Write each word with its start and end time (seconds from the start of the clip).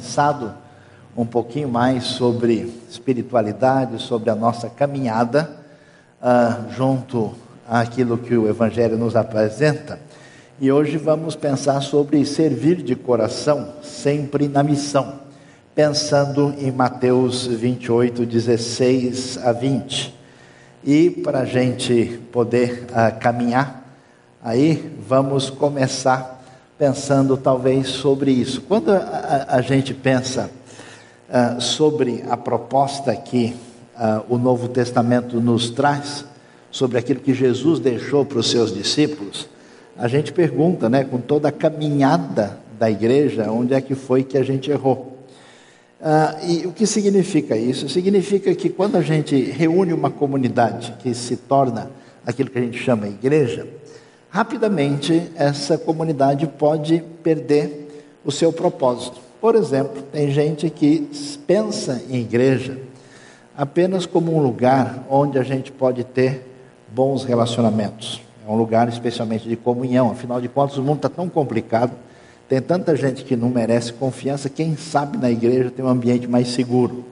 pensado 0.00 0.54
um 1.14 1.26
pouquinho 1.26 1.68
mais 1.68 2.04
sobre 2.04 2.72
espiritualidade, 2.88 4.00
sobre 4.00 4.30
a 4.30 4.34
nossa 4.34 4.70
caminhada 4.70 5.50
uh, 6.22 6.72
junto 6.72 7.34
àquilo 7.68 8.16
que 8.16 8.34
o 8.34 8.48
Evangelho 8.48 8.96
nos 8.96 9.14
apresenta. 9.14 10.00
E 10.58 10.72
hoje 10.72 10.96
vamos 10.96 11.36
pensar 11.36 11.82
sobre 11.82 12.24
servir 12.24 12.76
de 12.76 12.96
coração, 12.96 13.74
sempre 13.82 14.48
na 14.48 14.62
missão, 14.62 15.20
pensando 15.74 16.54
em 16.56 16.72
Mateus 16.72 17.46
28, 17.46 18.24
16 18.24 19.38
a 19.44 19.52
20. 19.52 20.18
E 20.82 21.10
para 21.10 21.40
a 21.40 21.44
gente 21.44 22.18
poder 22.32 22.86
uh, 22.88 23.20
caminhar, 23.20 23.84
aí 24.42 24.96
vamos 25.06 25.50
começar 25.50 26.39
pensando 26.80 27.36
talvez 27.36 27.88
sobre 27.88 28.32
isso. 28.32 28.62
Quando 28.62 28.90
a, 28.90 29.44
a, 29.50 29.60
gente 29.60 29.92
pensa 29.92 30.50
uh, 31.28 31.60
sobre 31.60 32.24
a 32.26 32.38
proposta 32.38 33.14
que 33.14 33.54
uh, 33.94 34.34
o 34.34 34.38
Novo 34.38 34.66
Testamento 34.66 35.42
nos 35.42 35.68
traz, 35.68 36.24
sobre 36.70 36.96
aquilo 36.96 37.20
que 37.20 37.34
Jesus 37.34 37.80
deixou 37.80 38.24
para 38.24 38.38
os 38.38 38.50
seus 38.50 38.72
discípulos, 38.72 39.46
a 39.94 40.08
gente 40.08 40.32
pergunta, 40.32 40.88
né, 40.88 41.04
com 41.04 41.18
toda 41.18 41.50
a 41.50 41.52
caminhada 41.52 42.58
da 42.78 42.90
igreja, 42.90 43.50
onde 43.50 43.74
é 43.74 43.80
que 43.82 43.94
foi 43.94 44.24
que 44.24 44.38
a 44.38 44.42
gente 44.42 44.70
errou? 44.70 45.18
Ah, 46.00 46.38
e 46.42 46.66
o 46.66 46.72
que 46.72 46.86
significa 46.86 47.58
isso? 47.58 47.90
Significa 47.90 48.54
que 48.54 48.70
quando 48.70 48.96
a 48.96 49.02
gente 49.02 49.36
reúne 49.38 49.92
uma 49.92 50.08
comunidade 50.08 50.94
que 51.02 51.12
se 51.12 51.36
torna 51.36 51.90
aquilo 52.24 52.48
que 52.48 52.58
a 52.58 52.62
gente 52.62 52.78
chama 52.78 53.06
igreja, 53.06 53.66
rapidamente 54.30 55.30
essa 55.34 55.76
comunidade 55.76 56.46
pode 56.46 57.02
perder 57.22 58.04
o 58.24 58.30
seu 58.30 58.52
propósito. 58.52 59.18
Por 59.40 59.54
exemplo, 59.54 60.02
tem 60.02 60.30
gente 60.30 60.70
que 60.70 61.08
pensa 61.46 62.02
em 62.08 62.20
igreja 62.20 62.78
apenas 63.56 64.06
como 64.06 64.34
um 64.34 64.42
lugar 64.42 65.04
onde 65.10 65.38
a 65.38 65.42
gente 65.42 65.72
pode 65.72 66.04
ter 66.04 66.46
bons 66.88 67.24
relacionamentos. 67.24 68.20
É 68.46 68.50
um 68.50 68.56
lugar 68.56 68.88
especialmente 68.88 69.48
de 69.48 69.56
comunhão, 69.56 70.10
afinal 70.10 70.40
de 70.40 70.48
contas 70.48 70.76
o 70.76 70.82
mundo 70.82 70.96
está 70.96 71.08
tão 71.08 71.28
complicado 71.28 71.92
tem 72.50 72.60
tanta 72.60 72.96
gente 72.96 73.24
que 73.24 73.36
não 73.36 73.48
merece 73.48 73.92
confiança, 73.92 74.50
quem 74.50 74.76
sabe 74.76 75.16
na 75.16 75.30
igreja 75.30 75.70
tem 75.70 75.84
um 75.84 75.88
ambiente 75.88 76.26
mais 76.26 76.48
seguro. 76.48 77.04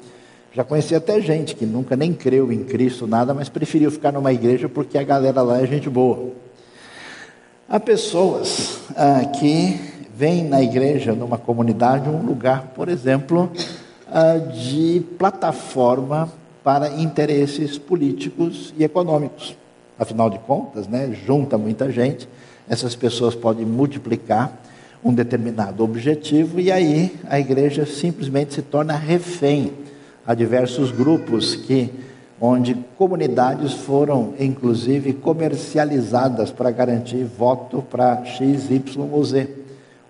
Já 0.52 0.64
conheci 0.64 0.96
até 0.96 1.20
gente 1.20 1.54
que 1.54 1.64
nunca 1.64 1.94
nem 1.94 2.12
creu 2.12 2.52
em 2.52 2.64
Cristo, 2.64 3.06
nada, 3.06 3.32
mas 3.32 3.48
preferiu 3.48 3.88
ficar 3.88 4.10
numa 4.10 4.32
igreja 4.32 4.68
porque 4.68 4.98
a 4.98 5.02
galera 5.04 5.40
lá 5.42 5.62
é 5.62 5.64
gente 5.64 5.88
boa. 5.88 6.32
Há 7.70 7.78
pessoas 7.78 8.80
ah, 8.96 9.26
que 9.26 9.78
vêm 10.14 10.42
na 10.42 10.62
igreja, 10.62 11.12
numa 11.12 11.36
comunidade, 11.36 12.08
um 12.08 12.22
lugar, 12.22 12.72
por 12.74 12.88
exemplo, 12.88 13.52
ah, 14.10 14.38
de 14.38 15.04
plataforma 15.18 16.32
para 16.64 16.88
interesses 16.88 17.76
políticos 17.76 18.72
e 18.78 18.84
econômicos. 18.84 19.54
Afinal 19.98 20.30
de 20.30 20.38
contas, 20.38 20.88
né, 20.88 21.14
junta 21.26 21.58
muita 21.58 21.92
gente, 21.92 22.26
essas 22.66 22.96
pessoas 22.96 23.34
podem 23.34 23.66
multiplicar 23.66 24.50
um 25.04 25.12
determinado 25.12 25.84
objetivo 25.84 26.58
e 26.58 26.72
aí 26.72 27.14
a 27.28 27.38
igreja 27.38 27.84
simplesmente 27.84 28.54
se 28.54 28.62
torna 28.62 28.96
refém 28.96 29.74
a 30.26 30.32
diversos 30.32 30.90
grupos 30.90 31.54
que 31.54 31.90
onde 32.40 32.74
comunidades 32.96 33.72
foram 33.74 34.34
inclusive 34.38 35.12
comercializadas 35.12 36.50
para 36.50 36.70
garantir 36.70 37.24
voto 37.24 37.82
para 37.82 38.24
X, 38.24 38.70
Y 38.70 38.82
ou 39.10 39.24
Z 39.24 39.48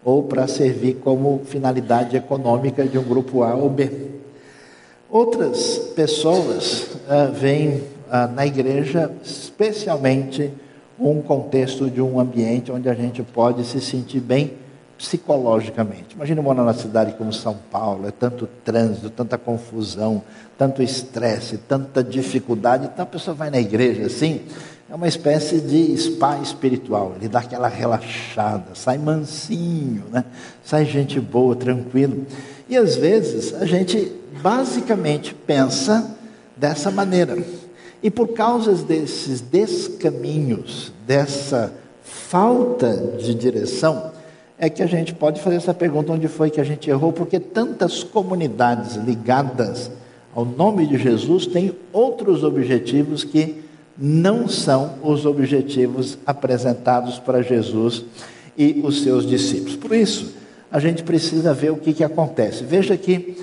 ou 0.04 0.22
para 0.22 0.46
servir 0.46 0.96
como 1.02 1.42
finalidade 1.44 2.16
econômica 2.16 2.84
de 2.84 2.98
um 2.98 3.02
grupo 3.02 3.42
A 3.42 3.54
ou 3.54 3.68
B. 3.68 3.90
Outras 5.10 5.78
pessoas 5.96 6.82
uh, 6.82 7.32
vêm 7.32 7.76
uh, 7.78 8.30
na 8.34 8.46
igreja 8.46 9.10
especialmente 9.22 10.52
um 10.98 11.22
contexto 11.22 11.90
de 11.90 12.02
um 12.02 12.20
ambiente 12.20 12.70
onde 12.70 12.88
a 12.88 12.94
gente 12.94 13.22
pode 13.22 13.64
se 13.64 13.80
sentir 13.80 14.20
bem 14.20 14.52
psicologicamente. 14.98 16.16
Imagina 16.16 16.42
morar 16.42 16.62
numa 16.62 16.74
cidade 16.74 17.12
como 17.12 17.32
São 17.32 17.56
Paulo, 17.70 18.08
é 18.08 18.10
tanto 18.10 18.48
trânsito, 18.64 19.08
tanta 19.08 19.38
confusão, 19.38 20.22
tanto 20.58 20.82
estresse, 20.82 21.56
tanta 21.56 22.02
dificuldade, 22.02 22.90
então 22.92 23.04
a 23.04 23.06
pessoa 23.06 23.34
vai 23.34 23.48
na 23.48 23.60
igreja 23.60 24.06
assim, 24.06 24.42
é 24.90 24.94
uma 24.94 25.06
espécie 25.06 25.60
de 25.60 25.96
spa 25.96 26.38
espiritual, 26.38 27.12
ele 27.16 27.28
dá 27.28 27.38
aquela 27.38 27.68
relaxada, 27.68 28.74
sai 28.74 28.98
mansinho, 28.98 30.04
né? 30.10 30.24
sai 30.64 30.84
gente 30.84 31.20
boa, 31.20 31.54
tranquilo. 31.54 32.26
E 32.68 32.76
às 32.76 32.96
vezes 32.96 33.54
a 33.54 33.64
gente 33.64 34.12
basicamente 34.42 35.32
pensa 35.34 36.16
dessa 36.56 36.90
maneira. 36.90 37.36
E 38.02 38.10
por 38.10 38.28
causa 38.28 38.72
desses 38.74 39.40
descaminhos, 39.40 40.92
dessa 41.06 41.72
falta 42.02 42.96
de 43.18 43.34
direção, 43.34 44.12
é 44.58 44.68
que 44.68 44.82
a 44.82 44.86
gente 44.86 45.14
pode 45.14 45.40
fazer 45.40 45.56
essa 45.56 45.74
pergunta: 45.74 46.12
onde 46.12 46.28
foi 46.28 46.50
que 46.50 46.60
a 46.60 46.64
gente 46.64 46.90
errou? 46.90 47.12
Porque 47.12 47.38
tantas 47.38 48.02
comunidades 48.02 48.96
ligadas 48.96 49.90
ao 50.34 50.44
nome 50.44 50.86
de 50.86 50.98
Jesus 50.98 51.46
têm 51.46 51.74
outros 51.92 52.42
objetivos 52.42 53.24
que 53.24 53.62
não 53.96 54.48
são 54.48 54.94
os 55.02 55.26
objetivos 55.26 56.18
apresentados 56.24 57.18
para 57.18 57.42
Jesus 57.42 58.04
e 58.56 58.80
os 58.84 59.02
seus 59.02 59.26
discípulos. 59.26 59.76
Por 59.76 59.94
isso, 59.94 60.34
a 60.70 60.78
gente 60.78 61.02
precisa 61.02 61.54
ver 61.54 61.70
o 61.70 61.76
que, 61.76 61.92
que 61.92 62.04
acontece. 62.04 62.62
Veja 62.62 62.96
que 62.96 63.36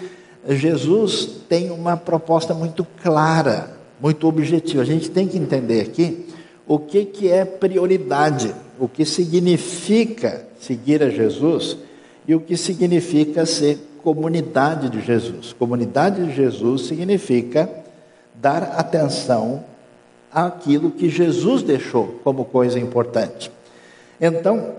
Jesus 0.48 1.28
tem 1.50 1.72
uma 1.72 1.98
proposta 1.98 2.54
muito 2.54 2.86
clara, 3.02 3.72
muito 4.00 4.28
objetiva. 4.28 4.82
A 4.82 4.86
gente 4.86 5.10
tem 5.10 5.28
que 5.28 5.38
entender 5.38 5.82
aqui 5.82 6.26
o 6.68 6.80
que, 6.80 7.06
que 7.06 7.30
é 7.30 7.44
prioridade, 7.44 8.54
o 8.80 8.88
que 8.88 9.06
significa 9.06 10.46
seguir 10.66 11.04
a 11.04 11.10
Jesus 11.10 11.78
e 12.28 12.34
o 12.34 12.40
que 12.40 12.58
significa 12.58 13.46
ser 13.46 13.78
comunidade 14.04 14.90
de 14.90 15.02
Jesus. 15.02 15.54
Comunidade 15.54 16.26
de 16.26 16.36
Jesus 16.36 16.88
significa 16.88 17.70
dar 18.34 18.64
atenção 18.78 19.64
àquilo 20.32 20.92
que 20.92 21.10
Jesus 21.10 21.62
deixou 21.62 22.20
como 22.24 22.46
coisa 22.46 22.80
importante. 22.80 23.52
Então, 24.20 24.74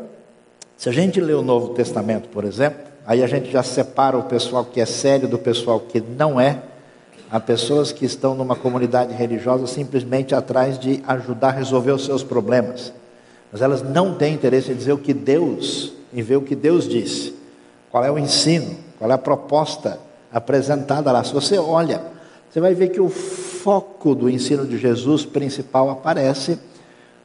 se 0.76 0.88
a 0.88 0.92
gente 0.92 1.20
lê 1.20 1.32
o 1.32 1.42
Novo 1.42 1.74
Testamento, 1.74 2.28
por 2.28 2.44
exemplo, 2.44 2.80
aí 3.06 3.22
a 3.22 3.26
gente 3.26 3.50
já 3.50 3.62
separa 3.62 4.18
o 4.18 4.24
pessoal 4.24 4.64
que 4.64 4.80
é 4.80 4.86
sério 4.86 5.28
do 5.28 5.38
pessoal 5.38 5.80
que 5.80 6.00
não 6.00 6.40
é. 6.40 6.62
Há 7.30 7.40
pessoas 7.40 7.90
que 7.90 8.04
estão 8.04 8.34
numa 8.34 8.54
comunidade 8.54 9.12
religiosa 9.12 9.66
simplesmente 9.66 10.34
atrás 10.34 10.78
de 10.78 11.02
ajudar 11.06 11.48
a 11.48 11.52
resolver 11.52 11.92
os 11.92 12.04
seus 12.04 12.22
problemas 12.22 12.92
mas 13.52 13.62
elas 13.62 13.82
não 13.82 14.14
têm 14.14 14.34
interesse 14.34 14.72
em 14.72 14.74
dizer 14.74 14.92
o 14.92 14.98
que 14.98 15.14
Deus, 15.14 15.92
em 16.12 16.22
ver 16.22 16.36
o 16.36 16.42
que 16.42 16.54
Deus 16.54 16.88
disse. 16.88 17.34
Qual 17.90 18.04
é 18.04 18.10
o 18.10 18.18
ensino, 18.18 18.76
qual 18.98 19.10
é 19.10 19.14
a 19.14 19.18
proposta 19.18 19.98
apresentada 20.32 21.10
lá. 21.10 21.24
Se 21.24 21.32
você 21.32 21.58
olha, 21.58 22.02
você 22.50 22.60
vai 22.60 22.74
ver 22.74 22.88
que 22.88 23.00
o 23.00 23.08
foco 23.08 24.14
do 24.14 24.28
ensino 24.28 24.66
de 24.66 24.76
Jesus 24.76 25.24
principal 25.24 25.88
aparece 25.90 26.58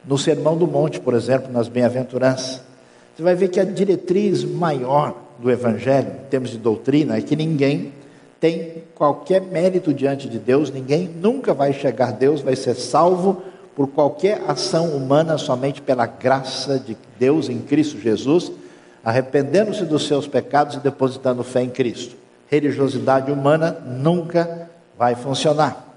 no 0.04 0.16
Sermão 0.16 0.56
do 0.56 0.66
Monte, 0.66 1.00
por 1.00 1.14
exemplo, 1.14 1.52
nas 1.52 1.68
bem-aventuranças. 1.68 2.60
Você 3.14 3.22
vai 3.22 3.34
ver 3.34 3.48
que 3.48 3.60
a 3.60 3.64
diretriz 3.64 4.42
maior 4.44 5.14
do 5.38 5.50
Evangelho, 5.50 6.08
em 6.24 6.28
termos 6.30 6.50
de 6.50 6.58
doutrina, 6.58 7.18
é 7.18 7.20
que 7.20 7.36
ninguém 7.36 7.92
tem 8.40 8.82
qualquer 8.94 9.40
mérito 9.42 9.92
diante 9.92 10.28
de 10.28 10.38
Deus, 10.38 10.70
ninguém 10.70 11.08
nunca 11.08 11.54
vai 11.54 11.72
chegar 11.72 12.08
a 12.08 12.12
Deus, 12.12 12.40
vai 12.40 12.56
ser 12.56 12.74
salvo 12.74 13.42
por 13.74 13.88
qualquer 13.88 14.42
ação 14.48 14.88
humana, 14.90 15.38
somente 15.38 15.80
pela 15.80 16.06
graça 16.06 16.78
de 16.78 16.96
Deus 17.18 17.48
em 17.48 17.58
Cristo 17.58 17.98
Jesus, 17.98 18.52
arrependendo-se 19.02 19.84
dos 19.84 20.06
seus 20.06 20.26
pecados 20.26 20.76
e 20.76 20.80
depositando 20.80 21.42
fé 21.42 21.62
em 21.62 21.70
Cristo. 21.70 22.14
Religiosidade 22.48 23.32
humana 23.32 23.78
nunca 23.84 24.68
vai 24.98 25.14
funcionar. 25.14 25.88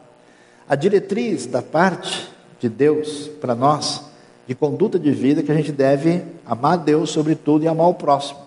A 0.67 0.75
diretriz 0.75 1.45
da 1.45 1.61
parte 1.61 2.29
de 2.59 2.69
Deus 2.69 3.27
para 3.41 3.53
nós, 3.53 4.03
de 4.47 4.55
conduta 4.55 4.97
de 4.97 5.11
vida, 5.11 5.41
é 5.41 5.43
que 5.43 5.51
a 5.51 5.55
gente 5.55 5.71
deve 5.71 6.23
amar 6.45 6.77
Deus 6.77 7.09
sobre 7.09 7.35
tudo 7.35 7.65
e 7.65 7.67
amar 7.67 7.89
o 7.89 7.93
próximo. 7.93 8.39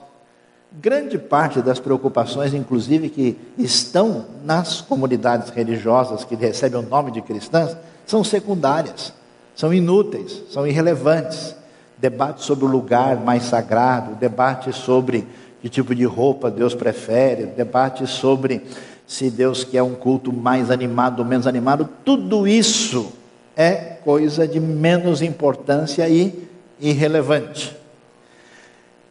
Grande 0.72 1.18
parte 1.18 1.62
das 1.62 1.78
preocupações, 1.78 2.52
inclusive, 2.52 3.08
que 3.08 3.38
estão 3.56 4.26
nas 4.44 4.80
comunidades 4.80 5.50
religiosas 5.50 6.24
que 6.24 6.34
recebem 6.34 6.80
o 6.80 6.88
nome 6.88 7.10
de 7.10 7.22
cristãs, 7.22 7.76
são 8.06 8.24
secundárias 8.24 9.12
são 9.58 9.74
inúteis, 9.74 10.40
são 10.50 10.64
irrelevantes. 10.64 11.56
Debate 11.96 12.44
sobre 12.44 12.64
o 12.64 12.68
lugar 12.68 13.16
mais 13.16 13.42
sagrado, 13.42 14.14
debate 14.14 14.72
sobre 14.72 15.26
que 15.60 15.68
tipo 15.68 15.96
de 15.96 16.04
roupa 16.04 16.48
Deus 16.48 16.76
prefere, 16.76 17.46
debate 17.46 18.06
sobre 18.06 18.62
se 19.04 19.28
Deus 19.28 19.64
quer 19.64 19.82
um 19.82 19.96
culto 19.96 20.32
mais 20.32 20.70
animado 20.70 21.18
ou 21.18 21.24
menos 21.24 21.44
animado, 21.44 21.88
tudo 22.04 22.46
isso 22.46 23.12
é 23.56 23.74
coisa 24.04 24.46
de 24.46 24.60
menos 24.60 25.22
importância 25.22 26.08
e 26.08 26.48
irrelevante. 26.78 27.76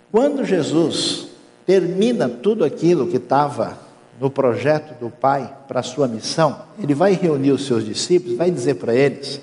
Quando 0.09 0.45
Jesus 0.45 1.27
termina 1.65 2.29
tudo 2.29 2.63
aquilo 2.63 3.07
que 3.07 3.17
estava 3.17 3.77
no 4.17 4.29
projeto 4.29 4.97
do 4.97 5.09
Pai 5.09 5.53
para 5.67 5.81
a 5.81 5.83
sua 5.83 6.07
missão, 6.07 6.61
ele 6.81 6.93
vai 6.93 7.11
reunir 7.11 7.51
os 7.51 7.65
seus 7.65 7.83
discípulos, 7.83 8.37
vai 8.37 8.49
dizer 8.49 8.75
para 8.75 8.95
eles 8.95 9.41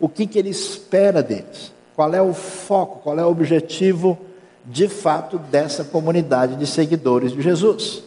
o 0.00 0.08
que, 0.08 0.26
que 0.26 0.38
ele 0.38 0.50
espera 0.50 1.22
deles, 1.22 1.72
qual 1.94 2.14
é 2.14 2.20
o 2.20 2.34
foco, 2.34 3.00
qual 3.02 3.18
é 3.18 3.24
o 3.24 3.30
objetivo 3.30 4.18
de 4.64 4.88
fato 4.88 5.38
dessa 5.38 5.84
comunidade 5.84 6.56
de 6.56 6.66
seguidores 6.66 7.32
de 7.32 7.40
Jesus. 7.40 8.02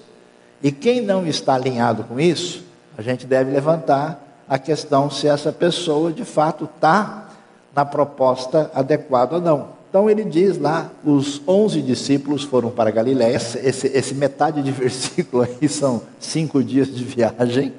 E 0.62 0.72
quem 0.72 1.02
não 1.02 1.26
está 1.26 1.56
alinhado 1.56 2.04
com 2.04 2.20
isso, 2.20 2.64
a 2.98 3.02
gente 3.02 3.26
deve 3.26 3.52
levantar 3.52 4.22
a 4.48 4.60
questão 4.60 5.10
se 5.10 5.28
essa 5.28 5.52
pessoa 5.52 6.12
de 6.12 6.26
fato 6.26 6.66
está 6.66 7.30
na 7.74 7.86
proposta 7.86 8.70
adequada 8.74 9.36
ou 9.36 9.42
não. 9.42 9.80
Então 9.90 10.10
ele 10.10 10.24
diz 10.24 10.58
lá, 10.60 10.92
os 11.04 11.42
onze 11.48 11.82
discípulos 11.82 12.44
foram 12.44 12.70
para 12.70 12.92
Galiléia. 12.92 13.36
Esse, 13.36 13.88
esse, 13.88 14.14
metade 14.14 14.62
de 14.62 14.70
versículo 14.72 15.44
aí 15.44 15.70
são 15.70 16.02
cinco 16.20 16.64
dias 16.64 16.94
de 16.94 17.04
viagem 17.04 17.74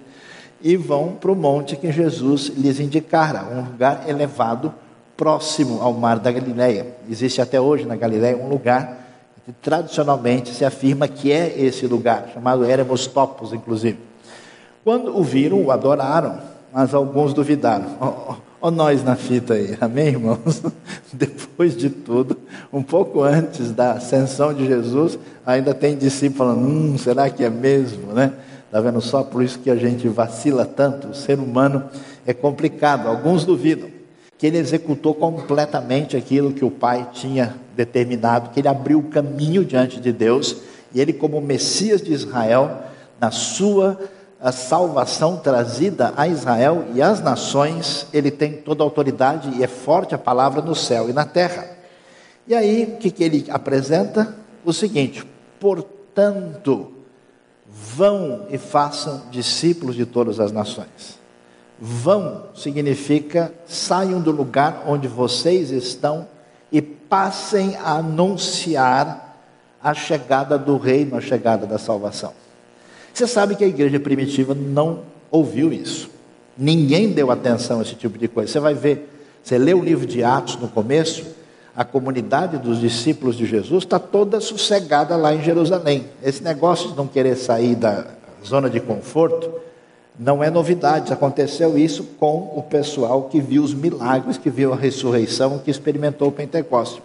e 0.63 0.77
vão 0.77 1.17
para 1.21 1.33
o 1.33 1.37
monte 1.37 1.77
que 1.77 1.91
Jesus 1.91 2.53
lhes 2.57 2.81
indicara, 2.81 3.45
um 3.45 3.63
lugar 3.63 4.05
elevado 4.09 4.73
próximo 5.17 5.81
ao 5.83 5.93
mar 5.93 6.19
da 6.19 6.31
Galiléia. 6.31 6.95
Existe 7.09 7.41
até 7.41 7.61
hoje 7.61 7.85
na 7.85 7.97
Galiléia 7.97 8.37
um 8.37 8.49
lugar 8.49 8.99
que 9.45 9.53
tradicionalmente 9.53 10.55
se 10.55 10.65
afirma 10.65 11.09
que 11.09 11.33
é 11.33 11.55
esse 11.59 11.87
lugar, 11.87 12.31
chamado 12.33 12.65
Eremostopos, 12.65 13.53
inclusive. 13.53 13.99
Quando 14.85 15.17
o 15.17 15.23
viram, 15.23 15.63
o 15.63 15.71
adoraram, 15.71 16.39
mas 16.73 16.95
alguns 16.95 17.35
duvidaram. 17.35 17.87
Oh, 18.63 18.67
Olha 18.67 18.77
nós 18.77 19.03
na 19.03 19.17
fita 19.17 19.55
aí, 19.55 19.75
amém, 19.81 20.09
irmãos? 20.09 20.63
Depois 21.11 21.75
de 21.75 21.89
tudo, 21.89 22.37
um 22.71 22.83
pouco 22.83 23.23
antes 23.23 23.73
da 23.73 23.93
ascensão 23.93 24.53
de 24.53 24.67
Jesus, 24.67 25.19
ainda 25.47 25.73
tem 25.73 25.97
discípulos 25.97 26.37
falando: 26.37 26.69
hum, 26.69 26.99
será 26.99 27.31
que 27.31 27.43
é 27.43 27.49
mesmo, 27.49 28.13
né? 28.13 28.35
Está 28.71 28.81
vendo 28.81 29.01
só? 29.01 29.25
Por 29.25 29.43
isso 29.43 29.59
que 29.59 29.69
a 29.69 29.75
gente 29.75 30.07
vacila 30.07 30.65
tanto. 30.65 31.09
O 31.09 31.15
ser 31.15 31.41
humano 31.41 31.91
é 32.25 32.33
complicado. 32.33 33.09
Alguns 33.09 33.45
duvidam 33.45 33.91
que 34.39 34.47
ele 34.47 34.59
executou 34.59 35.13
completamente 35.13 36.17
aquilo 36.17 36.53
que 36.53 36.65
o 36.65 36.71
Pai 36.71 37.09
tinha 37.13 37.57
determinado, 37.75 38.51
que 38.51 38.61
ele 38.61 38.69
abriu 38.69 39.01
o 39.01 39.09
caminho 39.09 39.65
diante 39.65 39.99
de 39.99 40.13
Deus 40.13 40.59
e 40.95 41.01
ele, 41.01 41.13
como 41.13 41.41
Messias 41.41 42.01
de 42.01 42.13
Israel, 42.13 42.85
na 43.21 43.33
sua 43.33 43.99
a 44.41 44.53
salvação 44.53 45.37
trazida 45.37 46.15
a 46.17 46.27
Israel 46.29 46.87
e 46.95 47.03
às 47.03 47.21
nações, 47.21 48.07
ele 48.13 48.31
tem 48.31 48.53
toda 48.53 48.85
a 48.85 48.87
autoridade 48.87 49.51
e 49.59 49.65
é 49.65 49.67
forte 49.67 50.15
a 50.15 50.19
palavra 50.19 50.63
no 50.63 50.77
céu 50.77 51.11
e 51.11 51.13
na 51.13 51.27
terra. 51.27 51.67
E 52.47 52.55
aí, 52.55 52.85
o 52.85 52.97
que, 52.99 53.11
que 53.11 53.25
ele 53.25 53.47
apresenta? 53.51 54.35
O 54.65 54.73
seguinte: 54.73 55.27
portanto, 55.59 57.00
vão 57.73 58.47
e 58.51 58.59
façam 58.59 59.23
discípulos 59.31 59.95
de 59.95 60.05
todas 60.05 60.41
as 60.41 60.51
nações. 60.51 61.19
Vão 61.79 62.45
significa 62.55 63.53
saiam 63.67 64.21
do 64.21 64.31
lugar 64.31 64.85
onde 64.87 65.09
vocês 65.09 65.71
estão 65.71 66.27
e 66.71 66.83
passem 66.83 67.77
a 67.77 67.93
anunciar 67.93 69.39
a 69.83 69.95
chegada 69.95 70.59
do 70.59 70.77
reino, 70.77 71.17
a 71.17 71.21
chegada 71.21 71.67
da 71.67 71.79
salvação. 71.79 72.33
Você 73.15 73.27
sabe 73.27 73.57
que 73.57 73.65
a 73.65 73.69
igreja 73.69 73.99
primitiva 73.99 74.55
não 74.55 75.01
ouviu 75.31 75.73
isso. 75.73 76.11
Ninguém 76.57 77.11
deu 77.11 77.31
atenção 77.31 77.79
a 77.79 77.83
esse 77.83 77.95
tipo 77.95 78.19
de 78.19 78.29
coisa. 78.29 78.53
Você 78.53 78.61
vai 78.61 78.75
ver, 78.75 79.09
você 79.43 79.57
lê 79.57 79.73
o 79.73 79.83
livro 79.83 80.07
de 80.07 80.23
Atos 80.23 80.57
no 80.57 80.69
começo, 80.69 81.25
a 81.81 81.85
comunidade 81.85 82.59
dos 82.59 82.79
discípulos 82.79 83.35
de 83.35 83.47
Jesus 83.47 83.85
está 83.85 83.99
toda 83.99 84.39
sossegada 84.39 85.17
lá 85.17 85.33
em 85.33 85.43
Jerusalém. 85.43 86.05
Esse 86.23 86.45
negócio 86.45 86.91
de 86.91 86.95
não 86.95 87.07
querer 87.07 87.37
sair 87.37 87.75
da 87.75 88.05
zona 88.45 88.69
de 88.69 88.79
conforto 88.81 89.51
não 90.19 90.45
é 90.45 90.51
novidade. 90.51 91.11
Aconteceu 91.11 91.79
isso 91.79 92.05
com 92.21 92.53
o 92.55 92.63
pessoal 92.63 93.31
que 93.31 93.41
viu 93.41 93.63
os 93.63 93.73
milagres, 93.73 94.37
que 94.37 94.51
viu 94.51 94.75
a 94.75 94.77
ressurreição, 94.77 95.57
que 95.57 95.71
experimentou 95.71 96.29
o 96.29 96.33
Pentecostes. 96.33 97.01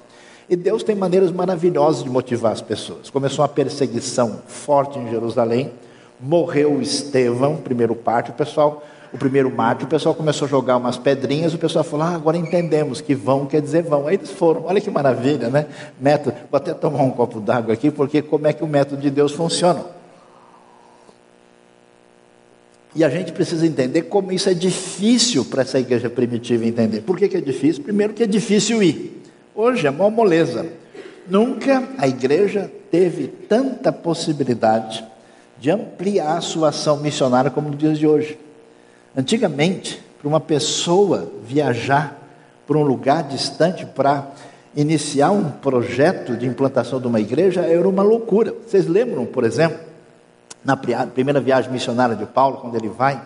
E 0.50 0.57
Deus 0.57 0.83
tem 0.83 0.94
maneiras 0.94 1.31
maravilhosas 1.31 2.04
de 2.04 2.10
motivar 2.10 2.51
as 2.51 2.62
pessoas. 2.62 3.10
Começou 3.10 3.44
uma 3.44 3.48
perseguição 3.48 4.42
forte 4.45 5.00
em 5.00 5.10
Jerusalém 5.10 5.72
morreu 6.19 6.81
Estevão, 6.81 7.57
primeiro 7.57 7.95
parte, 7.95 8.31
o 8.31 8.33
pessoal, 8.33 8.83
o 9.16 9.18
primeiro 9.18 9.50
mártir, 9.50 9.88
o 9.88 9.90
pessoal 9.90 10.14
começou 10.14 10.46
a 10.46 10.50
jogar 10.50 10.76
umas 10.76 10.98
pedrinhas, 10.98 11.54
o 11.54 11.58
pessoal 11.58 11.86
falou, 11.86 12.06
ah, 12.06 12.16
agora 12.16 12.36
entendemos 12.36 13.00
que 13.00 13.16
vão 13.16 13.46
quer 13.46 13.62
dizer 13.62 13.82
vão. 13.82 14.08
Aí 14.08 14.16
eles 14.16 14.30
foram, 14.30 14.66
olha 14.66 14.82
que 14.82 14.92
maravilha, 14.92 15.50
né? 15.50 15.68
Método, 15.98 16.36
vou 16.52 16.58
até 16.58 16.74
tomar 16.74 17.02
um 17.02 17.12
copo 17.12 17.40
d'água 17.40 17.74
aqui, 17.74 17.90
porque 17.90 18.22
como 18.22 18.46
é 18.46 18.52
que 18.52 18.62
o 18.62 18.68
método 18.68 19.02
de 19.02 19.10
Deus 19.10 19.32
funciona. 19.32 19.86
E 22.94 23.06
a 23.06 23.10
gente 23.10 23.32
precisa 23.32 23.66
entender 23.66 24.04
como 24.04 24.34
isso 24.34 24.50
é 24.50 24.54
difícil 24.54 25.46
para 25.46 25.62
essa 25.62 25.80
igreja 25.80 26.10
primitiva 26.10 26.66
entender. 26.66 27.02
Por 27.02 27.18
que, 27.18 27.30
que 27.30 27.38
é 27.38 27.42
difícil? 27.42 27.84
Primeiro 27.84 28.14
que 28.14 28.24
é 28.24 28.28
difícil 28.28 28.84
ir. 28.84 29.24
Hoje 29.56 29.88
é 29.88 29.90
uma 29.90 30.10
moleza. 30.10 30.66
Nunca 31.26 31.88
a 31.98 32.06
igreja 32.06 32.70
teve 32.92 33.28
tanta 33.28 33.94
possibilidade 33.94 35.06
de 35.58 35.72
ampliar 35.72 36.38
a 36.38 36.42
sua 36.42 36.70
ação 36.70 36.98
missionária 36.98 37.50
como 37.50 37.70
nos 37.70 37.78
dias 37.78 37.98
de 37.98 38.06
hoje. 38.06 38.45
Antigamente, 39.18 40.04
para 40.20 40.28
uma 40.28 40.40
pessoa 40.40 41.32
viajar 41.46 42.22
para 42.68 42.78
um 42.78 42.84
lugar 42.84 43.24
distante 43.24 43.86
para 43.86 44.32
iniciar 44.76 45.32
um 45.32 45.50
projeto 45.50 46.36
de 46.36 46.46
implantação 46.46 47.00
de 47.00 47.08
uma 47.08 47.20
igreja 47.20 47.62
era 47.62 47.88
uma 47.88 48.04
loucura. 48.04 48.54
Vocês 48.68 48.88
lembram, 48.88 49.26
por 49.26 49.44
exemplo, 49.44 49.80
na 50.64 50.76
primeira 50.76 51.40
viagem 51.40 51.72
missionária 51.72 52.16
de 52.16 52.26
Paulo, 52.26 52.58
quando 52.58 52.76
ele 52.76 52.90
vai, 52.90 53.22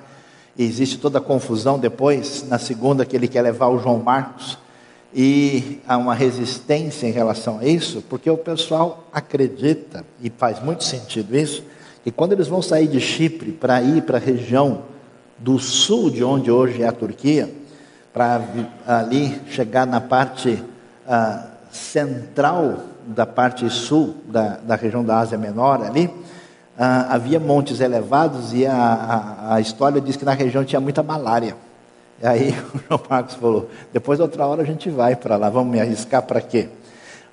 e 0.58 0.64
existe 0.64 0.98
toda 0.98 1.20
a 1.20 1.22
confusão 1.22 1.80
depois, 1.80 2.46
na 2.48 2.60
segunda 2.60 3.06
que 3.06 3.16
ele 3.16 3.28
quer 3.28 3.42
levar 3.42 3.70
o 3.70 3.80
João 3.80 3.98
Marcos, 3.98 4.60
e 5.12 5.80
há 5.88 5.98
uma 5.98 6.14
resistência 6.14 7.08
em 7.08 7.12
relação 7.12 7.60
a 7.60 7.66
isso, 7.66 8.04
porque 8.10 8.30
o 8.30 8.38
pessoal 8.38 9.06
acredita, 9.12 10.06
e 10.22 10.30
faz 10.30 10.62
muito 10.62 10.84
sentido 10.84 11.36
isso, 11.36 11.64
e 12.06 12.12
quando 12.12 12.34
eles 12.34 12.48
vão 12.48 12.62
sair 12.62 12.88
de 12.88 13.00
Chipre 13.00 13.54
para 13.54 13.82
ir 13.82 14.04
para 14.04 14.18
a 14.18 14.22
região 14.22 14.84
do 15.40 15.58
sul 15.58 16.10
de 16.10 16.24
onde 16.24 16.52
hoje 16.52 16.84
é 16.84 16.88
a 16.88 16.92
Turquia, 16.92 17.50
para 18.14 18.42
ali 18.86 19.40
chegar 19.50 19.86
na 19.86 20.02
parte 20.02 20.64
ah, 21.08 21.48
central 21.72 22.80
da 23.06 23.26
parte 23.26 23.70
sul 23.70 24.16
da, 24.26 24.58
da 24.58 24.76
região 24.76 25.04
da 25.04 25.20
Ásia 25.20 25.38
Menor 25.38 25.84
ali, 25.84 26.10
ah, 26.78 27.08
havia 27.14 27.40
montes 27.40 27.80
elevados 27.80 28.54
e 28.54 28.66
a, 28.66 28.74
a, 28.74 29.56
a, 29.56 29.62
história 29.62 30.00
diz 30.00 30.16
que 30.16 30.26
na 30.26 30.34
região 30.34 30.64
tinha 30.64 30.80
muita 30.80 31.04
malária. 31.04 31.56
E 32.22 32.28
aí 32.28 32.50
o 32.74 32.80
João 32.88 33.02
Marcos 33.10 33.36
falou: 33.36 33.70
depois 33.92 34.20
outra 34.20 34.46
hora 34.46 34.62
a 34.62 34.66
gente 34.66 34.90
vai 34.90 35.16
para 35.16 35.36
lá, 35.36 35.50
vamos 35.50 35.72
me 35.72 35.80
arriscar 35.80 36.22
para 36.24 36.42
quê? 36.42 36.70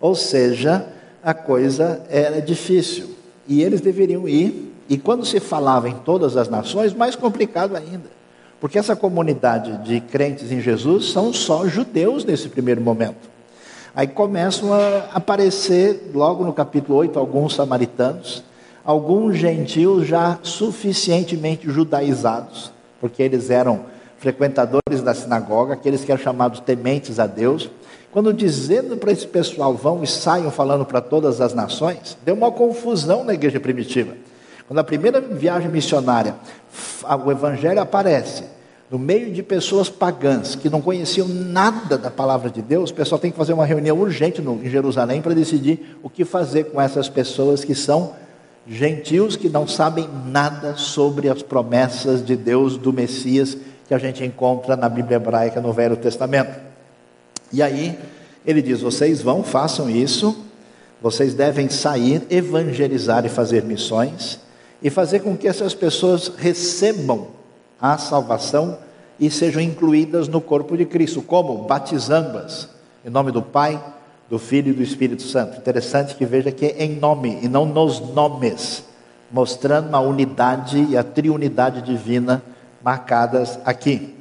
Ou 0.01 0.15
seja, 0.15 0.87
a 1.23 1.35
coisa 1.35 2.03
era 2.09 2.41
difícil. 2.41 3.17
E 3.49 3.63
eles 3.63 3.81
deveriam 3.81 4.29
ir, 4.29 4.66
e 4.89 4.97
quando 4.97 5.25
se 5.25 5.41
falava 5.41 5.89
em 5.89 5.95
todas 5.95 6.37
as 6.37 6.49
nações, 6.49 6.95
mais 6.95 7.17
complicado 7.17 7.77
ainda. 7.77 8.17
Porque 8.61 8.79
essa 8.79 8.97
comunidade 8.97 9.85
de 9.85 10.01
crentes 10.01 10.51
em 10.51 10.61
Jesus 10.61 11.11
são 11.11 11.33
só 11.33 11.67
judeus 11.67 12.25
nesse 12.25 12.49
primeiro 12.49 12.81
momento. 12.81 13.29
Aí 13.95 14.07
começam 14.07 14.73
a 14.73 15.09
aparecer, 15.15 16.11
logo 16.15 16.45
no 16.45 16.53
capítulo 16.53 16.99
8, 16.99 17.19
alguns 17.19 17.55
samaritanos, 17.55 18.45
alguns 18.85 19.37
gentios 19.37 20.07
já 20.07 20.39
suficientemente 20.43 21.69
judaizados, 21.69 22.71
porque 23.01 23.23
eles 23.23 23.51
eram 23.51 23.87
frequentadores 24.19 25.03
da 25.03 25.15
sinagoga, 25.15 25.75
aqueles 25.75 26.05
que 26.05 26.13
eram 26.13 26.23
chamados 26.23 26.61
tementes 26.61 27.19
a 27.19 27.27
Deus, 27.27 27.71
quando 28.13 28.33
dizendo 28.33 28.97
para 28.97 29.13
esse 29.13 29.27
pessoal 29.27 29.75
vão 29.75 30.03
e 30.03 30.07
saiam 30.07 30.51
falando 30.51 30.87
para 30.87 31.01
todas 31.01 31.41
as 31.41 31.53
nações, 31.53 32.17
deu 32.25 32.35
uma 32.35 32.51
confusão 32.51 33.25
na 33.25 33.35
igreja 33.35 33.61
primitiva. 33.61 34.15
Quando 34.67 34.79
a 34.79 34.85
primeira 34.85 35.21
viagem 35.21 35.71
missionária, 35.71 36.35
o 37.25 37.31
evangelho 37.31 37.81
aparece 37.81 38.45
no 38.91 38.99
meio 38.99 39.33
de 39.33 39.43
pessoas 39.43 39.89
pagãs 39.89 40.55
que 40.55 40.71
não 40.71 40.81
conheciam 40.81 41.27
nada 41.27 41.99
da 41.99 42.11
palavra 42.11 42.49
de 42.49 42.63
Deus, 42.63 42.91
o 42.91 42.95
pessoal 42.95 43.19
tem 43.19 43.33
que 43.33 43.37
fazer 43.37 43.53
uma 43.53 43.67
reunião 43.67 43.99
urgente 43.99 44.41
no, 44.41 44.65
em 44.65 44.71
Jerusalém 44.71 45.21
para 45.21 45.35
decidir 45.35 45.99
o 46.03 46.09
que 46.09 46.25
fazer 46.25 46.65
com 46.65 46.81
essas 46.81 47.09
pessoas 47.09 47.65
que 47.65 47.75
são 47.75 48.13
gentios 48.69 49.35
que 49.35 49.49
não 49.49 49.67
sabem 49.67 50.09
nada 50.27 50.77
sobre 50.77 51.29
as 51.29 51.43
promessas 51.43 52.25
de 52.25 52.37
Deus 52.37 52.77
do 52.77 52.93
Messias 52.93 53.57
que 53.89 53.95
a 53.95 53.99
gente 53.99 54.25
encontra 54.25 54.77
na 54.77 54.89
Bíblia 54.89 55.17
hebraica 55.17 55.61
no 55.61 55.73
Velho 55.73 55.97
Testamento. 55.97 56.57
E 57.53 57.63
aí 57.63 57.99
ele 58.47 58.63
diz: 58.63 58.81
vocês 58.81 59.21
vão, 59.21 59.43
façam 59.43 59.91
isso, 59.91 60.45
vocês 61.03 61.35
devem 61.35 61.69
sair, 61.69 62.23
evangelizar 62.31 63.27
e 63.27 63.29
fazer 63.29 63.65
missões, 63.65 64.41
e 64.83 64.91
fazer 64.91 65.21
com 65.21 65.37
que 65.37 65.49
essas 65.49 65.75
pessoas 65.75 66.33
recebam 66.37 67.29
a 67.81 67.99
salvação 67.99 68.79
e 69.19 69.31
sejam 69.31 69.63
incluídas 69.63 70.29
no 70.29 70.41
corpo 70.41 70.77
de 70.77 70.85
Cristo, 70.85 71.23
como 71.23 71.65
batizando-as 71.65 72.69
em 73.07 73.11
nome 73.11 73.31
do 73.31 73.41
Pai, 73.41 73.81
do 74.29 74.37
Filho 74.37 74.71
e 74.71 74.75
do 74.75 74.83
Espírito 74.83 75.23
Santo. 75.23 75.59
Interessante 75.59 76.17
que 76.17 76.27
veja 76.27 76.51
que 76.51 76.67
é 76.67 76.85
em 76.85 76.97
nome 76.97 77.39
e 77.41 77.49
não 77.49 77.65
nos 77.65 78.01
nomes, 78.01 78.83
mostrando 79.31 79.95
a 79.95 80.01
unidade 80.01 80.85
e 80.91 80.97
a 80.97 81.05
triunidade 81.05 81.83
divina 81.83 82.43
marcadas 82.83 83.61
aqui. 83.65 84.13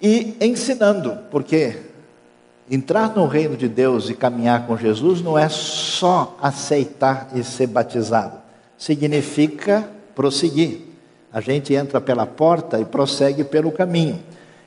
E 0.00 0.34
ensinando, 0.40 1.18
porque 1.30 1.76
entrar 2.70 3.14
no 3.14 3.26
reino 3.26 3.54
de 3.54 3.68
Deus 3.68 4.08
e 4.08 4.14
caminhar 4.14 4.66
com 4.66 4.78
Jesus 4.78 5.20
não 5.20 5.38
é 5.38 5.50
só 5.50 6.36
aceitar 6.40 7.28
e 7.34 7.44
ser 7.44 7.66
batizado, 7.66 8.38
significa 8.78 9.90
prosseguir. 10.14 10.82
A 11.32 11.40
gente 11.40 11.74
entra 11.74 12.00
pela 12.00 12.24
porta 12.24 12.80
e 12.80 12.84
prossegue 12.84 13.44
pelo 13.44 13.70
caminho. 13.72 14.18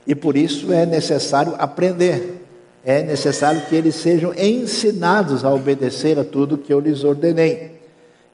E 0.05 0.13
por 0.13 0.35
isso 0.35 0.71
é 0.71 0.85
necessário 0.85 1.55
aprender. 1.57 2.45
É 2.83 3.01
necessário 3.01 3.61
que 3.61 3.75
eles 3.75 3.95
sejam 3.95 4.33
ensinados 4.33 5.45
a 5.45 5.53
obedecer 5.53 6.19
a 6.19 6.23
tudo 6.23 6.57
que 6.57 6.73
eu 6.73 6.79
lhes 6.79 7.03
ordenei. 7.03 7.79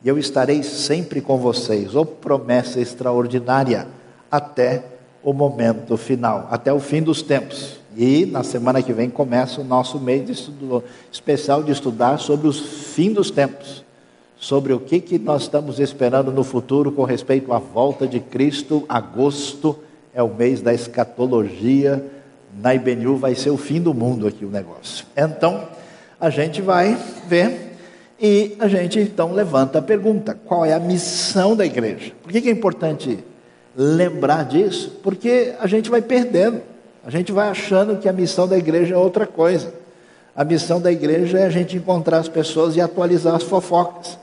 E 0.03 0.07
eu 0.07 0.17
estarei 0.17 0.63
sempre 0.63 1.21
com 1.21 1.37
vocês, 1.37 1.95
ou 1.95 2.05
promessa 2.05 2.79
extraordinária, 2.79 3.87
até 4.31 4.83
o 5.23 5.33
momento 5.33 5.97
final, 5.97 6.47
até 6.51 6.71
o 6.71 6.79
fim 6.79 7.01
dos 7.01 7.21
tempos. 7.21 7.79
E 7.95 8.25
na 8.25 8.43
semana 8.43 8.81
que 8.81 8.93
vem 8.93 9.09
começa 9.09 9.59
o 9.59 9.63
nosso 9.63 9.99
mês 9.99 10.25
de 10.25 10.31
estudo, 10.33 10.83
especial 11.11 11.63
de 11.63 11.71
estudar 11.71 12.19
sobre 12.19 12.47
os 12.47 12.59
fim 12.93 13.11
dos 13.11 13.31
tempos, 13.31 13.83
sobre 14.39 14.73
o 14.73 14.79
que, 14.79 14.99
que 14.99 15.17
nós 15.17 15.43
estamos 15.43 15.79
esperando 15.79 16.31
no 16.31 16.43
futuro 16.43 16.91
com 16.91 17.03
respeito 17.03 17.53
à 17.53 17.59
volta 17.59 18.07
de 18.07 18.19
Cristo. 18.19 18.85
Agosto 18.87 19.77
é 20.13 20.21
o 20.21 20.27
mês 20.27 20.61
da 20.61 20.73
escatologia 20.73 22.03
na 22.61 22.73
IBNU 22.73 23.17
vai 23.17 23.35
ser 23.35 23.49
o 23.49 23.57
fim 23.57 23.79
do 23.81 23.93
mundo 23.93 24.27
aqui 24.27 24.43
o 24.45 24.49
negócio. 24.49 25.05
Então, 25.15 25.67
a 26.19 26.29
gente 26.29 26.61
vai 26.61 26.97
ver 27.27 27.75
e 28.19 28.55
a 28.59 28.67
gente 28.67 28.99
então 28.99 29.33
levanta 29.33 29.79
a 29.79 29.81
pergunta: 29.81 30.37
qual 30.45 30.65
é 30.65 30.73
a 30.73 30.79
missão 30.79 31.55
da 31.55 31.65
igreja? 31.65 32.11
Por 32.23 32.31
que, 32.31 32.49
é 32.49 32.51
importante 32.51 33.19
lembrar 33.75 34.43
disso? 34.43 34.99
Porque 35.03 35.53
a 35.59 35.67
gente 35.67 35.89
vai 35.89 36.01
perdendo, 36.01 36.61
a 37.05 37.11
gente 37.11 37.31
vai 37.31 37.49
achando 37.49 37.97
que 37.97 38.09
a 38.09 38.13
missão 38.13 38.47
da 38.47 38.57
igreja 38.57 38.95
é 38.95 38.97
outra 38.97 39.27
coisa. 39.27 39.73
A 40.35 40.43
missão 40.43 40.79
da 40.79 40.91
igreja 40.91 41.39
é 41.39 41.45
a 41.45 41.49
gente 41.49 41.75
encontrar 41.75 42.19
as 42.19 42.29
pessoas 42.29 42.75
e 42.75 42.81
atualizar 42.81 43.35
as 43.35 43.43
fofocas. 43.43 44.19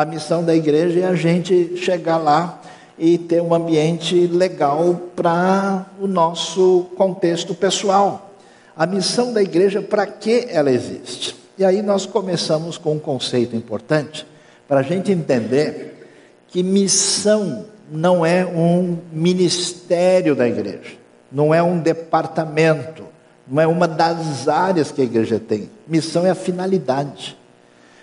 A 0.00 0.04
missão 0.06 0.42
da 0.42 0.56
igreja 0.56 1.00
é 1.00 1.04
a 1.04 1.14
gente 1.14 1.76
chegar 1.76 2.16
lá 2.16 2.58
e 2.98 3.18
ter 3.18 3.42
um 3.42 3.52
ambiente 3.52 4.26
legal 4.28 4.98
para 5.14 5.84
o 6.00 6.06
nosso 6.06 6.86
contexto 6.96 7.54
pessoal. 7.54 8.30
A 8.74 8.86
missão 8.86 9.30
da 9.30 9.42
igreja, 9.42 9.82
para 9.82 10.06
que 10.06 10.46
ela 10.48 10.70
existe? 10.70 11.36
E 11.58 11.62
aí 11.66 11.82
nós 11.82 12.06
começamos 12.06 12.78
com 12.78 12.94
um 12.94 12.98
conceito 12.98 13.54
importante 13.54 14.26
para 14.66 14.80
a 14.80 14.82
gente 14.82 15.12
entender 15.12 16.08
que 16.48 16.62
missão 16.62 17.66
não 17.92 18.24
é 18.24 18.46
um 18.46 18.96
ministério 19.12 20.34
da 20.34 20.48
igreja, 20.48 20.96
não 21.30 21.52
é 21.52 21.62
um 21.62 21.78
departamento, 21.78 23.04
não 23.46 23.60
é 23.60 23.66
uma 23.66 23.86
das 23.86 24.48
áreas 24.48 24.90
que 24.90 25.02
a 25.02 25.04
igreja 25.04 25.38
tem. 25.38 25.68
Missão 25.86 26.24
é 26.24 26.30
a 26.30 26.34
finalidade. 26.34 27.38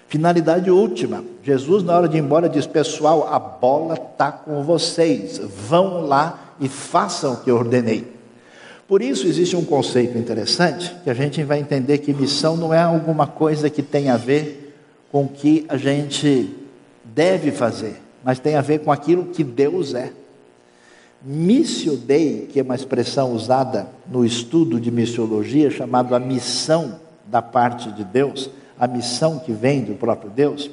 Finalidade 0.08 0.72
última. 0.72 1.24
Jesus, 1.44 1.84
na 1.84 1.96
hora 1.96 2.08
de 2.08 2.18
ir 2.18 2.22
embora, 2.22 2.48
diz: 2.48 2.66
Pessoal, 2.66 3.28
a 3.32 3.38
bola 3.38 3.96
está 3.96 4.32
com 4.32 4.64
vocês. 4.64 5.38
Vão 5.38 6.06
lá 6.06 6.54
e 6.60 6.70
façam 6.70 7.34
o 7.34 7.38
que 7.38 7.52
eu 7.52 7.58
ordenei. 7.58 8.16
Por 8.88 9.02
isso, 9.02 9.28
existe 9.28 9.56
um 9.56 9.66
conceito 9.66 10.18
interessante 10.18 10.96
que 11.04 11.10
a 11.10 11.14
gente 11.14 11.44
vai 11.44 11.60
entender 11.60 11.98
que 11.98 12.14
missão 12.14 12.56
não 12.56 12.74
é 12.74 12.80
alguma 12.80 13.28
coisa 13.28 13.70
que 13.70 13.84
tem 13.84 14.10
a 14.10 14.16
ver 14.16 14.74
com 15.12 15.26
o 15.26 15.28
que 15.28 15.66
a 15.68 15.76
gente 15.76 16.56
deve 17.04 17.52
fazer, 17.52 18.02
mas 18.24 18.40
tem 18.40 18.56
a 18.56 18.62
ver 18.62 18.80
com 18.80 18.92
aquilo 18.92 19.26
que 19.26 19.44
Deus 19.44 19.94
é. 19.94 20.12
Missio 21.22 21.98
Dei, 21.98 22.48
que 22.50 22.60
é 22.60 22.64
uma 22.64 22.76
expressão 22.76 23.34
usada 23.34 23.88
no 24.10 24.24
estudo 24.24 24.80
de 24.80 24.90
missiologia, 24.90 25.70
chamado 25.70 26.16
a 26.16 26.20
missão 26.20 27.00
da 27.26 27.42
parte 27.42 27.92
de 27.92 28.06
Deus 28.06 28.50
a 28.80 28.88
missão 28.88 29.40
que 29.40 29.52
vem 29.52 29.84
do 29.84 29.96
próprio 29.96 30.30
Deus, 30.30 30.70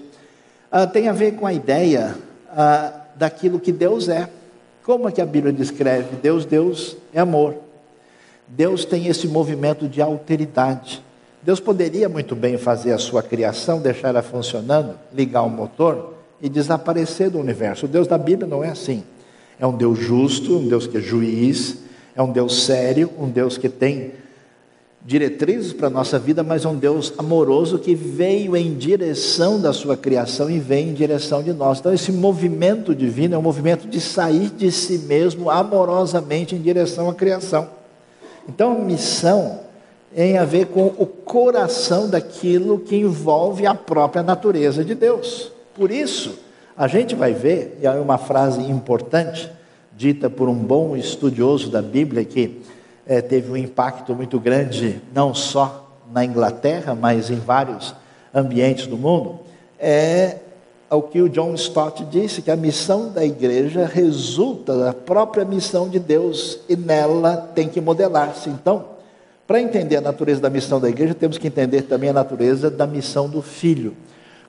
ah, 0.71 0.87
tem 0.87 1.09
a 1.09 1.13
ver 1.13 1.33
com 1.37 1.47
a 1.47 1.53
ideia 1.53 2.17
ah, 2.51 2.93
daquilo 3.17 3.61
que 3.61 3.73
Deus 3.73 4.09
é. 4.09 4.29
Como 4.83 5.09
é 5.09 5.13
que 5.13 5.21
a 5.21 5.27
Bíblia 5.27 5.53
descreve? 5.53 6.17
Deus, 6.17 6.45
Deus 6.45 6.97
é 7.13 7.21
amor. 7.21 7.55
Deus 8.47 8.85
tem 8.85 9.07
esse 9.07 9.27
movimento 9.27 9.89
de 9.89 10.03
alteridade. 10.03 11.03
Deus 11.43 11.61
poderia 11.61 12.09
muito 12.09 12.35
bem 12.35 12.59
fazer 12.59 12.93
a 12.93 12.99
sua 12.99 13.23
criação, 13.23 13.81
deixar 13.81 14.09
ela 14.09 14.23
funcionando, 14.23 14.99
ligar 15.13 15.43
o 15.43 15.51
motor 15.51 16.15
e 16.41 16.49
desaparecer 16.49 17.31
do 17.31 17.39
universo. 17.39 17.87
O 17.87 17.89
Deus 17.89 18.07
da 18.07 18.19
Bíblia 18.19 18.49
não 18.49 18.65
é 18.65 18.71
assim. 18.71 19.03
É 19.59 19.67
um 19.67 19.77
Deus 19.77 19.99
justo, 19.99 20.59
um 20.59 20.69
Deus 20.69 20.87
que 20.87 20.99
é 20.99 21.01
juiz, 21.01 21.79
é 22.15 22.23
um 22.23 22.33
Deus 22.33 22.65
sério, 22.65 23.11
um 23.19 23.29
Deus 23.29 23.57
que 23.57 23.69
tem 23.69 24.13
diretrizes 25.05 25.75
para 25.75 25.89
a 25.89 25.91
nossa 25.91 26.19
vida, 26.19 26.43
mas 26.43 26.65
um 26.65 26.75
Deus 26.75 27.13
amoroso 27.19 27.79
que 27.79 27.95
veio 27.95 28.57
em 28.57 28.75
direção 28.75 29.61
da 29.61 29.71
sua 29.73 29.99
criação 29.99 30.51
e 30.51 30.59
vem 30.59 30.89
em 30.89 30.95
direção 30.95 31.43
de 31.43 31.53
nós. 31.53 31.79
Então, 31.79 31.93
esse 31.93 32.11
movimento 32.11 32.95
divino 32.95 33.35
é 33.35 33.39
um 33.39 33.43
movimento 33.43 33.87
de 33.87 34.01
sair 34.01 34.49
de 34.49 34.73
si 34.73 34.99
mesmo 35.01 35.51
amorosamente 35.51 36.55
em 36.55 36.61
direção 36.61 37.11
à 37.11 37.15
criação. 37.15 37.69
Então, 38.49 38.73
a 38.73 38.81
missão 38.81 39.61
tem 40.15 40.39
a 40.39 40.45
ver 40.45 40.67
com 40.67 40.87
o 40.87 41.07
coração 41.07 42.09
daquilo 42.09 42.79
que 42.79 42.97
envolve 42.97 43.67
a 43.67 43.75
própria 43.75 44.23
natureza 44.23 44.83
de 44.83 44.95
Deus. 44.95 45.53
Por 45.75 45.91
isso, 45.91 46.39
a 46.77 46.89
gente 46.89 47.15
vai 47.15 47.35
ver, 47.35 47.79
e 47.83 47.87
é 47.87 47.91
uma 47.91 48.17
frase 48.17 48.63
importante, 48.63 49.51
dita 49.95 50.31
por 50.31 50.49
um 50.49 50.55
bom 50.55 50.97
estudioso 50.97 51.69
da 51.71 51.83
Bíblia, 51.83 52.25
que 52.25 52.63
é, 53.07 53.21
teve 53.21 53.51
um 53.51 53.57
impacto 53.57 54.15
muito 54.15 54.39
grande, 54.41 55.01
não 55.15 55.35
só 55.35 55.91
na 56.13 56.25
Inglaterra, 56.25 56.95
mas 56.95 57.31
em 57.31 57.39
vários 57.39 57.95
ambientes 58.33 58.87
do 58.87 58.97
mundo, 58.97 59.41
é 59.79 60.39
o 60.91 61.03
que 61.03 61.21
o 61.21 61.29
John 61.29 61.55
Stott 61.55 62.05
disse, 62.05 62.43
que 62.43 62.51
a 62.51 62.57
missão 62.57 63.11
da 63.11 63.25
igreja 63.25 63.85
resulta 63.85 64.77
da 64.77 64.93
própria 64.93 65.45
missão 65.45 65.89
de 65.89 65.99
Deus 65.99 66.61
e 66.69 66.77
nela 66.77 67.37
tem 67.55 67.69
que 67.69 67.81
modelar-se. 67.81 68.49
Então, 68.49 68.85
para 69.47 69.61
entender 69.61 69.97
a 69.97 70.01
natureza 70.01 70.41
da 70.41 70.49
missão 70.49 70.81
da 70.81 70.89
igreja, 70.89 71.15
temos 71.15 71.37
que 71.37 71.49
entender 71.49 71.83
também 71.83 72.11
a 72.11 72.15
natureza 72.15 72.71
da 72.71 72.87
missão 72.87 73.29
do 73.29 73.43
Filho. 73.43 73.95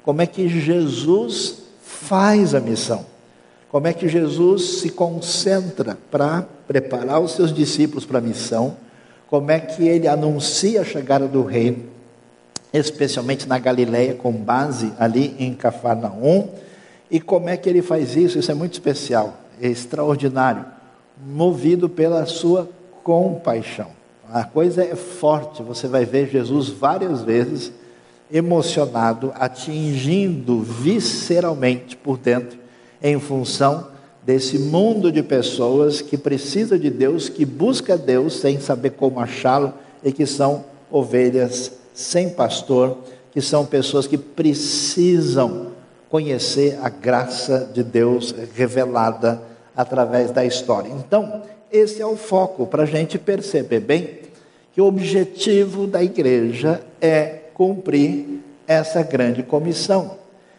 Como 0.03 0.21
é 0.21 0.27
que 0.27 0.47
Jesus 0.47 1.63
faz 1.81 2.53
a 2.53 2.59
missão? 2.59 3.05
Como 3.75 3.87
é 3.87 3.93
que 3.93 4.07
Jesus 4.07 4.79
se 4.79 4.89
concentra 4.89 5.97
para 6.09 6.47
preparar 6.65 7.19
os 7.19 7.33
seus 7.33 7.53
discípulos 7.53 8.05
para 8.05 8.19
a 8.19 8.21
missão? 8.21 8.77
Como 9.27 9.51
é 9.51 9.59
que 9.59 9.85
ele 9.85 10.07
anuncia 10.07 10.79
a 10.79 10.85
chegada 10.85 11.27
do 11.27 11.43
reino, 11.43 11.83
especialmente 12.71 13.45
na 13.49 13.59
Galileia, 13.59 14.13
com 14.13 14.31
base 14.31 14.93
ali 14.97 15.35
em 15.37 15.53
Cafarnaum? 15.53 16.47
E 17.11 17.19
como 17.19 17.49
é 17.49 17.57
que 17.57 17.67
ele 17.67 17.81
faz 17.81 18.15
isso? 18.15 18.39
Isso 18.39 18.49
é 18.49 18.55
muito 18.55 18.71
especial, 18.71 19.41
é 19.61 19.67
extraordinário, 19.67 20.63
movido 21.27 21.89
pela 21.89 22.25
sua 22.25 22.69
compaixão. 23.03 23.89
A 24.31 24.45
coisa 24.45 24.85
é 24.85 24.95
forte, 24.95 25.61
você 25.61 25.85
vai 25.85 26.05
ver 26.05 26.29
Jesus 26.29 26.69
várias 26.69 27.23
vezes 27.23 27.73
emocionado, 28.31 29.33
atingindo 29.35 30.61
visceralmente 30.61 31.97
por 31.97 32.17
dentro 32.17 32.63
em 33.01 33.19
função 33.19 33.87
desse 34.25 34.57
mundo 34.57 35.11
de 35.11 35.21
pessoas 35.21 36.01
que 36.01 36.17
precisa 36.17 36.79
de 36.79 36.89
Deus, 36.89 37.29
que 37.29 37.45
busca 37.45 37.97
Deus 37.97 38.37
sem 38.37 38.59
saber 38.59 38.91
como 38.91 39.19
achá-lo 39.19 39.73
e 40.03 40.11
que 40.11 40.25
são 40.25 40.65
ovelhas 40.89 41.71
sem 41.93 42.29
pastor, 42.29 42.97
que 43.31 43.41
são 43.41 43.65
pessoas 43.65 44.07
que 44.07 44.17
precisam 44.17 45.67
conhecer 46.09 46.79
a 46.81 46.89
graça 46.89 47.69
de 47.73 47.83
Deus 47.83 48.33
revelada 48.55 49.41
através 49.75 50.31
da 50.31 50.45
história. 50.45 50.89
Então, 50.89 51.43
esse 51.71 52.01
é 52.01 52.05
o 52.05 52.15
foco 52.15 52.65
para 52.65 52.83
a 52.83 52.85
gente 52.85 53.19
perceber 53.19 53.81
bem 53.81 54.19
que 54.73 54.81
o 54.81 54.85
objetivo 54.85 55.87
da 55.87 56.03
igreja 56.03 56.81
é 57.01 57.41
cumprir 57.53 58.41
essa 58.67 59.03
grande 59.03 59.43
comissão. 59.43 60.17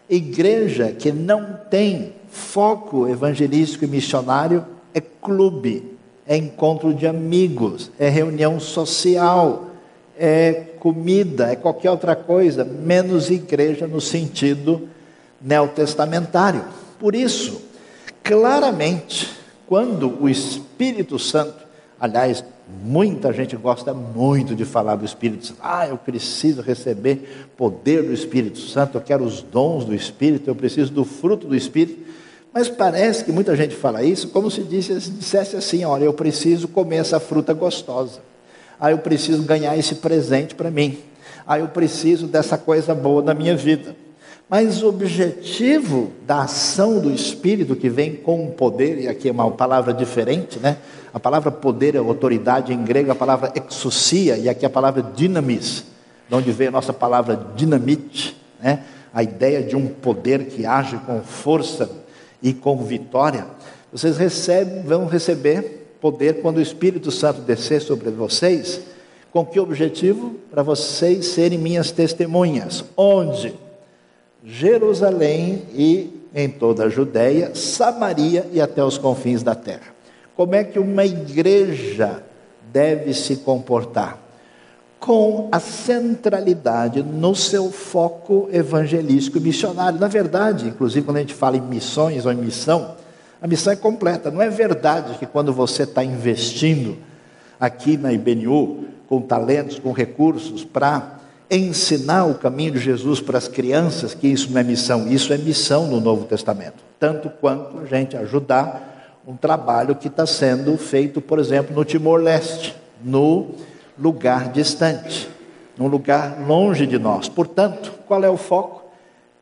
Igreja 0.08 0.92
que 0.92 1.10
não 1.10 1.58
tem 1.68 2.12
foco 2.36 3.08
evangelístico 3.08 3.84
e 3.84 3.88
missionário 3.88 4.64
é 4.92 5.00
clube, 5.00 5.96
é 6.26 6.36
encontro 6.36 6.92
de 6.92 7.06
amigos, 7.06 7.90
é 7.98 8.08
reunião 8.08 8.60
social, 8.60 9.70
é 10.18 10.52
comida, 10.78 11.50
é 11.50 11.56
qualquer 11.56 11.90
outra 11.90 12.14
coisa, 12.14 12.64
menos 12.64 13.30
igreja 13.30 13.86
no 13.86 14.00
sentido 14.00 14.88
neotestamentário. 15.40 16.64
Por 16.98 17.14
isso, 17.14 17.62
claramente, 18.22 19.30
quando 19.66 20.22
o 20.22 20.28
Espírito 20.28 21.18
Santo 21.18 21.66
Aliás, 21.98 22.44
muita 22.84 23.32
gente 23.32 23.56
gosta 23.56 23.94
muito 23.94 24.54
de 24.54 24.66
falar 24.66 24.96
do 24.96 25.04
Espírito 25.04 25.46
Santo. 25.46 25.60
Ah, 25.62 25.88
eu 25.88 25.96
preciso 25.96 26.60
receber 26.60 27.48
poder 27.56 28.02
do 28.02 28.12
Espírito 28.12 28.58
Santo, 28.58 28.98
eu 28.98 29.00
quero 29.00 29.24
os 29.24 29.40
dons 29.40 29.86
do 29.86 29.94
Espírito, 29.94 30.48
eu 30.48 30.54
preciso 30.54 30.92
do 30.92 31.04
fruto 31.04 31.46
do 31.46 31.56
Espírito. 31.56 32.06
Mas 32.56 32.70
parece 32.70 33.22
que 33.22 33.30
muita 33.30 33.54
gente 33.54 33.76
fala 33.76 34.02
isso 34.02 34.28
como 34.28 34.50
se 34.50 34.62
disse, 34.62 34.94
dissesse 35.10 35.56
assim: 35.56 35.84
olha, 35.84 36.04
eu 36.04 36.14
preciso 36.14 36.66
comer 36.66 36.96
essa 36.96 37.20
fruta 37.20 37.52
gostosa. 37.52 38.20
Ah, 38.80 38.90
eu 38.90 38.96
preciso 38.96 39.42
ganhar 39.42 39.76
esse 39.76 39.96
presente 39.96 40.54
para 40.54 40.70
mim. 40.70 40.96
Ah, 41.46 41.58
eu 41.58 41.68
preciso 41.68 42.26
dessa 42.26 42.56
coisa 42.56 42.94
boa 42.94 43.20
na 43.20 43.34
minha 43.34 43.54
vida. 43.54 43.94
Mas 44.48 44.82
o 44.82 44.88
objetivo 44.88 46.12
da 46.26 46.44
ação 46.44 46.98
do 46.98 47.12
Espírito 47.12 47.76
que 47.76 47.90
vem 47.90 48.16
com 48.16 48.46
o 48.46 48.52
poder, 48.52 49.00
e 49.00 49.06
aqui 49.06 49.28
é 49.28 49.32
uma 49.32 49.50
palavra 49.50 49.92
diferente, 49.92 50.58
né? 50.58 50.78
A 51.12 51.20
palavra 51.20 51.50
poder 51.50 51.94
é 51.94 51.98
autoridade 51.98 52.72
em 52.72 52.82
grego, 52.82 53.12
a 53.12 53.14
palavra 53.14 53.52
exousia, 53.54 54.38
e 54.38 54.48
aqui 54.48 54.64
a 54.64 54.70
palavra 54.70 55.02
dinamis, 55.02 55.84
de 56.26 56.34
onde 56.34 56.50
vem 56.52 56.68
a 56.68 56.70
nossa 56.70 56.94
palavra 56.94 57.38
dinamite, 57.54 58.34
né? 58.58 58.82
A 59.12 59.22
ideia 59.22 59.62
de 59.62 59.76
um 59.76 59.86
poder 59.86 60.46
que 60.46 60.64
age 60.64 60.96
com 61.04 61.20
força 61.20 62.05
e 62.46 62.52
com 62.52 62.76
vitória. 62.76 63.44
Vocês 63.90 64.16
recebem, 64.16 64.82
vão 64.82 65.06
receber 65.06 65.88
poder 66.00 66.40
quando 66.40 66.58
o 66.58 66.62
Espírito 66.62 67.10
Santo 67.10 67.40
descer 67.40 67.82
sobre 67.82 68.08
vocês. 68.08 68.80
Com 69.32 69.44
que 69.44 69.58
objetivo? 69.58 70.36
Para 70.48 70.62
vocês 70.62 71.26
serem 71.26 71.58
minhas 71.58 71.90
testemunhas. 71.90 72.84
Onde? 72.96 73.52
Jerusalém 74.44 75.64
e 75.74 76.22
em 76.32 76.48
toda 76.48 76.84
a 76.84 76.88
Judéia, 76.88 77.52
Samaria 77.56 78.46
e 78.52 78.60
até 78.60 78.84
os 78.84 78.96
confins 78.96 79.42
da 79.42 79.56
terra. 79.56 79.92
Como 80.36 80.54
é 80.54 80.62
que 80.62 80.78
uma 80.78 81.04
igreja 81.04 82.22
deve 82.72 83.12
se 83.12 83.36
comportar? 83.36 84.22
Com 84.98 85.48
a 85.52 85.60
centralidade 85.60 87.02
no 87.02 87.34
seu 87.34 87.70
foco 87.70 88.48
evangelístico 88.52 89.38
e 89.38 89.40
missionário. 89.40 90.00
Na 90.00 90.08
verdade, 90.08 90.68
inclusive 90.68 91.04
quando 91.04 91.18
a 91.18 91.20
gente 91.20 91.34
fala 91.34 91.56
em 91.56 91.60
missões 91.60 92.26
ou 92.26 92.32
em 92.32 92.36
missão, 92.36 92.96
a 93.40 93.46
missão 93.46 93.72
é 93.72 93.76
completa. 93.76 94.30
Não 94.30 94.42
é 94.42 94.48
verdade 94.48 95.18
que 95.18 95.26
quando 95.26 95.52
você 95.52 95.82
está 95.84 96.02
investindo 96.02 96.96
aqui 97.60 97.96
na 97.96 98.12
IBNU, 98.12 98.84
com 99.08 99.20
talentos, 99.20 99.78
com 99.78 99.92
recursos, 99.92 100.64
para 100.64 101.16
ensinar 101.50 102.24
o 102.24 102.34
caminho 102.34 102.72
de 102.72 102.80
Jesus 102.80 103.20
para 103.20 103.38
as 103.38 103.46
crianças, 103.46 104.14
que 104.14 104.26
isso 104.26 104.50
não 104.50 104.60
é 104.60 104.64
missão, 104.64 105.06
isso 105.06 105.32
é 105.32 105.38
missão 105.38 105.86
no 105.86 106.00
Novo 106.00 106.24
Testamento. 106.24 106.82
Tanto 106.98 107.30
quanto 107.30 107.78
a 107.78 107.84
gente 107.84 108.16
ajudar 108.16 109.20
um 109.26 109.36
trabalho 109.36 109.94
que 109.94 110.08
está 110.08 110.26
sendo 110.26 110.76
feito, 110.76 111.20
por 111.20 111.38
exemplo, 111.38 111.74
no 111.74 111.84
Timor-Leste, 111.84 112.74
no 113.04 113.50
lugar 113.98 114.50
distante, 114.50 115.28
num 115.76 115.88
lugar 115.88 116.38
longe 116.46 116.86
de 116.86 116.98
nós. 116.98 117.28
Portanto, 117.28 117.92
qual 118.06 118.22
é 118.24 118.30
o 118.30 118.36
foco? 118.36 118.84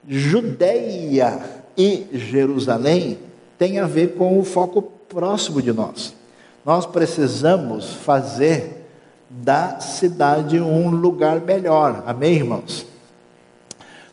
Judeia 0.07 1.41
e 1.77 2.07
Jerusalém 2.13 3.19
tem 3.59 3.79
a 3.79 3.87
ver 3.87 4.15
com 4.15 4.39
o 4.39 4.45
foco 4.45 4.83
próximo 4.83 5.63
de 5.63 5.73
nós. 5.73 6.15
Nós 6.65 6.87
precisamos 6.87 7.95
fazer 7.95 8.87
da 9.29 9.81
cidade 9.81 10.61
um 10.61 10.91
lugar 10.91 11.41
melhor. 11.41 12.05
Amém, 12.07 12.35
irmãos? 12.35 12.87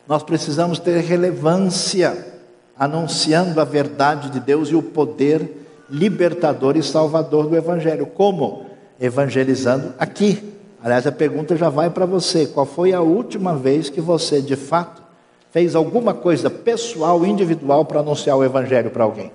Nós 0.06 0.22
precisamos 0.22 0.78
ter 0.78 1.00
relevância 1.00 2.32
anunciando 2.78 3.60
a 3.60 3.64
verdade 3.64 4.30
de 4.30 4.40
Deus 4.40 4.68
e 4.68 4.74
o 4.74 4.82
poder 4.82 5.66
libertador 5.88 6.76
e 6.76 6.82
salvador 6.82 7.46
do 7.46 7.56
Evangelho. 7.56 8.06
Como? 8.06 8.71
Evangelizando 9.00 9.94
aqui. 9.98 10.52
Aliás, 10.82 11.06
a 11.06 11.12
pergunta 11.12 11.56
já 11.56 11.68
vai 11.68 11.90
para 11.90 12.06
você: 12.06 12.46
qual 12.46 12.66
foi 12.66 12.92
a 12.92 13.00
última 13.00 13.56
vez 13.56 13.88
que 13.88 14.00
você, 14.00 14.40
de 14.40 14.56
fato, 14.56 15.02
fez 15.50 15.74
alguma 15.74 16.14
coisa 16.14 16.50
pessoal, 16.50 17.24
individual, 17.24 17.84
para 17.84 18.00
anunciar 18.00 18.36
o 18.36 18.44
Evangelho 18.44 18.90
para 18.90 19.04
alguém? 19.04 19.30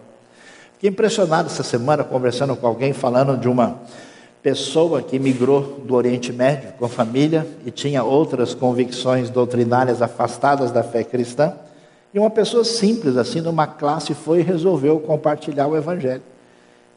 Fiquei 0.73 0.89
impressionado 0.89 1.47
essa 1.47 1.63
semana 1.63 2.03
conversando 2.03 2.55
com 2.55 2.67
alguém, 2.67 2.93
falando 2.93 3.35
de 3.35 3.47
uma 3.47 3.79
pessoa 4.43 5.01
que 5.01 5.17
migrou 5.17 5.81
do 5.83 5.95
Oriente 5.95 6.31
Médio 6.31 6.71
com 6.77 6.85
a 6.85 6.89
família 6.89 7.47
e 7.65 7.71
tinha 7.71 8.03
outras 8.03 8.53
convicções 8.53 9.29
doutrinárias 9.29 10.01
afastadas 10.01 10.71
da 10.71 10.83
fé 10.83 11.03
cristã. 11.03 11.53
E 12.13 12.19
uma 12.19 12.29
pessoa 12.29 12.63
simples, 12.63 13.17
assim, 13.17 13.41
numa 13.41 13.67
classe, 13.67 14.13
foi 14.13 14.39
e 14.39 14.43
resolveu 14.43 14.99
compartilhar 14.99 15.67
o 15.67 15.75
Evangelho. 15.75 16.21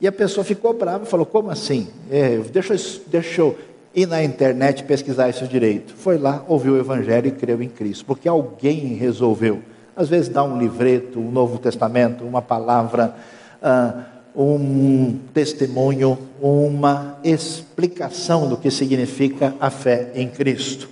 E 0.00 0.06
a 0.06 0.12
pessoa 0.12 0.44
ficou 0.44 0.72
brava 0.72 1.04
falou: 1.04 1.26
Como 1.26 1.50
assim? 1.50 1.88
É, 2.10 2.38
deixa, 2.38 2.74
deixa 3.06 3.40
eu 3.40 3.58
ir 3.94 4.06
na 4.06 4.22
internet 4.22 4.84
pesquisar 4.84 5.28
isso 5.28 5.46
direito. 5.46 5.94
Foi 5.94 6.16
lá, 6.16 6.44
ouviu 6.48 6.74
o 6.74 6.78
Evangelho 6.78 7.28
e 7.28 7.32
creu 7.32 7.62
em 7.62 7.68
Cristo, 7.68 8.04
porque 8.04 8.28
alguém 8.28 8.94
resolveu. 8.94 9.60
Às 9.94 10.08
vezes 10.08 10.28
dá 10.28 10.42
um 10.42 10.58
livreto, 10.58 11.18
um 11.18 11.30
Novo 11.30 11.58
Testamento, 11.58 12.24
uma 12.24 12.40
palavra. 12.40 13.14
Ah, 13.62 14.04
um 14.34 15.18
testemunho, 15.34 16.18
uma 16.40 17.18
explicação 17.24 18.48
do 18.48 18.56
que 18.56 18.70
significa 18.70 19.54
a 19.60 19.70
fé 19.70 20.12
em 20.14 20.28
Cristo. 20.28 20.88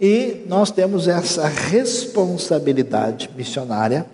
E 0.00 0.44
nós 0.46 0.70
temos 0.70 1.08
essa 1.08 1.46
responsabilidade 1.46 3.30
missionária 3.34 4.04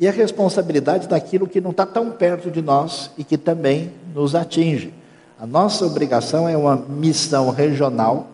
e 0.00 0.08
a 0.08 0.10
responsabilidade 0.10 1.06
daquilo 1.06 1.46
que 1.46 1.60
não 1.60 1.72
está 1.72 1.84
tão 1.84 2.10
perto 2.10 2.50
de 2.50 2.62
nós 2.62 3.10
e 3.18 3.22
que 3.22 3.36
também 3.36 3.92
nos 4.14 4.34
atinge. 4.34 4.94
A 5.38 5.46
nossa 5.46 5.84
obrigação 5.84 6.48
é 6.48 6.56
uma 6.56 6.74
missão 6.74 7.50
regional, 7.50 8.28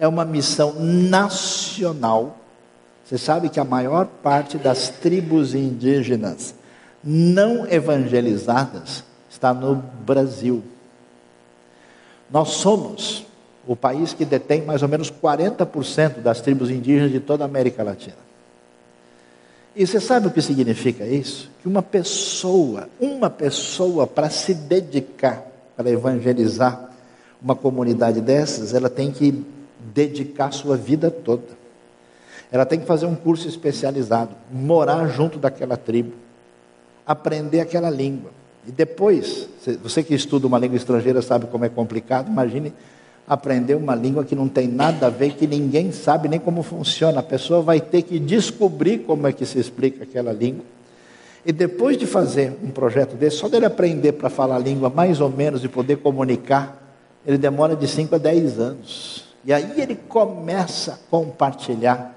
é 0.00 0.08
uma 0.08 0.24
missão 0.24 0.74
nacional. 0.80 2.36
Você 3.04 3.16
sabe 3.16 3.48
que 3.48 3.60
a 3.60 3.64
maior 3.64 4.06
parte 4.06 4.58
das 4.58 4.88
tribos 4.88 5.54
indígenas 5.54 6.56
não 7.04 7.68
evangelizadas 7.68 9.04
está 9.30 9.54
no 9.54 9.76
Brasil. 9.76 10.62
Nós 12.28 12.48
somos 12.48 13.24
o 13.64 13.76
país 13.76 14.12
que 14.12 14.24
detém 14.24 14.62
mais 14.62 14.82
ou 14.82 14.88
menos 14.88 15.08
40% 15.08 16.20
das 16.20 16.40
tribos 16.40 16.68
indígenas 16.68 17.12
de 17.12 17.20
toda 17.20 17.44
a 17.44 17.46
América 17.46 17.84
Latina. 17.84 18.31
E 19.74 19.86
você 19.86 20.00
sabe 20.00 20.26
o 20.26 20.30
que 20.30 20.42
significa 20.42 21.06
isso? 21.06 21.50
Que 21.60 21.68
uma 21.68 21.82
pessoa, 21.82 22.88
uma 23.00 23.30
pessoa 23.30 24.06
para 24.06 24.28
se 24.28 24.54
dedicar, 24.54 25.42
para 25.76 25.90
evangelizar 25.90 26.90
uma 27.40 27.56
comunidade 27.56 28.20
dessas, 28.20 28.74
ela 28.74 28.90
tem 28.90 29.10
que 29.10 29.44
dedicar 29.92 30.52
sua 30.52 30.76
vida 30.76 31.10
toda. 31.10 31.62
Ela 32.50 32.66
tem 32.66 32.78
que 32.78 32.86
fazer 32.86 33.06
um 33.06 33.14
curso 33.14 33.48
especializado, 33.48 34.36
morar 34.52 35.08
junto 35.08 35.38
daquela 35.38 35.76
tribo, 35.76 36.12
aprender 37.06 37.60
aquela 37.60 37.88
língua 37.88 38.30
e 38.66 38.70
depois, 38.70 39.48
você 39.82 40.02
que 40.02 40.14
estuda 40.14 40.46
uma 40.46 40.58
língua 40.58 40.76
estrangeira 40.76 41.20
sabe 41.20 41.46
como 41.46 41.64
é 41.64 41.68
complicado, 41.68 42.28
imagine 42.28 42.72
aprender 43.26 43.74
uma 43.74 43.94
língua 43.94 44.24
que 44.24 44.34
não 44.34 44.48
tem 44.48 44.66
nada 44.66 45.06
a 45.06 45.10
ver, 45.10 45.34
que 45.34 45.46
ninguém 45.46 45.92
sabe 45.92 46.28
nem 46.28 46.38
como 46.38 46.62
funciona. 46.62 47.20
A 47.20 47.22
pessoa 47.22 47.62
vai 47.62 47.80
ter 47.80 48.02
que 48.02 48.18
descobrir 48.18 48.98
como 48.98 49.26
é 49.26 49.32
que 49.32 49.46
se 49.46 49.58
explica 49.58 50.04
aquela 50.04 50.32
língua. 50.32 50.64
E 51.44 51.52
depois 51.52 51.96
de 51.96 52.06
fazer 52.06 52.52
um 52.62 52.70
projeto 52.70 53.16
desse, 53.16 53.36
só 53.36 53.48
dele 53.48 53.66
aprender 53.66 54.12
para 54.12 54.30
falar 54.30 54.56
a 54.56 54.58
língua 54.60 54.88
mais 54.88 55.20
ou 55.20 55.28
menos 55.28 55.64
e 55.64 55.68
poder 55.68 55.96
comunicar, 55.96 56.80
ele 57.26 57.38
demora 57.38 57.74
de 57.74 57.88
5 57.88 58.14
a 58.14 58.18
10 58.18 58.58
anos. 58.58 59.24
E 59.44 59.52
aí 59.52 59.80
ele 59.80 59.96
começa 60.08 60.92
a 60.92 60.98
compartilhar 61.10 62.16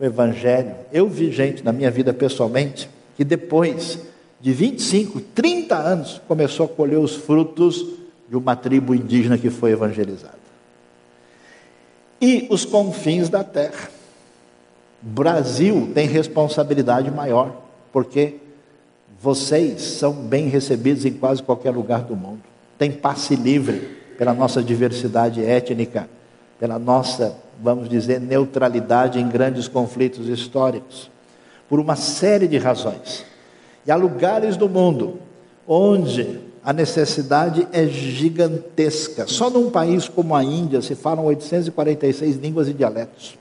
o 0.00 0.04
Evangelho. 0.04 0.74
Eu 0.90 1.08
vi 1.08 1.30
gente 1.30 1.62
na 1.64 1.72
minha 1.72 1.90
vida 1.90 2.14
pessoalmente 2.14 2.88
que 3.16 3.24
depois 3.24 3.98
de 4.42 4.52
25, 4.52 5.20
30 5.20 5.76
anos, 5.76 6.20
começou 6.26 6.66
a 6.66 6.68
colher 6.68 6.98
os 6.98 7.14
frutos 7.14 7.86
de 8.28 8.36
uma 8.36 8.56
tribo 8.56 8.92
indígena 8.92 9.38
que 9.38 9.48
foi 9.48 9.70
evangelizada. 9.70 10.41
E 12.22 12.46
os 12.48 12.64
confins 12.64 13.28
da 13.28 13.42
terra. 13.42 13.90
Brasil 15.00 15.90
tem 15.92 16.06
responsabilidade 16.06 17.10
maior, 17.10 17.52
porque 17.92 18.36
vocês 19.20 19.82
são 19.82 20.12
bem 20.12 20.46
recebidos 20.46 21.04
em 21.04 21.12
quase 21.14 21.42
qualquer 21.42 21.72
lugar 21.72 22.02
do 22.02 22.14
mundo. 22.14 22.42
Tem 22.78 22.92
passe 22.92 23.34
livre 23.34 23.98
pela 24.16 24.32
nossa 24.32 24.62
diversidade 24.62 25.44
étnica, 25.44 26.08
pela 26.60 26.78
nossa, 26.78 27.36
vamos 27.60 27.88
dizer, 27.88 28.20
neutralidade 28.20 29.18
em 29.18 29.28
grandes 29.28 29.66
conflitos 29.66 30.28
históricos, 30.28 31.10
por 31.68 31.80
uma 31.80 31.96
série 31.96 32.46
de 32.46 32.56
razões. 32.56 33.24
E 33.84 33.90
há 33.90 33.96
lugares 33.96 34.56
do 34.56 34.68
mundo 34.68 35.18
onde 35.66 36.38
a 36.64 36.72
necessidade 36.72 37.66
é 37.72 37.86
gigantesca. 37.86 39.26
Só 39.26 39.50
num 39.50 39.70
país 39.70 40.08
como 40.08 40.34
a 40.34 40.44
Índia 40.44 40.80
se 40.80 40.94
falam 40.94 41.24
846 41.24 42.36
línguas 42.36 42.68
e 42.68 42.72
dialetos. 42.72 43.36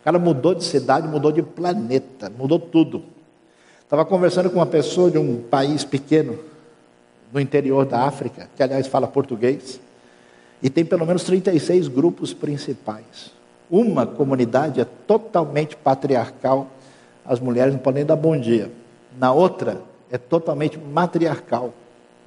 O 0.00 0.04
cara 0.04 0.18
mudou 0.18 0.54
de 0.54 0.62
cidade, 0.62 1.08
mudou 1.08 1.32
de 1.32 1.42
planeta, 1.42 2.30
mudou 2.38 2.58
tudo. 2.58 3.02
Estava 3.82 4.04
conversando 4.04 4.48
com 4.48 4.56
uma 4.56 4.66
pessoa 4.66 5.10
de 5.10 5.18
um 5.18 5.42
país 5.42 5.82
pequeno, 5.84 6.38
no 7.32 7.40
interior 7.40 7.84
da 7.84 8.02
África, 8.02 8.48
que 8.54 8.62
aliás 8.62 8.86
fala 8.86 9.08
português, 9.08 9.80
e 10.62 10.70
tem 10.70 10.84
pelo 10.84 11.04
menos 11.04 11.24
36 11.24 11.88
grupos 11.88 12.32
principais. 12.32 13.32
Uma 13.68 14.06
comunidade 14.06 14.80
é 14.80 14.84
totalmente 14.84 15.74
patriarcal, 15.74 16.68
as 17.24 17.40
mulheres 17.40 17.72
não 17.72 17.80
podem 17.80 18.04
dar 18.04 18.14
bom 18.14 18.38
dia. 18.38 18.70
Na 19.18 19.32
outra, 19.32 19.82
é 20.10 20.18
totalmente 20.18 20.78
matriarcal. 20.78 21.72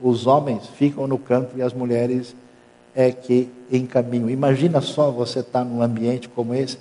Os 0.01 0.27
homens 0.27 0.67
ficam 0.67 1.07
no 1.07 1.17
campo 1.17 1.57
e 1.57 1.61
as 1.61 1.73
mulheres 1.73 2.35
é 2.95 3.11
que 3.11 3.49
encaminham. 3.71 4.29
Imagina 4.29 4.81
só 4.81 5.11
você 5.11 5.39
estar 5.39 5.59
tá 5.59 5.65
num 5.65 5.81
ambiente 5.81 6.29
como 6.29 6.53
esse. 6.53 6.77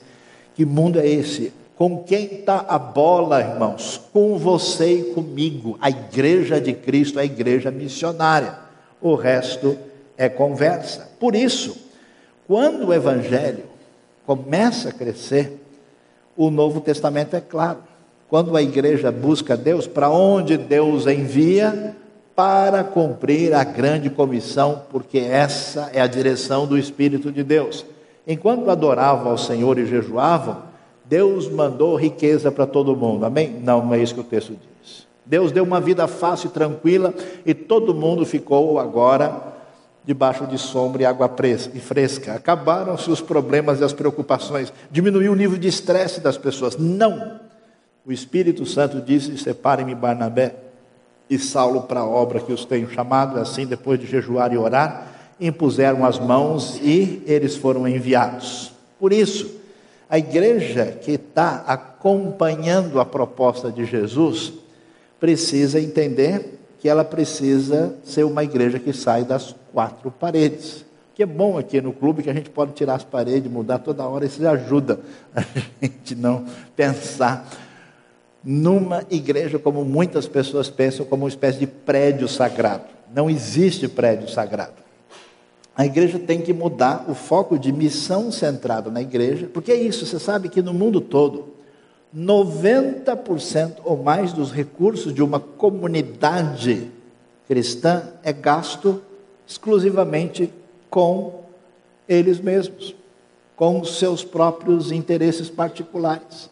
Que 0.54 0.64
mundo 0.64 0.98
é 0.98 1.06
esse? 1.06 1.52
Com 1.76 2.02
quem 2.04 2.24
está 2.24 2.64
a 2.68 2.78
bola, 2.78 3.40
irmãos? 3.40 4.00
Com 4.12 4.38
você 4.38 5.00
e 5.00 5.04
comigo. 5.12 5.76
A 5.80 5.90
igreja 5.90 6.58
de 6.60 6.72
Cristo, 6.72 7.18
a 7.18 7.24
igreja 7.24 7.70
missionária. 7.70 8.58
O 9.00 9.14
resto 9.14 9.76
é 10.16 10.28
conversa. 10.28 11.10
Por 11.20 11.34
isso, 11.34 11.76
quando 12.46 12.88
o 12.88 12.94
evangelho 12.94 13.64
começa 14.24 14.88
a 14.88 14.92
crescer, 14.92 15.62
o 16.36 16.50
Novo 16.50 16.80
Testamento 16.80 17.36
é 17.36 17.40
claro. 17.40 17.80
Quando 18.28 18.56
a 18.56 18.62
igreja 18.62 19.12
busca 19.12 19.56
Deus, 19.56 19.86
para 19.86 20.10
onde 20.10 20.56
Deus 20.56 21.06
envia? 21.06 21.94
Para 22.36 22.84
cumprir 22.84 23.54
a 23.54 23.64
grande 23.64 24.10
comissão, 24.10 24.82
porque 24.90 25.18
essa 25.18 25.90
é 25.92 26.00
a 26.00 26.06
direção 26.06 26.66
do 26.66 26.78
Espírito 26.78 27.32
de 27.32 27.42
Deus. 27.42 27.84
Enquanto 28.26 28.70
adoravam 28.70 29.30
ao 29.30 29.38
Senhor 29.38 29.78
e 29.78 29.86
jejuavam, 29.86 30.58
Deus 31.04 31.48
mandou 31.48 31.96
riqueza 31.96 32.52
para 32.52 32.66
todo 32.66 32.94
mundo. 32.94 33.24
Amém? 33.24 33.58
Não, 33.62 33.84
não 33.84 33.94
é 33.94 33.98
isso 33.98 34.14
que 34.14 34.20
o 34.20 34.24
texto 34.24 34.50
diz. 34.50 35.06
Deus 35.24 35.50
deu 35.50 35.64
uma 35.64 35.80
vida 35.80 36.06
fácil 36.06 36.48
e 36.48 36.52
tranquila 36.52 37.14
e 37.44 37.54
todo 37.54 37.94
mundo 37.94 38.26
ficou 38.26 38.78
agora 38.78 39.54
debaixo 40.04 40.46
de 40.46 40.58
sombra 40.58 41.02
e 41.02 41.06
água 41.06 41.28
fresca. 41.80 42.34
Acabaram-se 42.34 43.10
os 43.10 43.20
problemas 43.20 43.80
e 43.80 43.84
as 43.84 43.92
preocupações, 43.92 44.72
diminuiu 44.90 45.32
o 45.32 45.36
nível 45.36 45.58
de 45.58 45.68
estresse 45.68 46.20
das 46.20 46.36
pessoas. 46.36 46.76
Não! 46.76 47.40
O 48.04 48.12
Espírito 48.12 48.64
Santo 48.64 49.00
disse: 49.00 49.36
Separem-me 49.36 49.94
Barnabé 49.96 50.54
e 51.28 51.38
Saulo 51.38 51.82
para 51.82 52.00
a 52.00 52.06
obra 52.06 52.40
que 52.40 52.52
os 52.52 52.64
tenho 52.64 52.90
chamado. 52.90 53.38
Assim, 53.38 53.66
depois 53.66 53.98
de 53.98 54.06
jejuar 54.06 54.52
e 54.52 54.58
orar, 54.58 55.08
impuseram 55.40 56.04
as 56.04 56.18
mãos 56.18 56.78
e 56.82 57.22
eles 57.26 57.56
foram 57.56 57.86
enviados. 57.86 58.72
Por 58.98 59.12
isso, 59.12 59.50
a 60.08 60.18
igreja 60.18 60.98
que 61.02 61.12
está 61.12 61.64
acompanhando 61.66 63.00
a 63.00 63.04
proposta 63.04 63.70
de 63.70 63.84
Jesus 63.84 64.52
precisa 65.18 65.80
entender 65.80 66.60
que 66.78 66.88
ela 66.88 67.04
precisa 67.04 67.94
ser 68.04 68.24
uma 68.24 68.44
igreja 68.44 68.78
que 68.78 68.92
sai 68.92 69.24
das 69.24 69.54
quatro 69.72 70.10
paredes. 70.10 70.84
Que 71.14 71.22
é 71.22 71.26
bom 71.26 71.58
aqui 71.58 71.80
no 71.80 71.92
clube 71.92 72.22
que 72.22 72.30
a 72.30 72.34
gente 72.34 72.50
pode 72.50 72.72
tirar 72.72 72.94
as 72.94 73.02
paredes, 73.02 73.50
mudar 73.50 73.78
toda 73.78 74.06
hora, 74.06 74.26
isso 74.26 74.46
ajuda 74.46 75.00
a 75.34 75.42
gente 75.82 76.14
não 76.14 76.44
pensar 76.76 77.48
numa 78.48 79.04
igreja 79.10 79.58
como 79.58 79.84
muitas 79.84 80.28
pessoas 80.28 80.70
pensam, 80.70 81.04
como 81.04 81.24
uma 81.24 81.28
espécie 81.28 81.58
de 81.58 81.66
prédio 81.66 82.28
sagrado. 82.28 82.84
Não 83.12 83.28
existe 83.28 83.88
prédio 83.88 84.28
sagrado. 84.28 84.86
A 85.74 85.84
igreja 85.84 86.16
tem 86.16 86.40
que 86.40 86.52
mudar 86.52 87.06
o 87.08 87.14
foco 87.14 87.58
de 87.58 87.72
missão 87.72 88.30
centrado 88.30 88.88
na 88.88 89.02
igreja, 89.02 89.50
porque 89.52 89.72
é 89.72 89.74
isso, 89.74 90.06
você 90.06 90.20
sabe 90.20 90.48
que 90.48 90.62
no 90.62 90.72
mundo 90.72 91.00
todo, 91.00 91.56
90% 92.16 93.78
ou 93.84 93.96
mais 93.96 94.32
dos 94.32 94.52
recursos 94.52 95.12
de 95.12 95.24
uma 95.24 95.40
comunidade 95.40 96.88
cristã 97.48 98.04
é 98.22 98.32
gasto 98.32 99.02
exclusivamente 99.44 100.52
com 100.88 101.42
eles 102.08 102.38
mesmos, 102.38 102.94
com 103.56 103.80
os 103.80 103.98
seus 103.98 104.22
próprios 104.22 104.92
interesses 104.92 105.50
particulares. 105.50 106.48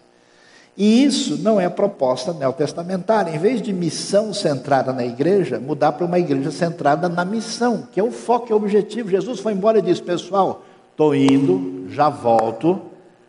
E 0.77 1.05
isso 1.05 1.39
não 1.39 1.61
é 1.61 1.69
proposta 1.69 2.33
neotestamentária. 2.33 3.35
Em 3.35 3.39
vez 3.39 3.63
de 3.63 3.73
missão 3.73 4.35
centrada 4.35 4.93
na 4.93 5.05
igreja, 5.05 5.61
mudar 5.61 5.93
para 5.93 6.05
uma 6.05 6.19
igreja 6.19 6.51
centrada 6.51 7.09
na 7.09 7.25
missão, 7.25 7.87
que 7.93 8.01
é 8.01 8.03
o 8.03 8.11
foco, 8.11 8.53
é 8.53 8.55
o 8.55 8.59
objetivo. 8.59 9.09
Jesus 9.09 9.39
foi 9.39 9.53
embora 9.53 9.79
e 9.79 9.83
disse: 9.83 10.03
Pessoal, 10.03 10.65
estou 10.91 11.15
indo, 11.15 11.87
já 11.91 12.09
volto. 12.09 12.81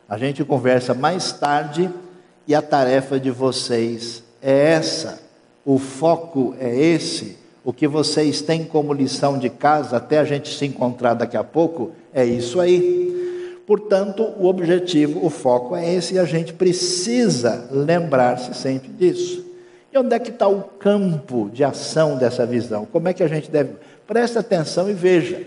A 0.10 0.18
gente 0.18 0.44
conversa 0.44 0.94
mais 0.94 1.32
tarde 1.32 1.90
e 2.48 2.56
a 2.56 2.62
tarefa 2.62 3.20
de 3.20 3.30
vocês 3.30 4.24
é 4.42 4.72
essa. 4.72 5.20
O 5.64 5.78
foco 5.78 6.56
é 6.60 6.76
esse. 6.76 7.38
O 7.64 7.74
que 7.74 7.88
vocês 7.88 8.42
têm 8.42 8.64
como 8.64 8.94
lição 8.94 9.40
de 9.40 9.50
casa, 9.50 9.98
até 9.98 10.20
a 10.20 10.24
gente 10.24 10.56
se 10.56 10.66
encontrar 10.66 11.16
daqui 11.16 11.36
a 11.36 11.44
pouco, 11.44 11.92
é 12.14 12.24
isso 12.24 12.60
aí. 12.60 13.25
Portanto, 13.66 14.24
o 14.38 14.46
objetivo, 14.46 15.26
o 15.26 15.30
foco 15.30 15.76
é 15.76 15.94
esse 15.94 16.16
e 16.16 16.20
a 16.20 16.26
gente 16.26 16.54
precisa 16.54 17.68
lembrar-se 17.72 18.54
sempre 18.54 18.90
disso. 18.90 19.44
E 19.92 19.98
onde 19.98 20.14
é 20.14 20.20
que 20.20 20.30
está 20.30 20.48
o 20.48 20.62
campo 20.62 21.50
de 21.52 21.64
ação 21.64 22.18
dessa 22.18 22.46
visão? 22.46 22.86
Como 22.86 23.08
é 23.08 23.14
que 23.14 23.24
a 23.24 23.28
gente 23.28 23.50
deve. 23.50 23.74
Preste 24.06 24.38
atenção 24.38 24.90
e 24.90 24.94
veja. 24.94 25.42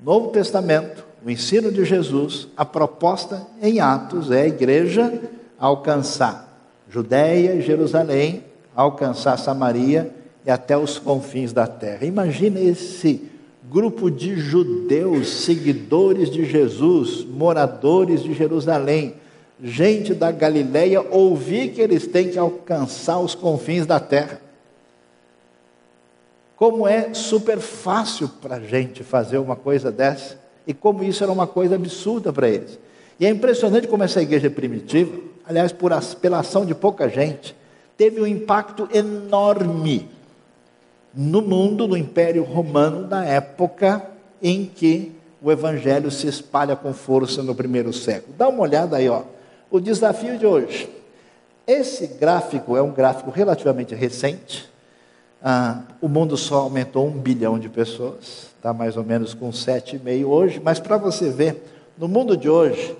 Novo 0.00 0.28
Testamento, 0.28 1.04
o 1.24 1.30
ensino 1.30 1.72
de 1.72 1.84
Jesus, 1.84 2.48
a 2.56 2.64
proposta 2.64 3.46
em 3.60 3.80
Atos 3.80 4.30
é 4.30 4.42
a 4.42 4.46
igreja 4.46 5.12
alcançar 5.58 6.50
Judéia 6.88 7.54
e 7.54 7.62
Jerusalém, 7.62 8.44
alcançar 8.74 9.36
Samaria 9.38 10.10
e 10.44 10.50
até 10.50 10.76
os 10.76 10.98
confins 10.98 11.52
da 11.52 11.66
terra. 11.66 12.04
Imagina 12.06 12.58
esse 12.58 13.29
grupo 13.70 14.10
de 14.10 14.36
judeus, 14.36 15.28
seguidores 15.44 16.28
de 16.28 16.44
Jesus, 16.44 17.24
moradores 17.24 18.20
de 18.20 18.34
Jerusalém, 18.34 19.14
gente 19.62 20.12
da 20.12 20.32
Galileia, 20.32 21.00
ouvir 21.00 21.70
que 21.70 21.80
eles 21.80 22.04
têm 22.04 22.30
que 22.30 22.38
alcançar 22.38 23.20
os 23.20 23.36
confins 23.36 23.86
da 23.86 24.00
terra. 24.00 24.40
Como 26.56 26.86
é 26.86 27.14
super 27.14 27.60
fácil 27.60 28.28
para 28.42 28.56
a 28.56 28.60
gente 28.60 29.04
fazer 29.04 29.38
uma 29.38 29.54
coisa 29.54 29.92
dessa, 29.92 30.36
e 30.66 30.74
como 30.74 31.04
isso 31.04 31.22
era 31.22 31.32
uma 31.32 31.46
coisa 31.46 31.76
absurda 31.76 32.32
para 32.32 32.48
eles. 32.48 32.76
E 33.20 33.24
é 33.26 33.30
impressionante 33.30 33.86
como 33.86 34.02
essa 34.02 34.20
igreja 34.20 34.50
primitiva, 34.50 35.16
aliás, 35.46 35.70
por, 35.70 35.92
pela 36.20 36.40
ação 36.40 36.66
de 36.66 36.74
pouca 36.74 37.08
gente, 37.08 37.54
teve 37.96 38.20
um 38.20 38.26
impacto 38.26 38.88
enorme 38.92 40.08
no 41.14 41.42
mundo, 41.42 41.88
no 41.88 41.96
Império 41.96 42.42
Romano, 42.42 43.06
na 43.06 43.24
época 43.24 44.04
em 44.42 44.64
que 44.64 45.12
o 45.42 45.50
Evangelho 45.50 46.10
se 46.10 46.26
espalha 46.26 46.76
com 46.76 46.92
força 46.92 47.42
no 47.42 47.54
primeiro 47.54 47.92
século. 47.92 48.34
Dá 48.36 48.48
uma 48.48 48.62
olhada 48.62 48.96
aí, 48.96 49.08
ó. 49.08 49.22
O 49.70 49.80
desafio 49.80 50.38
de 50.38 50.46
hoje. 50.46 50.88
Esse 51.66 52.06
gráfico 52.06 52.76
é 52.76 52.82
um 52.82 52.90
gráfico 52.90 53.30
relativamente 53.30 53.94
recente. 53.94 54.68
Ah, 55.42 55.82
o 56.00 56.08
mundo 56.08 56.36
só 56.36 56.56
aumentou 56.56 57.06
um 57.06 57.12
bilhão 57.12 57.58
de 57.58 57.68
pessoas, 57.68 58.48
está 58.56 58.74
mais 58.74 58.96
ou 58.96 59.04
menos 59.04 59.32
com 59.32 59.50
7,5 59.50 60.26
hoje, 60.26 60.60
mas 60.62 60.78
para 60.78 60.98
você 60.98 61.30
ver, 61.30 61.64
no 61.96 62.06
mundo 62.06 62.36
de 62.36 62.48
hoje, 62.48 62.94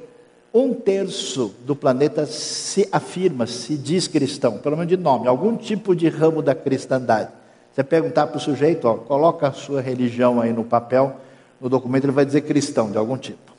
um 0.53 0.73
terço 0.73 1.55
do 1.67 1.77
planeta 1.77 2.25
se 2.27 2.89
afirma, 2.91 3.47
se 3.47 3.77
diz 3.77 4.09
cristão, 4.09 4.59
pelo 4.59 4.77
menos 4.77 4.89
de 4.89 4.97
nome, 4.97 5.29
algum 5.29 5.57
tipo 5.57 5.95
de 5.95 6.09
ramo 6.09 6.41
da 6.41 6.55
cristandade. 6.55 7.29
Você 7.73 7.85
perguntar 7.85 8.27
para 8.27 8.37
o 8.37 8.41
sujeito, 8.41 8.87
ó, 8.87 8.95
coloca 8.95 9.49
a 9.49 9.53
sua 9.53 9.81
religião 9.81 10.41
aí 10.41 10.53
no 10.53 10.65
papel, 10.65 11.17
no 11.61 11.69
documento 11.69 12.05
ele 12.05 12.13
vai 12.13 12.25
dizer 12.25 12.41
cristão 12.43 12.91
de 12.91 12.99
algum 12.99 13.17
tipo. 13.17 13.51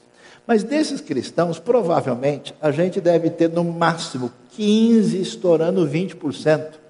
Mas 0.46 0.64
desses 0.64 1.00
cristãos, 1.00 1.60
provavelmente, 1.60 2.54
a 2.62 2.72
gente 2.72 3.00
deve 3.00 3.30
ter 3.30 3.50
no 3.50 3.64
máximo 3.64 4.32
15, 4.52 5.22
estourando 5.22 5.88
20% 5.88 6.82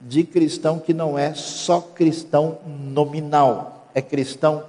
de 0.00 0.24
cristão 0.24 0.78
que 0.78 0.92
não 0.92 1.18
é 1.18 1.34
só 1.34 1.80
cristão 1.80 2.58
nominal, 2.66 3.88
é 3.94 4.02
cristão 4.02 4.64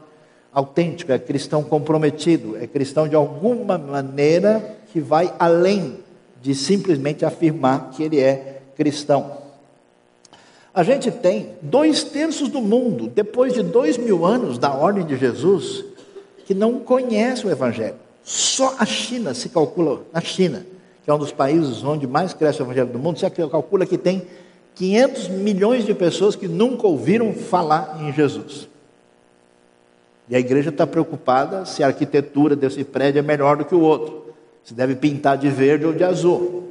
autêntico, 0.54 1.12
é 1.12 1.20
cristão 1.20 1.64
comprometido, 1.64 2.58
é 2.58 2.68
cristão 2.68 3.08
de 3.08 3.16
alguma 3.16 3.78
maneira 3.78 4.78
que 4.92 5.00
vai 5.00 5.34
além 5.40 6.00
de 6.42 6.54
simplesmente 6.54 7.26
afirmar 7.26 7.90
que 7.92 8.04
ele 8.04 8.20
é 8.20 8.62
cristão. 8.76 9.43
A 10.74 10.82
gente 10.82 11.12
tem 11.12 11.50
dois 11.62 12.04
terços 12.04 12.50
do 12.50 12.60
mundo, 12.60 13.08
depois 13.08 13.54
de 13.54 13.62
dois 13.62 13.96
mil 13.96 14.26
anos 14.26 14.58
da 14.58 14.74
ordem 14.74 15.06
de 15.06 15.16
Jesus, 15.16 15.86
que 16.46 16.54
não 16.56 16.80
conhece 16.80 17.46
o 17.46 17.52
Evangelho. 17.52 17.96
Só 18.24 18.76
a 18.80 18.86
China 18.86 19.36
se 19.36 19.50
calcula, 19.50 20.02
na 20.12 20.20
China, 20.20 20.66
que 21.04 21.12
é 21.12 21.14
um 21.14 21.20
dos 21.20 21.32
países 21.32 21.84
onde 21.84 22.08
mais 22.08 22.34
cresce 22.34 22.62
o 22.62 22.66
Evangelho 22.66 22.88
do 22.88 22.98
mundo, 22.98 23.20
você 23.20 23.30
calcula 23.30 23.86
que 23.86 24.00
tem 24.00 24.24
500 24.74 25.28
milhões 25.30 25.86
de 25.86 25.94
pessoas 25.94 26.36
que 26.36 26.48
nunca 26.48 26.88
ouviram 26.88 27.34
falar 27.34 28.00
em 28.02 28.12
Jesus. 28.12 28.68
E 30.28 30.36
a 30.36 30.40
igreja 30.40 30.70
está 30.70 30.88
preocupada 30.88 31.66
se 31.66 31.84
a 31.84 31.88
arquitetura 31.88 32.56
desse 32.56 32.84
prédio 32.84 33.20
é 33.20 33.22
melhor 33.22 33.58
do 33.58 33.66
que 33.66 33.76
o 33.76 33.82
outro, 33.82 34.34
se 34.64 34.74
deve 34.74 34.96
pintar 34.96 35.38
de 35.38 35.50
verde 35.50 35.86
ou 35.86 35.94
de 35.94 36.04
azul, 36.04 36.70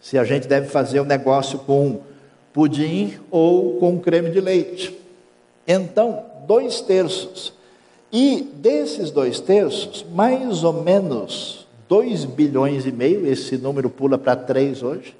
se 0.00 0.18
a 0.18 0.24
gente 0.24 0.46
deve 0.46 0.68
fazer 0.68 1.00
um 1.00 1.04
negócio 1.04 1.60
com 1.60 2.00
pudim 2.56 3.12
ou 3.30 3.74
com 3.74 3.98
creme 3.98 4.30
de 4.30 4.40
leite. 4.40 4.98
Então, 5.68 6.24
dois 6.46 6.80
terços. 6.80 7.52
E 8.10 8.48
desses 8.54 9.10
dois 9.10 9.40
terços, 9.40 10.06
mais 10.10 10.64
ou 10.64 10.72
menos 10.82 11.66
2 11.86 12.24
bilhões 12.24 12.86
e 12.86 12.90
meio, 12.90 13.26
esse 13.26 13.58
número 13.58 13.90
pula 13.90 14.16
para 14.16 14.34
3 14.34 14.82
hoje, 14.82 15.14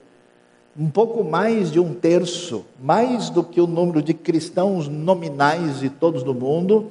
um 0.79 0.89
pouco 0.89 1.23
mais 1.23 1.71
de 1.71 1.79
um 1.79 1.93
terço, 1.93 2.65
mais 2.83 3.29
do 3.29 3.45
que 3.45 3.61
o 3.61 3.67
número 3.67 4.01
de 4.01 4.15
cristãos 4.15 4.89
nominais 4.89 5.81
de 5.81 5.91
todos 5.91 6.23
do 6.23 6.35
mundo, 6.35 6.87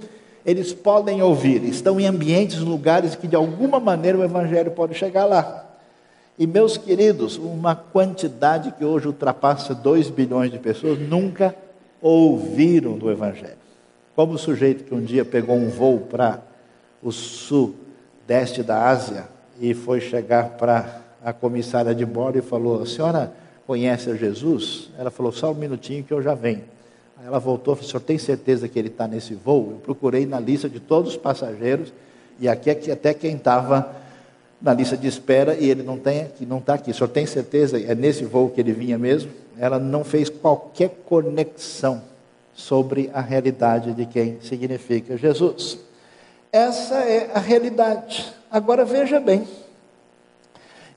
eles 0.45 0.71
podem 0.71 1.23
ouvir, 1.23 1.63
estão 1.63 1.99
em 1.99 2.05
ambientes, 2.05 2.59
lugares 2.59 3.15
que 3.15 3.27
de 3.27 3.35
alguma 3.35 3.79
maneira 3.79 4.19
o 4.19 4.23
Evangelho 4.23 4.69
pode 4.69 4.93
chegar 4.93 5.25
lá. 5.25 5.64
E 6.37 6.45
meus 6.45 6.77
queridos, 6.77 7.37
uma 7.37 7.75
quantidade 7.75 8.71
que 8.73 8.83
hoje 8.83 9.07
ultrapassa 9.07 9.73
2 9.73 10.09
bilhões 10.09 10.51
de 10.51 10.59
pessoas 10.59 10.99
nunca 10.99 11.55
ouviram 12.01 12.97
do 12.97 13.09
Evangelho. 13.09 13.55
Como 14.13 14.33
o 14.33 14.37
sujeito 14.37 14.83
que 14.83 14.93
um 14.93 15.01
dia 15.01 15.23
pegou 15.23 15.55
um 15.55 15.69
voo 15.69 16.01
para 16.01 16.41
o 17.01 17.09
sudeste 17.09 18.61
da 18.61 18.89
Ásia 18.89 19.27
e 19.61 19.73
foi 19.73 20.01
chegar 20.01 20.49
para 20.51 21.01
a 21.23 21.31
comissária 21.31 21.95
de 21.95 22.05
bordo 22.05 22.37
e 22.37 22.41
falou: 22.41 22.81
A 22.81 22.85
senhora 22.85 23.31
conhece 23.65 24.09
a 24.09 24.15
Jesus? 24.15 24.89
Ela 24.97 25.09
falou: 25.09 25.31
Só 25.31 25.51
um 25.51 25.55
minutinho 25.55 26.03
que 26.03 26.13
eu 26.13 26.21
já 26.21 26.33
venho. 26.33 26.63
Aí 27.17 27.27
ela 27.27 27.39
voltou 27.39 27.73
e 27.73 27.77
falou: 27.77 27.87
O 27.87 27.91
senhor 27.91 28.01
tem 28.01 28.17
certeza 28.17 28.67
que 28.67 28.77
ele 28.77 28.89
está 28.89 29.07
nesse 29.07 29.33
voo? 29.33 29.69
Eu 29.71 29.77
procurei 29.77 30.25
na 30.25 30.39
lista 30.39 30.67
de 30.67 30.81
todos 30.81 31.11
os 31.11 31.17
passageiros 31.17 31.93
e 32.39 32.49
aqui, 32.49 32.69
aqui 32.69 32.91
até 32.91 33.13
quem 33.13 33.35
estava 33.35 34.03
na 34.65 34.73
lista 34.73 34.97
de 34.97 35.07
espera 35.07 35.53
e 35.53 35.69
ele 35.69 35.83
não 35.83 35.95
tem 35.95 36.27
não 36.41 36.57
está 36.57 36.73
aqui. 36.73 36.89
O 36.89 36.93
senhor 36.93 37.07
tem 37.09 37.23
certeza? 37.27 37.79
É 37.79 37.93
nesse 37.93 38.25
voo 38.25 38.49
que 38.49 38.59
ele 38.59 38.73
vinha 38.73 38.97
mesmo? 38.97 39.29
Ela 39.59 39.77
não 39.77 40.03
fez 40.03 40.27
qualquer 40.27 40.89
conexão 41.05 42.01
sobre 42.55 43.11
a 43.13 43.21
realidade 43.21 43.93
de 43.93 44.07
quem 44.07 44.39
significa 44.41 45.15
Jesus. 45.17 45.77
Essa 46.51 46.95
é 46.95 47.29
a 47.35 47.39
realidade. 47.39 48.33
Agora 48.49 48.83
veja 48.83 49.19
bem. 49.19 49.47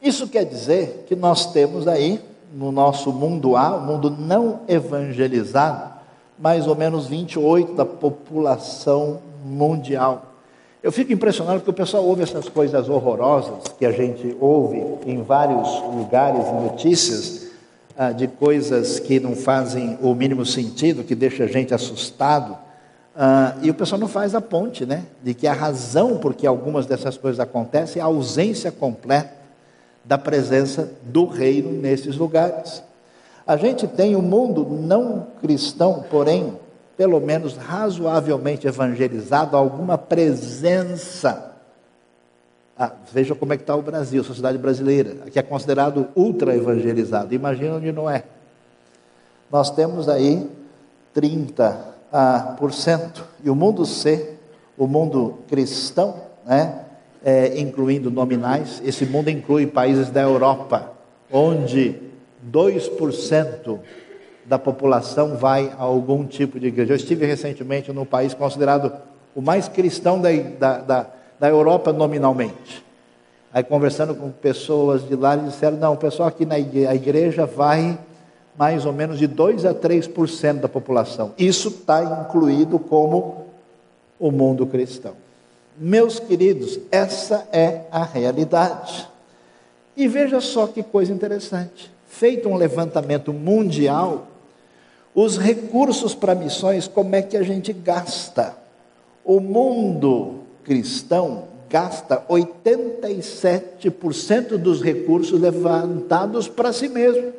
Isso 0.01 0.29
quer 0.29 0.47
dizer 0.47 1.05
que 1.07 1.15
nós 1.15 1.53
temos 1.53 1.87
aí 1.87 2.23
no 2.55 2.73
nosso 2.73 3.13
mundo 3.13 3.55
A, 3.55 3.77
o 3.77 3.81
mundo 3.83 4.09
não 4.09 4.61
evangelizado, 4.67 5.93
mais 6.39 6.67
ou 6.67 6.75
menos 6.75 7.07
28 7.07 7.75
da 7.75 7.85
população 7.85 9.21
mundial. 9.45 10.28
Eu 10.81 10.93
fico 10.93 11.13
impressionado 11.13 11.59
porque 11.59 11.71
o 11.71 11.75
pessoal 11.75 12.05
ouve 12.05 12.23
essas 12.23 12.49
coisas 12.49 12.89
horrorosas 12.89 13.65
que 13.79 13.85
a 13.85 13.91
gente 13.91 14.37
ouve 14.39 14.81
em 15.07 15.23
vários 15.23 15.69
lugares 15.93 16.47
notícias 16.53 17.49
ah, 17.97 18.13
de 18.13 18.29
coisas 18.29 19.01
que 19.01 19.19
não 19.19 19.35
fazem 19.35 19.99
o 20.01 20.15
mínimo 20.15 20.47
sentido, 20.47 21.03
que 21.03 21.17
deixa 21.17 21.45
a 21.45 21.47
gente 21.49 21.75
assustado. 21.75 22.57
Ah, 23.17 23.57
e 23.61 23.71
o 23.71 23.75
pessoal 23.75 24.01
não 24.01 24.07
faz 24.07 24.37
a 24.37 24.41
ponte, 24.41 24.87
né? 24.87 25.03
De 25.21 25.35
que 25.35 25.49
a 25.49 25.53
razão 25.53 26.17
por 26.17 26.33
que 26.33 26.47
algumas 26.47 26.87
dessas 26.87 27.17
coisas 27.17 27.41
acontecem 27.41 27.99
é 27.99 28.03
a 28.03 28.07
ausência 28.07 28.71
completa 28.71 29.33
da 30.05 30.17
presença 30.17 30.93
do 31.03 31.27
reino 31.27 31.73
nesses 31.73 32.17
lugares. 32.17 32.85
A 33.45 33.57
gente 33.57 33.89
tem 33.89 34.15
um 34.15 34.23
mundo 34.23 34.65
não 34.65 35.27
cristão, 35.41 36.05
porém, 36.09 36.57
pelo 36.99 37.21
menos 37.21 37.57
razoavelmente 37.57 38.67
evangelizado, 38.67 39.57
alguma 39.57 39.97
presença. 39.97 41.53
Ah, 42.77 42.91
veja 43.13 43.37
como 43.37 43.53
é 43.53 43.57
que 43.57 43.63
está 43.63 43.77
o 43.77 43.83
Brasil, 43.83 44.21
a 44.21 44.25
sociedade 44.25 44.59
brasileira, 44.59 45.15
que 45.31 45.39
é 45.39 45.43
considerado 45.43 46.09
ultra 46.17 46.57
evangelizado. 46.57 47.33
Imagina 47.33 47.77
onde 47.77 47.93
não 47.93 48.11
é. 48.11 48.25
Nós 49.51 49.71
temos 49.71 50.09
aí 50.09 50.51
30%. 51.15 51.77
Ah, 52.11 52.57
por 52.59 52.73
cento, 52.73 53.23
e 53.45 53.51
o 53.51 53.55
mundo 53.55 53.85
C, 53.85 54.39
o 54.79 54.87
mundo 54.87 55.41
cristão, 55.47 56.15
né, 56.47 56.87
é, 57.23 57.61
incluindo 57.61 58.11
nominais, 58.11 58.81
esse 58.83 59.05
mundo 59.05 59.29
inclui 59.29 59.67
países 59.67 60.09
da 60.09 60.23
Europa, 60.23 60.91
onde 61.31 62.01
2% 62.51 63.79
da 64.49 64.59
população 64.59 65.37
vai 65.37 65.71
a 65.79 65.83
algum 65.83 66.25
tipo 66.27 66.59
de 66.59 66.69
igreja. 66.69 66.95
Eu 66.95 66.97
estive 66.97 67.27
recentemente 67.27 67.93
num 67.93 68.07
país 68.07 68.33
considerado 68.33 68.91
o 69.35 69.43
mais 69.43 69.69
cristão 69.69 70.19
da, 70.19 70.31
da, 70.33 70.79
da, 70.79 71.07
da 71.39 71.49
Europa 71.49 71.93
nominalmente. 71.93 72.83
Aí 73.53 73.63
conversando 73.63 74.15
com 74.15 74.31
pessoas 74.31 75.07
de 75.07 75.15
lá, 75.15 75.35
eles 75.35 75.53
disseram, 75.53 75.77
não, 75.77 75.93
o 75.93 75.97
pessoal 75.97 76.29
aqui 76.29 76.47
na 76.47 76.59
igreja, 76.59 76.95
igreja 76.95 77.47
vai 77.47 77.99
mais 78.59 78.87
ou 78.87 78.93
menos 78.93 79.19
de 79.19 79.27
2 79.27 79.67
a 79.67 79.75
3% 79.75 80.61
da 80.61 80.69
população. 80.69 81.33
Isso 81.39 81.69
está 81.69 82.03
incluído 82.03 82.79
como 82.79 83.47
o 84.19 84.31
mundo 84.31 84.67
cristão. 84.67 85.13
Meus 85.77 86.19
queridos, 86.19 86.81
essa 86.91 87.47
é 87.53 87.83
a 87.93 88.03
realidade. 88.03 89.09
E 89.97 90.09
veja 90.09 90.41
só 90.41 90.67
que 90.67 90.83
coisa 90.83 91.13
interessante. 91.13 91.91
Feito 92.09 92.49
um 92.49 92.57
levantamento 92.57 93.33
mundial, 93.33 94.27
os 95.21 95.37
recursos 95.37 96.15
para 96.15 96.33
missões, 96.33 96.87
como 96.87 97.17
é 97.17 97.23
que 97.23 97.37
a 97.37 97.43
gente 97.43 97.73
gasta? 97.73 98.57
O 99.25 99.41
mundo 99.41 100.45
cristão 100.63 101.49
gasta 101.69 102.25
87% 102.29 104.57
dos 104.57 104.81
recursos 104.81 105.41
levantados 105.41 106.47
para 106.47 106.73
si 106.73 106.89
mesmo, 106.89 107.33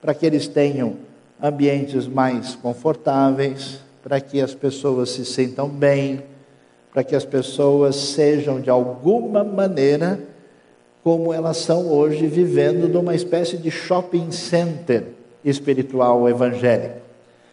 para 0.00 0.14
que 0.14 0.24
eles 0.24 0.48
tenham 0.48 0.96
ambientes 1.42 2.06
mais 2.06 2.54
confortáveis, 2.54 3.80
para 4.02 4.18
que 4.18 4.40
as 4.40 4.54
pessoas 4.54 5.10
se 5.10 5.26
sintam 5.26 5.68
bem, 5.68 6.22
para 6.94 7.04
que 7.04 7.14
as 7.14 7.26
pessoas 7.26 7.94
sejam 7.94 8.58
de 8.58 8.70
alguma 8.70 9.44
maneira 9.44 10.18
como 11.04 11.30
elas 11.30 11.58
são 11.58 11.92
hoje, 11.92 12.26
vivendo 12.26 12.88
numa 12.88 13.14
espécie 13.14 13.58
de 13.58 13.70
shopping 13.70 14.32
center 14.32 15.19
espiritual 15.44 16.28
evangélico. 16.28 17.00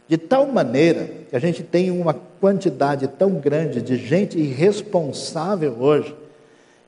De 0.07 0.17
tal 0.17 0.47
maneira 0.47 1.09
que 1.29 1.35
a 1.35 1.39
gente 1.39 1.63
tem 1.63 1.91
uma 1.91 2.13
quantidade 2.13 3.07
tão 3.07 3.31
grande 3.35 3.81
de 3.81 3.97
gente 3.97 4.37
irresponsável 4.39 5.75
hoje, 5.79 6.15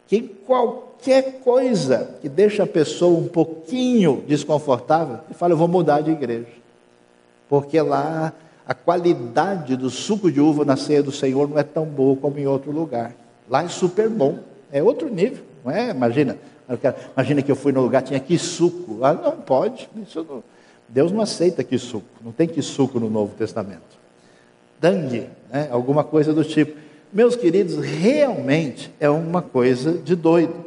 que 0.07 0.21
qualquer 0.21 1.39
coisa 1.43 2.15
que 2.21 2.29
deixa 2.29 2.63
a 2.63 2.67
pessoa 2.67 3.19
um 3.19 3.27
pouquinho 3.27 4.23
desconfortável, 4.27 5.19
ele 5.27 5.37
fala: 5.37 5.53
Eu 5.53 5.57
vou 5.57 5.67
mudar 5.67 6.01
de 6.01 6.11
igreja. 6.11 6.47
Porque 7.49 7.81
lá 7.81 8.33
a 8.65 8.73
qualidade 8.73 9.75
do 9.75 9.89
suco 9.89 10.31
de 10.31 10.39
uva 10.39 10.63
na 10.63 10.77
ceia 10.77 11.01
do 11.01 11.11
Senhor 11.11 11.49
não 11.49 11.57
é 11.57 11.63
tão 11.63 11.85
boa 11.85 12.15
como 12.15 12.37
em 12.37 12.45
outro 12.45 12.71
lugar. 12.71 13.13
Lá 13.49 13.63
é 13.63 13.67
super 13.67 14.07
bom, 14.07 14.39
é 14.71 14.81
outro 14.81 15.09
nível, 15.09 15.43
não 15.65 15.71
é? 15.71 15.89
Imagina, 15.89 16.37
imagina 17.13 17.41
que 17.41 17.51
eu 17.51 17.55
fui 17.55 17.71
no 17.71 17.81
lugar 17.81 18.03
tinha 18.03 18.19
que 18.19 18.37
suco. 18.37 18.99
Lá 18.99 19.13
não 19.13 19.31
pode, 19.31 19.89
não, 19.95 20.43
Deus 20.89 21.11
não 21.11 21.21
aceita 21.21 21.63
que 21.63 21.77
suco, 21.77 22.07
não 22.23 22.31
tem 22.31 22.47
que 22.47 22.61
suco 22.61 22.99
no 22.99 23.09
Novo 23.09 23.35
Testamento. 23.35 23.99
Dangue, 24.79 25.29
né? 25.51 25.67
alguma 25.71 26.03
coisa 26.03 26.33
do 26.33 26.43
tipo. 26.43 26.77
Meus 27.11 27.35
queridos, 27.35 27.77
realmente 27.77 28.91
é 28.99 29.09
uma 29.09 29.41
coisa 29.41 29.93
de 29.93 30.15
doido. 30.15 30.65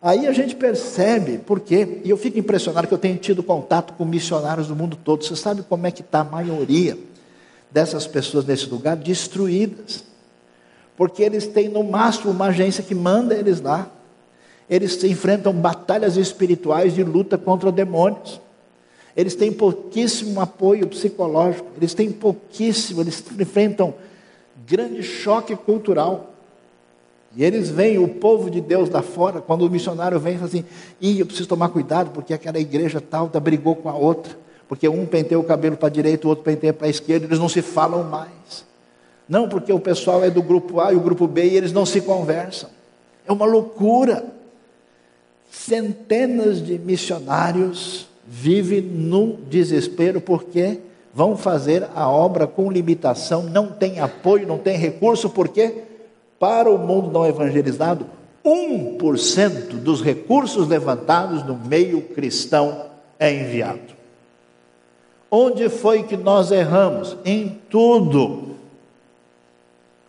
Aí 0.00 0.26
a 0.26 0.32
gente 0.32 0.54
percebe 0.54 1.38
por 1.38 1.60
quê, 1.60 2.00
e 2.04 2.10
eu 2.10 2.16
fico 2.16 2.38
impressionado 2.38 2.86
que 2.86 2.94
eu 2.94 2.98
tenho 2.98 3.16
tido 3.16 3.42
contato 3.42 3.94
com 3.94 4.04
missionários 4.04 4.68
do 4.68 4.76
mundo 4.76 4.96
todo. 4.96 5.24
Você 5.24 5.34
sabe 5.34 5.62
como 5.62 5.86
é 5.86 5.90
que 5.90 6.02
está 6.02 6.20
a 6.20 6.24
maioria? 6.24 6.96
dessas 7.70 8.06
pessoas 8.06 8.44
nesse 8.44 8.66
lugar 8.66 8.96
destruídas. 8.96 10.04
Porque 10.96 11.22
eles 11.22 11.46
têm 11.46 11.68
no 11.68 11.84
máximo 11.84 12.30
uma 12.30 12.46
agência 12.46 12.82
que 12.82 12.94
manda 12.94 13.34
eles 13.34 13.60
lá. 13.60 13.88
Eles 14.68 15.02
enfrentam 15.04 15.52
batalhas 15.52 16.16
espirituais 16.16 16.94
de 16.94 17.04
luta 17.04 17.38
contra 17.38 17.70
demônios. 17.70 18.40
Eles 19.18 19.34
têm 19.34 19.52
pouquíssimo 19.52 20.40
apoio 20.40 20.86
psicológico, 20.86 21.68
eles 21.76 21.92
têm 21.92 22.10
pouquíssimo, 22.10 23.02
eles 23.02 23.22
enfrentam 23.38 23.92
grande 24.66 25.02
choque 25.02 25.54
cultural. 25.54 26.32
E 27.36 27.44
eles 27.44 27.68
veem 27.68 27.98
o 27.98 28.08
povo 28.08 28.48
de 28.48 28.60
Deus 28.60 28.88
lá 28.88 29.02
fora, 29.02 29.42
quando 29.42 29.62
o 29.62 29.70
missionário 29.70 30.18
vem 30.18 30.34
e 30.34 30.36
fala 30.36 30.48
assim: 30.48 30.64
Ih, 31.00 31.20
eu 31.20 31.26
preciso 31.26 31.48
tomar 31.48 31.68
cuidado, 31.68 32.10
porque 32.12 32.32
aquela 32.32 32.58
igreja 32.58 33.00
tal 33.00 33.28
tá, 33.28 33.38
brigou 33.38 33.76
com 33.76 33.90
a 33.90 33.94
outra 33.94 34.34
porque 34.68 34.86
um 34.86 35.06
penteia 35.06 35.40
o 35.40 35.44
cabelo 35.44 35.76
para 35.76 35.88
a 35.88 35.90
direita, 35.90 36.26
o 36.26 36.30
outro 36.30 36.44
penteia 36.44 36.74
para 36.74 36.86
a 36.86 36.90
esquerda, 36.90 37.24
eles 37.24 37.38
não 37.38 37.48
se 37.48 37.62
falam 37.62 38.04
mais. 38.04 38.66
Não 39.26 39.48
porque 39.48 39.72
o 39.72 39.80
pessoal 39.80 40.22
é 40.22 40.30
do 40.30 40.42
grupo 40.42 40.78
A 40.80 40.92
e 40.92 40.96
o 40.96 41.00
grupo 41.00 41.26
B 41.26 41.44
e 41.44 41.56
eles 41.56 41.72
não 41.72 41.86
se 41.86 42.02
conversam. 42.02 42.68
É 43.26 43.32
uma 43.32 43.46
loucura. 43.46 44.24
Centenas 45.50 46.62
de 46.64 46.78
missionários 46.78 48.07
vivem 48.28 48.82
no 48.82 49.38
desespero 49.48 50.20
porque 50.20 50.80
vão 51.14 51.34
fazer 51.34 51.88
a 51.94 52.08
obra 52.08 52.46
com 52.46 52.70
limitação, 52.70 53.42
não 53.42 53.68
tem 53.68 53.98
apoio, 54.00 54.46
não 54.46 54.58
tem 54.58 54.76
recurso, 54.76 55.30
porque 55.30 55.82
para 56.38 56.70
o 56.70 56.76
mundo 56.76 57.10
não 57.10 57.26
evangelizado, 57.26 58.06
1% 58.44 59.78
dos 59.78 60.02
recursos 60.02 60.68
levantados 60.68 61.42
no 61.44 61.56
meio 61.56 62.02
cristão 62.02 62.86
é 63.18 63.32
enviado. 63.32 63.96
Onde 65.30 65.68
foi 65.68 66.02
que 66.02 66.16
nós 66.16 66.50
erramos? 66.50 67.16
Em 67.24 67.60
tudo. 67.68 68.56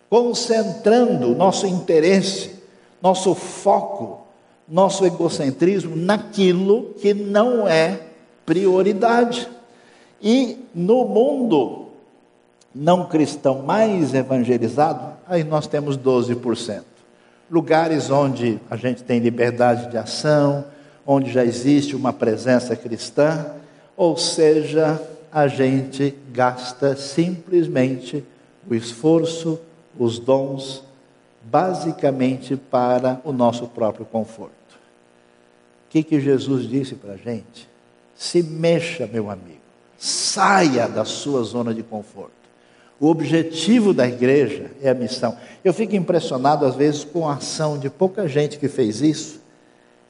Concentrando 0.08 1.34
nosso 1.34 1.66
interesse, 1.66 2.56
nosso 3.02 3.34
foco, 3.34 4.26
nosso 4.68 5.04
egocentrismo 5.04 5.96
naquilo 5.96 6.94
que 7.00 7.12
não 7.12 7.66
é 7.66 8.09
prioridade. 8.50 9.48
E 10.20 10.58
no 10.74 11.04
mundo 11.04 11.86
não 12.74 13.06
cristão 13.06 13.62
mais 13.62 14.12
evangelizado, 14.12 15.12
aí 15.28 15.44
nós 15.44 15.68
temos 15.68 15.96
12%. 15.96 16.82
Lugares 17.48 18.10
onde 18.10 18.58
a 18.68 18.76
gente 18.76 19.04
tem 19.04 19.20
liberdade 19.20 19.88
de 19.88 19.96
ação, 19.96 20.64
onde 21.06 21.30
já 21.30 21.44
existe 21.44 21.94
uma 21.94 22.12
presença 22.12 22.74
cristã, 22.74 23.54
ou 23.96 24.16
seja, 24.16 25.00
a 25.30 25.46
gente 25.46 26.16
gasta 26.32 26.96
simplesmente 26.96 28.24
o 28.68 28.74
esforço, 28.74 29.60
os 29.96 30.18
dons, 30.18 30.82
basicamente 31.40 32.56
para 32.56 33.20
o 33.22 33.30
nosso 33.30 33.68
próprio 33.68 34.04
conforto. 34.04 34.50
O 35.86 35.90
que, 35.90 36.02
que 36.02 36.20
Jesus 36.20 36.68
disse 36.68 36.96
para 36.96 37.12
a 37.12 37.16
gente? 37.16 37.70
Se 38.20 38.42
mexa, 38.42 39.08
meu 39.10 39.30
amigo, 39.30 39.62
saia 39.96 40.86
da 40.86 41.06
sua 41.06 41.42
zona 41.42 41.72
de 41.72 41.82
conforto. 41.82 42.32
O 43.00 43.06
objetivo 43.06 43.94
da 43.94 44.06
igreja 44.06 44.70
é 44.82 44.90
a 44.90 44.94
missão. 44.94 45.38
Eu 45.64 45.72
fico 45.72 45.96
impressionado 45.96 46.66
às 46.66 46.74
vezes 46.74 47.02
com 47.02 47.26
a 47.26 47.36
ação 47.36 47.78
de 47.78 47.88
pouca 47.88 48.28
gente 48.28 48.58
que 48.58 48.68
fez 48.68 49.00
isso, 49.00 49.40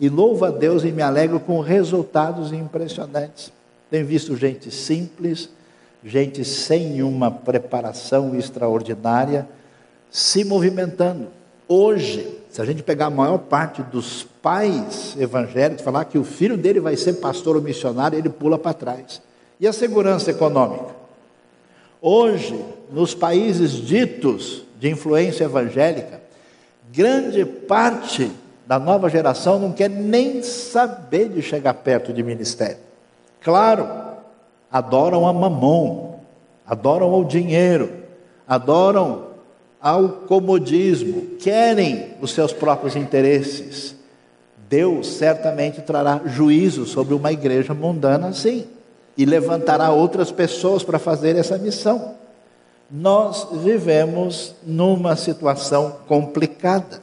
e 0.00 0.08
louvo 0.08 0.44
a 0.44 0.50
Deus 0.50 0.82
e 0.82 0.90
me 0.90 1.02
alegro 1.02 1.38
com 1.38 1.60
resultados 1.60 2.52
impressionantes. 2.52 3.52
Tenho 3.88 4.04
visto 4.04 4.36
gente 4.36 4.72
simples, 4.72 5.48
gente 6.04 6.44
sem 6.44 7.04
uma 7.04 7.30
preparação 7.30 8.34
extraordinária, 8.34 9.48
se 10.10 10.42
movimentando. 10.42 11.28
Hoje, 11.68 12.39
se 12.50 12.60
a 12.60 12.64
gente 12.64 12.82
pegar 12.82 13.06
a 13.06 13.10
maior 13.10 13.38
parte 13.38 13.80
dos 13.80 14.24
pais 14.42 15.16
evangélicos, 15.16 15.84
falar 15.84 16.04
que 16.04 16.18
o 16.18 16.24
filho 16.24 16.56
dele 16.56 16.80
vai 16.80 16.96
ser 16.96 17.14
pastor 17.14 17.54
ou 17.54 17.62
missionário, 17.62 18.18
ele 18.18 18.28
pula 18.28 18.58
para 18.58 18.74
trás. 18.74 19.22
E 19.60 19.68
a 19.68 19.72
segurança 19.72 20.32
econômica? 20.32 21.00
Hoje, 22.02 22.58
nos 22.90 23.14
países 23.14 23.72
ditos 23.72 24.64
de 24.80 24.90
influência 24.90 25.44
evangélica, 25.44 26.20
grande 26.92 27.44
parte 27.44 28.32
da 28.66 28.80
nova 28.80 29.08
geração 29.08 29.58
não 29.60 29.72
quer 29.72 29.88
nem 29.88 30.42
saber 30.42 31.28
de 31.28 31.42
chegar 31.42 31.74
perto 31.74 32.12
de 32.12 32.22
ministério. 32.22 32.78
Claro, 33.42 33.88
adoram 34.72 35.26
a 35.26 35.32
mamon, 35.32 36.18
adoram 36.66 37.12
o 37.14 37.24
dinheiro, 37.24 37.90
adoram 38.46 39.29
ao 39.80 40.08
comodismo, 40.08 41.22
querem 41.38 42.14
os 42.20 42.32
seus 42.32 42.52
próprios 42.52 42.96
interesses. 42.96 43.94
Deus 44.68 45.08
certamente 45.08 45.80
trará 45.80 46.20
juízo 46.26 46.86
sobre 46.86 47.14
uma 47.14 47.32
igreja 47.32 47.74
mundana 47.74 48.28
assim 48.28 48.66
e 49.16 49.24
levantará 49.24 49.90
outras 49.90 50.30
pessoas 50.30 50.82
para 50.82 50.98
fazer 50.98 51.36
essa 51.36 51.58
missão. 51.58 52.14
Nós 52.90 53.48
vivemos 53.62 54.54
numa 54.64 55.16
situação 55.16 55.96
complicada. 56.06 57.02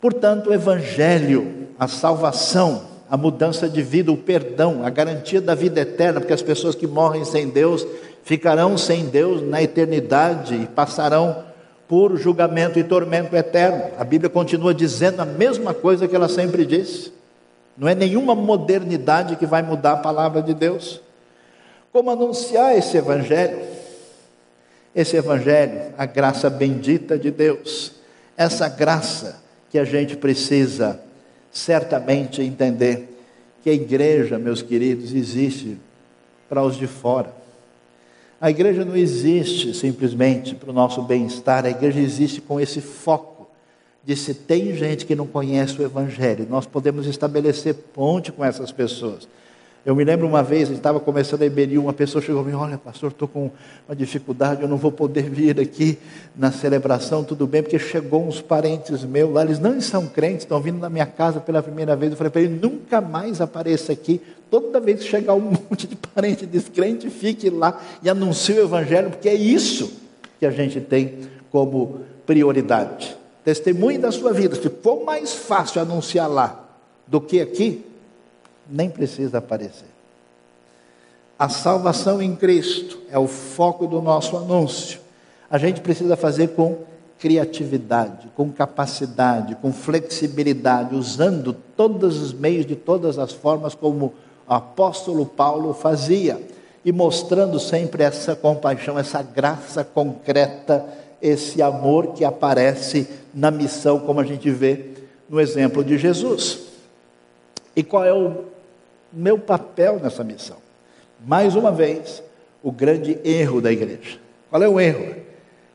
Portanto, 0.00 0.50
o 0.50 0.54
Evangelho, 0.54 1.68
a 1.78 1.88
salvação, 1.88 2.82
a 3.08 3.16
mudança 3.16 3.68
de 3.68 3.82
vida, 3.82 4.12
o 4.12 4.16
perdão, 4.16 4.84
a 4.84 4.90
garantia 4.90 5.40
da 5.40 5.54
vida 5.54 5.80
eterna, 5.80 6.20
porque 6.20 6.32
as 6.32 6.42
pessoas 6.42 6.74
que 6.74 6.86
morrem 6.86 7.24
sem 7.24 7.48
Deus 7.48 7.86
ficarão 8.22 8.76
sem 8.76 9.06
Deus 9.06 9.42
na 9.42 9.62
eternidade 9.62 10.54
e 10.54 10.66
passarão 10.66 11.44
por 11.88 12.16
julgamento 12.16 12.78
e 12.78 12.84
tormento 12.84 13.36
eterno. 13.36 13.90
A 13.98 14.04
Bíblia 14.04 14.30
continua 14.30 14.72
dizendo 14.72 15.20
a 15.20 15.24
mesma 15.24 15.74
coisa 15.74 16.08
que 16.08 16.16
ela 16.16 16.28
sempre 16.28 16.64
disse. 16.64 17.12
Não 17.76 17.88
é 17.88 17.94
nenhuma 17.94 18.34
modernidade 18.34 19.36
que 19.36 19.46
vai 19.46 19.62
mudar 19.62 19.92
a 19.92 19.96
palavra 19.98 20.40
de 20.40 20.54
Deus. 20.54 21.00
Como 21.92 22.10
anunciar 22.10 22.76
esse 22.76 22.96
Evangelho? 22.96 23.60
Esse 24.94 25.16
Evangelho, 25.16 25.92
a 25.98 26.06
graça 26.06 26.48
bendita 26.48 27.18
de 27.18 27.30
Deus, 27.30 27.92
essa 28.36 28.68
graça 28.68 29.42
que 29.70 29.78
a 29.78 29.84
gente 29.84 30.16
precisa 30.16 31.00
certamente 31.52 32.42
entender 32.42 33.08
que 33.62 33.70
a 33.70 33.72
igreja, 33.72 34.38
meus 34.38 34.62
queridos, 34.62 35.12
existe 35.12 35.78
para 36.48 36.62
os 36.62 36.76
de 36.76 36.86
fora. 36.86 37.43
A 38.44 38.50
igreja 38.50 38.84
não 38.84 38.94
existe 38.94 39.72
simplesmente 39.72 40.54
para 40.54 40.68
o 40.68 40.72
nosso 40.74 41.00
bem-estar, 41.00 41.64
a 41.64 41.70
igreja 41.70 41.98
existe 41.98 42.42
com 42.42 42.60
esse 42.60 42.78
foco 42.78 43.48
de 44.04 44.14
se 44.14 44.34
tem 44.34 44.76
gente 44.76 45.06
que 45.06 45.14
não 45.14 45.26
conhece 45.26 45.80
o 45.80 45.82
Evangelho, 45.82 46.46
nós 46.50 46.66
podemos 46.66 47.06
estabelecer 47.06 47.72
ponte 47.72 48.30
com 48.30 48.44
essas 48.44 48.70
pessoas. 48.70 49.26
Eu 49.84 49.94
me 49.94 50.02
lembro 50.02 50.26
uma 50.26 50.42
vez, 50.42 50.70
estava 50.70 50.98
começando 50.98 51.42
a 51.42 51.44
Iberi, 51.44 51.76
uma 51.76 51.92
pessoa 51.92 52.22
chegou 52.22 52.40
e 52.42 52.46
me 52.46 52.54
olha, 52.54 52.78
pastor, 52.78 53.10
estou 53.10 53.28
com 53.28 53.50
uma 53.86 53.94
dificuldade, 53.94 54.62
eu 54.62 54.68
não 54.68 54.78
vou 54.78 54.90
poder 54.90 55.28
vir 55.28 55.60
aqui 55.60 55.98
na 56.34 56.50
celebração, 56.50 57.22
tudo 57.22 57.46
bem, 57.46 57.62
porque 57.62 57.78
chegou 57.78 58.26
uns 58.26 58.40
parentes 58.40 59.04
meus 59.04 59.30
lá, 59.30 59.44
eles 59.44 59.58
não 59.58 59.78
são 59.82 60.06
crentes, 60.06 60.44
estão 60.44 60.58
vindo 60.58 60.78
na 60.78 60.88
minha 60.88 61.04
casa 61.04 61.38
pela 61.38 61.62
primeira 61.62 61.94
vez. 61.94 62.12
Eu 62.12 62.16
falei 62.16 62.30
para 62.30 62.40
ele, 62.40 62.58
nunca 62.62 63.02
mais 63.02 63.42
apareça 63.42 63.92
aqui. 63.92 64.22
Toda 64.50 64.80
vez 64.80 65.00
que 65.00 65.06
chegar 65.06 65.34
um 65.34 65.40
monte 65.52 65.86
de 65.86 65.96
parente 65.96 66.46
descrente, 66.46 67.10
fique 67.10 67.50
lá 67.50 67.78
e 68.02 68.08
anuncie 68.08 68.54
o 68.54 68.62
evangelho, 68.62 69.10
porque 69.10 69.28
é 69.28 69.34
isso 69.34 70.00
que 70.40 70.46
a 70.46 70.50
gente 70.50 70.80
tem 70.80 71.18
como 71.52 72.00
prioridade. 72.24 73.14
Testemunhe 73.44 73.98
da 73.98 74.10
sua 74.10 74.32
vida. 74.32 74.56
Se 74.56 74.70
for 74.70 75.04
mais 75.04 75.34
fácil 75.34 75.82
anunciar 75.82 76.26
lá 76.26 76.64
do 77.06 77.20
que 77.20 77.38
aqui, 77.38 77.84
nem 78.68 78.88
precisa 78.88 79.38
aparecer. 79.38 79.94
A 81.38 81.48
salvação 81.48 82.22
em 82.22 82.34
Cristo 82.36 82.98
é 83.10 83.18
o 83.18 83.26
foco 83.26 83.86
do 83.86 84.00
nosso 84.00 84.36
anúncio. 84.36 85.00
A 85.50 85.58
gente 85.58 85.80
precisa 85.80 86.16
fazer 86.16 86.48
com 86.48 86.78
criatividade, 87.18 88.28
com 88.36 88.50
capacidade, 88.52 89.56
com 89.56 89.72
flexibilidade, 89.72 90.94
usando 90.94 91.52
todos 91.76 92.20
os 92.20 92.32
meios, 92.32 92.66
de 92.66 92.76
todas 92.76 93.18
as 93.18 93.32
formas, 93.32 93.74
como 93.74 94.12
o 94.46 94.52
apóstolo 94.52 95.24
Paulo 95.26 95.72
fazia, 95.74 96.40
e 96.84 96.92
mostrando 96.92 97.58
sempre 97.58 98.02
essa 98.02 98.36
compaixão, 98.36 98.98
essa 98.98 99.22
graça 99.22 99.82
concreta, 99.82 100.84
esse 101.20 101.62
amor 101.62 102.08
que 102.08 102.24
aparece 102.24 103.08
na 103.32 103.50
missão, 103.50 103.98
como 103.98 104.20
a 104.20 104.24
gente 104.24 104.50
vê 104.50 104.90
no 105.28 105.40
exemplo 105.40 105.82
de 105.82 105.96
Jesus. 105.96 106.60
E 107.74 107.82
qual 107.82 108.04
é 108.04 108.12
o 108.12 108.53
meu 109.14 109.38
papel 109.38 110.00
nessa 110.02 110.24
missão. 110.24 110.56
Mais 111.26 111.54
uma 111.54 111.70
vez, 111.70 112.22
o 112.62 112.72
grande 112.72 113.18
erro 113.24 113.60
da 113.60 113.72
igreja. 113.72 114.18
Qual 114.50 114.62
é 114.62 114.68
o 114.68 114.80
erro? 114.80 115.16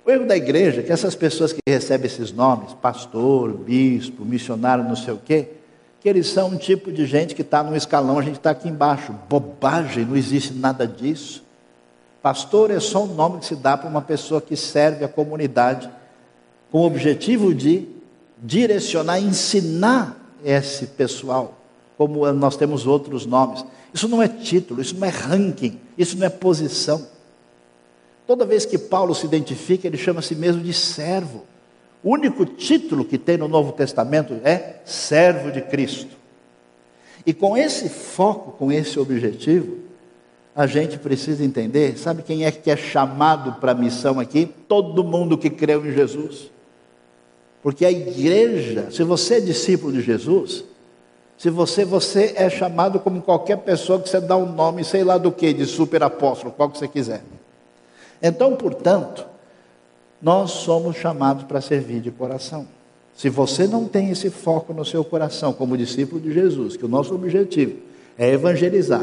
O 0.06 0.12
erro 0.12 0.26
da 0.26 0.36
igreja 0.36 0.82
é 0.82 0.84
que 0.84 0.92
essas 0.92 1.16
pessoas 1.16 1.54
que 1.54 1.60
recebem 1.68 2.08
esses 2.08 2.32
nomes, 2.32 2.74
pastor, 2.74 3.52
bispo, 3.54 4.26
missionário, 4.26 4.84
não 4.84 4.96
sei 4.96 5.14
o 5.14 5.18
quê, 5.18 5.50
que 6.02 6.08
eles 6.08 6.28
são 6.28 6.50
um 6.50 6.58
tipo 6.58 6.92
de 6.92 7.06
gente 7.06 7.36
que 7.36 7.42
está 7.42 7.62
num 7.62 7.76
escalão, 7.76 8.18
a 8.18 8.24
gente 8.24 8.38
está 8.38 8.52
aqui 8.52 8.70
embaixo. 8.70 9.14
Bobagem, 9.30 10.06
não 10.06 10.16
existe 10.16 10.54
nada 10.54 10.88
disso. 10.88 11.44
Pastor 12.22 12.72
é 12.72 12.80
só 12.80 13.04
um 13.04 13.14
nome 13.14 13.40
que 13.40 13.46
se 13.46 13.56
dá 13.56 13.78
para 13.78 13.90
uma 13.90 14.02
pessoa 14.02 14.42
que 14.42 14.56
serve 14.56 15.06
a 15.06 15.08
comunidade 15.08 15.90
com 16.72 16.80
o 16.80 16.86
objetivo 16.86 17.54
de 17.54 17.88
direcionar, 18.38 19.20
ensinar 19.20 20.18
esse 20.44 20.88
pessoal 20.88 21.59
como 22.00 22.32
nós 22.32 22.56
temos 22.56 22.88
outros 22.88 23.26
nomes. 23.26 23.66
Isso 23.94 24.08
não 24.08 24.24
é 24.24 24.28
título, 24.30 24.82
isso 24.82 24.98
não 24.98 25.06
é 25.06 25.10
ranking, 25.10 25.78
isso 25.98 26.18
não 26.18 26.26
é 26.26 26.30
posição. 26.30 27.06
Toda 28.26 28.46
vez 28.46 28.66
que 28.66 28.78
Paulo 28.78 29.14
se 29.14 29.26
identifica, 29.26 29.86
ele 29.86 29.98
chama 29.98 30.20
a 30.20 30.24
si 30.24 30.34
mesmo 30.34 30.64
de 30.64 30.72
servo. 30.72 31.44
O 32.02 32.12
único 32.12 32.46
título 32.46 33.04
que 33.04 33.18
tem 33.18 33.36
no 33.36 33.50
Novo 33.50 33.74
Testamento 33.74 34.40
é 34.46 34.80
servo 34.86 35.52
de 35.52 35.62
Cristo. 35.62 36.16
E 37.26 37.34
com 37.34 37.58
esse 37.58 37.90
foco, 37.90 38.54
com 38.54 38.72
esse 38.72 38.98
objetivo, 38.98 39.80
a 40.56 40.66
gente 40.66 40.98
precisa 40.98 41.44
entender, 41.44 41.98
sabe 41.98 42.24
quem 42.24 42.46
é 42.46 42.52
que 42.52 42.72
é 42.72 42.78
chamado 42.78 43.60
para 43.60 43.74
a 43.74 43.76
missão 43.76 44.22
aqui? 44.22 44.50
Todo 44.70 45.04
mundo 45.04 45.38
que 45.38 45.50
creu 45.50 45.86
em 45.86 45.92
Jesus. 45.92 46.50
Porque 47.62 47.84
a 47.84 47.92
igreja, 47.92 48.90
se 48.90 49.04
você 49.04 49.36
é 49.36 49.42
discípulo 49.42 49.92
de 49.92 50.02
Jesus, 50.02 50.64
se 51.40 51.50
você, 51.50 51.86
você 51.86 52.34
é 52.36 52.50
chamado 52.50 53.00
como 53.00 53.22
qualquer 53.22 53.60
pessoa 53.60 53.98
que 53.98 54.10
você 54.10 54.20
dá 54.20 54.36
um 54.36 54.52
nome, 54.52 54.84
sei 54.84 55.06
lá 55.06 55.18
do 55.18 55.32
que, 55.32 55.54
de 55.54 55.66
super 55.66 56.04
apóstolo, 56.04 56.52
qual 56.52 56.70
que 56.70 56.78
você 56.78 56.86
quiser. 56.86 57.22
Então, 58.22 58.58
portanto, 58.58 59.26
nós 60.22 60.52
somos 60.52 60.98
chamados 60.98 61.46
para 61.46 61.62
servir 61.62 62.02
de 62.02 62.12
coração. 62.12 62.68
Se 63.16 63.30
você 63.30 63.68
não 63.68 63.86
tem 63.86 64.10
esse 64.10 64.30
foco 64.30 64.74
no 64.74 64.84
seu 64.84 65.02
coração, 65.02 65.54
como 65.54 65.78
discípulo 65.78 66.20
de 66.20 66.34
Jesus, 66.34 66.76
que 66.76 66.84
o 66.84 66.90
nosso 66.90 67.16
objetivo 67.16 67.78
é 68.18 68.30
evangelizar, 68.32 69.02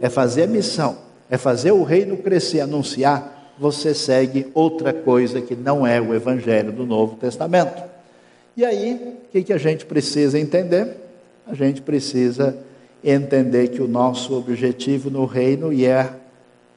é 0.00 0.10
fazer 0.10 0.42
a 0.42 0.48
missão, 0.48 0.98
é 1.30 1.38
fazer 1.38 1.70
o 1.70 1.84
reino 1.84 2.16
crescer, 2.16 2.62
anunciar, 2.62 3.54
você 3.56 3.94
segue 3.94 4.50
outra 4.54 4.92
coisa 4.92 5.40
que 5.40 5.54
não 5.54 5.86
é 5.86 6.00
o 6.00 6.12
evangelho 6.12 6.72
do 6.72 6.84
Novo 6.84 7.14
Testamento. 7.14 7.80
E 8.56 8.64
aí, 8.64 9.18
o 9.24 9.30
que, 9.30 9.44
que 9.44 9.52
a 9.52 9.58
gente 9.58 9.86
precisa 9.86 10.36
entender? 10.36 11.05
A 11.46 11.54
gente 11.54 11.80
precisa 11.80 12.56
entender 13.02 13.68
que 13.68 13.80
o 13.80 13.86
nosso 13.86 14.36
objetivo 14.36 15.10
no 15.10 15.24
reino, 15.24 15.72
e 15.72 15.84
é 15.84 16.12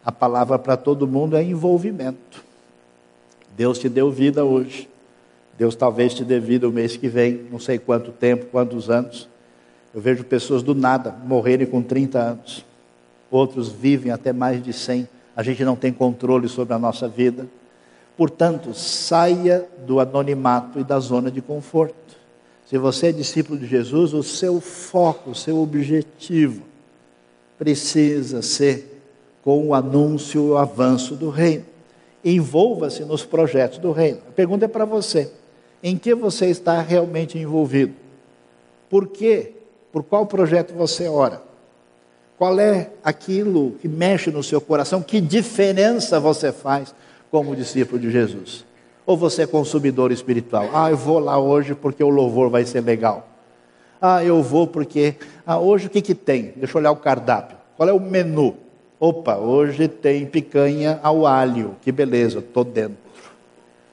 a 0.06 0.12
palavra 0.12 0.60
para 0.60 0.78
todo 0.78 1.08
mundo, 1.08 1.36
é 1.36 1.44
envolvimento. 1.44 2.44
Deus 3.58 3.80
te 3.80 3.90
deu 3.90 4.12
vida 4.12 4.46
hoje. 4.46 4.88
Deus 5.58 5.76
talvez 5.76 6.14
te 6.14 6.24
dê 6.24 6.40
vida 6.40 6.70
o 6.70 6.72
mês 6.72 6.96
que 6.96 7.10
vem, 7.10 7.48
não 7.52 7.60
sei 7.60 7.78
quanto 7.78 8.12
tempo, 8.12 8.46
quantos 8.46 8.90
anos. 8.90 9.28
Eu 9.94 10.00
vejo 10.00 10.24
pessoas 10.24 10.64
do 10.64 10.74
nada 10.74 11.14
morrerem 11.26 11.68
com 11.68 11.82
30 11.82 12.20
anos. 12.20 12.66
Outros 13.30 13.70
vivem 13.70 14.12
até 14.12 14.32
mais 14.32 14.64
de 14.64 14.72
100. 14.72 15.10
A 15.36 15.44
gente 15.44 15.66
não 15.66 15.76
tem 15.76 15.92
controle 15.92 16.48
sobre 16.48 16.74
a 16.74 16.80
nossa 16.80 17.08
vida. 17.08 17.48
Portanto, 18.16 18.74
saia 18.74 19.68
do 19.86 20.00
anonimato 20.00 20.80
e 20.80 20.84
da 20.84 21.00
zona 21.00 21.30
de 21.32 21.42
conforto. 21.42 22.09
Se 22.70 22.78
você 22.78 23.08
é 23.08 23.12
discípulo 23.12 23.58
de 23.58 23.66
Jesus, 23.66 24.14
o 24.14 24.22
seu 24.22 24.62
foco, 24.62 25.32
o 25.32 25.36
seu 25.36 25.58
objetivo 25.58 26.62
precisa 27.58 28.44
ser 28.44 29.02
com 29.42 29.70
o 29.70 29.74
anúncio 29.74 30.40
e 30.40 30.50
o 30.52 30.58
avanço 30.58 31.16
do 31.16 31.32
reino. 31.32 31.66
Envolva-se 32.24 33.04
nos 33.04 33.26
projetos 33.26 33.80
do 33.80 33.92
reino. 33.92 34.20
A 34.28 34.32
pergunta 34.32 34.66
é 34.66 34.68
para 34.68 34.86
você: 34.86 35.32
em 35.82 35.98
que 35.98 36.14
você 36.14 36.46
está 36.46 36.80
realmente 36.80 37.40
envolvido? 37.40 37.94
Por 38.88 39.08
quê? 39.08 39.54
Por 39.92 40.04
qual 40.04 40.28
projeto 40.28 40.72
você 40.76 41.08
ora? 41.08 41.42
Qual 42.38 42.60
é 42.60 42.92
aquilo 43.04 43.72
que 43.82 43.88
mexe 43.88 44.30
no 44.30 44.44
seu 44.44 44.62
coração? 44.62 45.02
Que 45.02 45.20
diferença 45.20 46.20
você 46.20 46.52
faz? 46.52 46.94
como 47.32 47.56
discípulo 47.56 48.00
de 48.00 48.12
Jesus? 48.12 48.66
Ou 49.10 49.18
você 49.18 49.42
é 49.42 49.48
consumidor 49.48 50.12
espiritual? 50.12 50.70
Ah, 50.72 50.92
eu 50.92 50.96
vou 50.96 51.18
lá 51.18 51.36
hoje 51.40 51.74
porque 51.74 52.04
o 52.04 52.10
louvor 52.10 52.48
vai 52.48 52.64
ser 52.64 52.82
legal. 52.82 53.28
Ah, 54.00 54.24
eu 54.24 54.44
vou 54.44 54.68
porque. 54.68 55.16
Ah, 55.48 55.58
hoje 55.58 55.88
o 55.88 55.90
que, 55.90 56.00
que 56.00 56.14
tem? 56.14 56.54
Deixa 56.56 56.78
eu 56.78 56.80
olhar 56.80 56.92
o 56.92 56.96
cardápio. 56.96 57.58
Qual 57.76 57.90
é 57.90 57.92
o 57.92 58.00
menu? 58.00 58.56
Opa, 59.00 59.36
hoje 59.36 59.88
tem 59.88 60.28
picanha 60.28 61.00
ao 61.02 61.26
alho. 61.26 61.76
Que 61.82 61.92
beleza, 61.92 62.38
estou 62.38 62.64
dentro. 62.64 63.00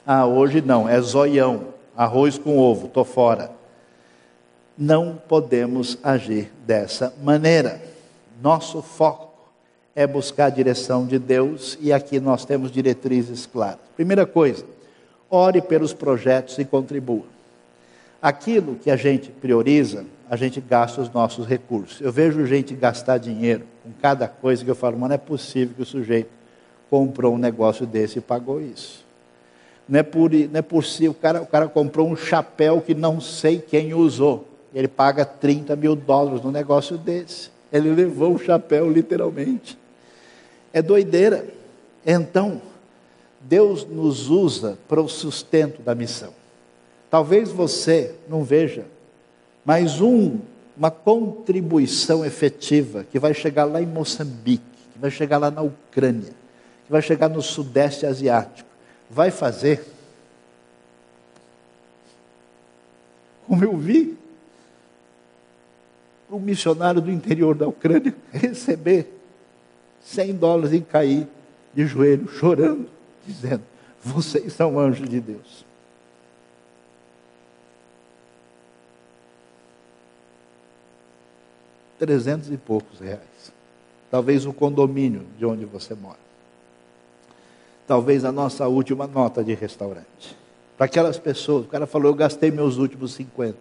Ah, 0.07 0.27
hoje 0.27 0.61
não, 0.61 0.87
é 0.87 1.01
zoião. 1.01 1.69
Arroz 1.97 2.37
com 2.37 2.59
ovo, 2.59 2.85
estou 2.85 3.03
fora. 3.03 3.51
Não 4.77 5.19
podemos 5.27 5.97
agir 6.03 6.53
dessa 6.67 7.14
maneira. 7.23 7.81
Nosso 8.43 8.83
foco 8.83 9.33
é 9.95 10.07
buscar 10.07 10.45
a 10.45 10.51
direção 10.51 11.07
de 11.07 11.19
Deus 11.19 11.79
e 11.81 11.91
aqui 11.91 12.21
nós 12.21 12.45
temos 12.45 12.71
diretrizes 12.71 13.47
claras. 13.47 13.79
Primeira 13.97 14.27
coisa, 14.27 14.76
ore 15.31 15.61
pelos 15.61 15.93
projetos 15.93 16.59
e 16.59 16.64
contribua. 16.64 17.24
Aquilo 18.20 18.77
que 18.77 18.91
a 18.91 18.97
gente 18.97 19.31
prioriza, 19.31 20.05
a 20.29 20.37
gente 20.37 20.61
gasta 20.61 21.01
os 21.01 21.12
nossos 21.12 21.47
recursos. 21.47 22.01
Eu 22.01 22.11
vejo 22.11 22.45
gente 22.47 22.74
gastar 22.74 23.18
dinheiro 23.18 23.64
com 23.83 23.91
cada 24.01 24.27
coisa 24.27 24.64
que 24.64 24.70
eu 24.70 24.74
falo, 24.74 24.99
mas 24.99 25.09
não 25.09 25.14
é 25.14 25.18
possível 25.18 25.74
que 25.77 25.83
o 25.83 25.87
sujeito 25.87 26.31
comprou 26.91 27.35
um 27.35 27.39
negócio 27.39 27.87
desse 27.87 28.18
e 28.18 28.22
pagou 28.22 28.61
isso. 28.61 29.05
Não 29.89 30.01
é 30.01 30.03
por, 30.03 30.33
não 30.33 30.59
é 30.59 30.62
por 30.62 30.85
si, 30.85 31.09
o 31.09 31.14
cara, 31.14 31.43
o 31.43 31.47
cara 31.47 31.68
comprou 31.68 32.09
um 32.09 32.16
chapéu 32.16 32.81
que 32.81 32.95
não 32.95 33.20
sei 33.20 33.59
quem 33.59 33.95
usou. 33.95 34.49
Ele 34.74 34.89
paga 34.89 35.24
30 35.24 35.77
mil 35.77 35.95
dólares 35.95 36.43
no 36.43 36.51
negócio 36.51 36.99
desse. 36.99 37.51
Ele 37.72 37.95
levou 37.95 38.35
o 38.35 38.39
chapéu 38.39 38.91
literalmente. 38.91 39.79
É 40.72 40.83
doideira. 40.83 41.47
Então, 42.05 42.61
Deus 43.49 43.87
nos 43.87 44.29
usa 44.29 44.77
para 44.89 45.01
o 45.01 45.09
sustento 45.09 45.81
da 45.83 45.95
missão. 45.95 46.33
Talvez 47.09 47.51
você 47.51 48.15
não 48.29 48.43
veja, 48.43 48.85
mas 49.65 50.01
um, 50.01 50.41
uma 50.77 50.91
contribuição 50.91 52.25
efetiva 52.25 53.05
que 53.05 53.19
vai 53.19 53.33
chegar 53.33 53.65
lá 53.65 53.81
em 53.81 53.87
Moçambique, 53.87 54.65
que 54.93 54.99
vai 54.99 55.11
chegar 55.11 55.39
lá 55.39 55.51
na 55.51 55.63
Ucrânia, 55.63 56.33
que 56.85 56.91
vai 56.91 57.01
chegar 57.01 57.29
no 57.29 57.41
Sudeste 57.41 58.05
Asiático, 58.05 58.69
vai 59.09 59.31
fazer, 59.31 59.85
como 63.47 63.63
eu 63.63 63.77
vi, 63.77 64.17
um 66.29 66.41
missionário 66.41 67.01
do 67.01 67.11
interior 67.13 67.55
da 67.55 67.69
Ucrânia 67.69 68.13
receber 68.33 69.13
100 70.03 70.35
dólares 70.35 70.73
e 70.73 70.81
cair 70.81 71.29
de 71.73 71.87
joelho, 71.87 72.29
chorando, 72.29 72.96
dizendo: 73.27 73.62
Vocês 74.03 74.53
são 74.53 74.79
anjos 74.79 75.09
de 75.09 75.20
Deus. 75.20 75.64
Trezentos 81.99 82.51
e 82.51 82.57
poucos 82.57 83.01
reais. 83.01 83.53
Talvez 84.11 84.47
o 84.47 84.53
condomínio 84.53 85.27
de 85.39 85.45
onde 85.45 85.64
você 85.64 85.95
mora. 85.95 86.18
Talvez 87.87 88.24
a 88.24 88.33
nossa 88.33 88.68
última 88.68 89.07
nota 89.07 89.43
de 89.43 89.55
restaurante. 89.55 90.37
Para 90.77 90.87
aquelas 90.87 91.18
pessoas, 91.18 91.64
o 91.64 91.68
cara 91.68 91.87
falou: 91.87 92.11
Eu 92.11 92.14
gastei 92.14 92.51
meus 92.51 92.77
últimos 92.77 93.14
50 93.14 93.57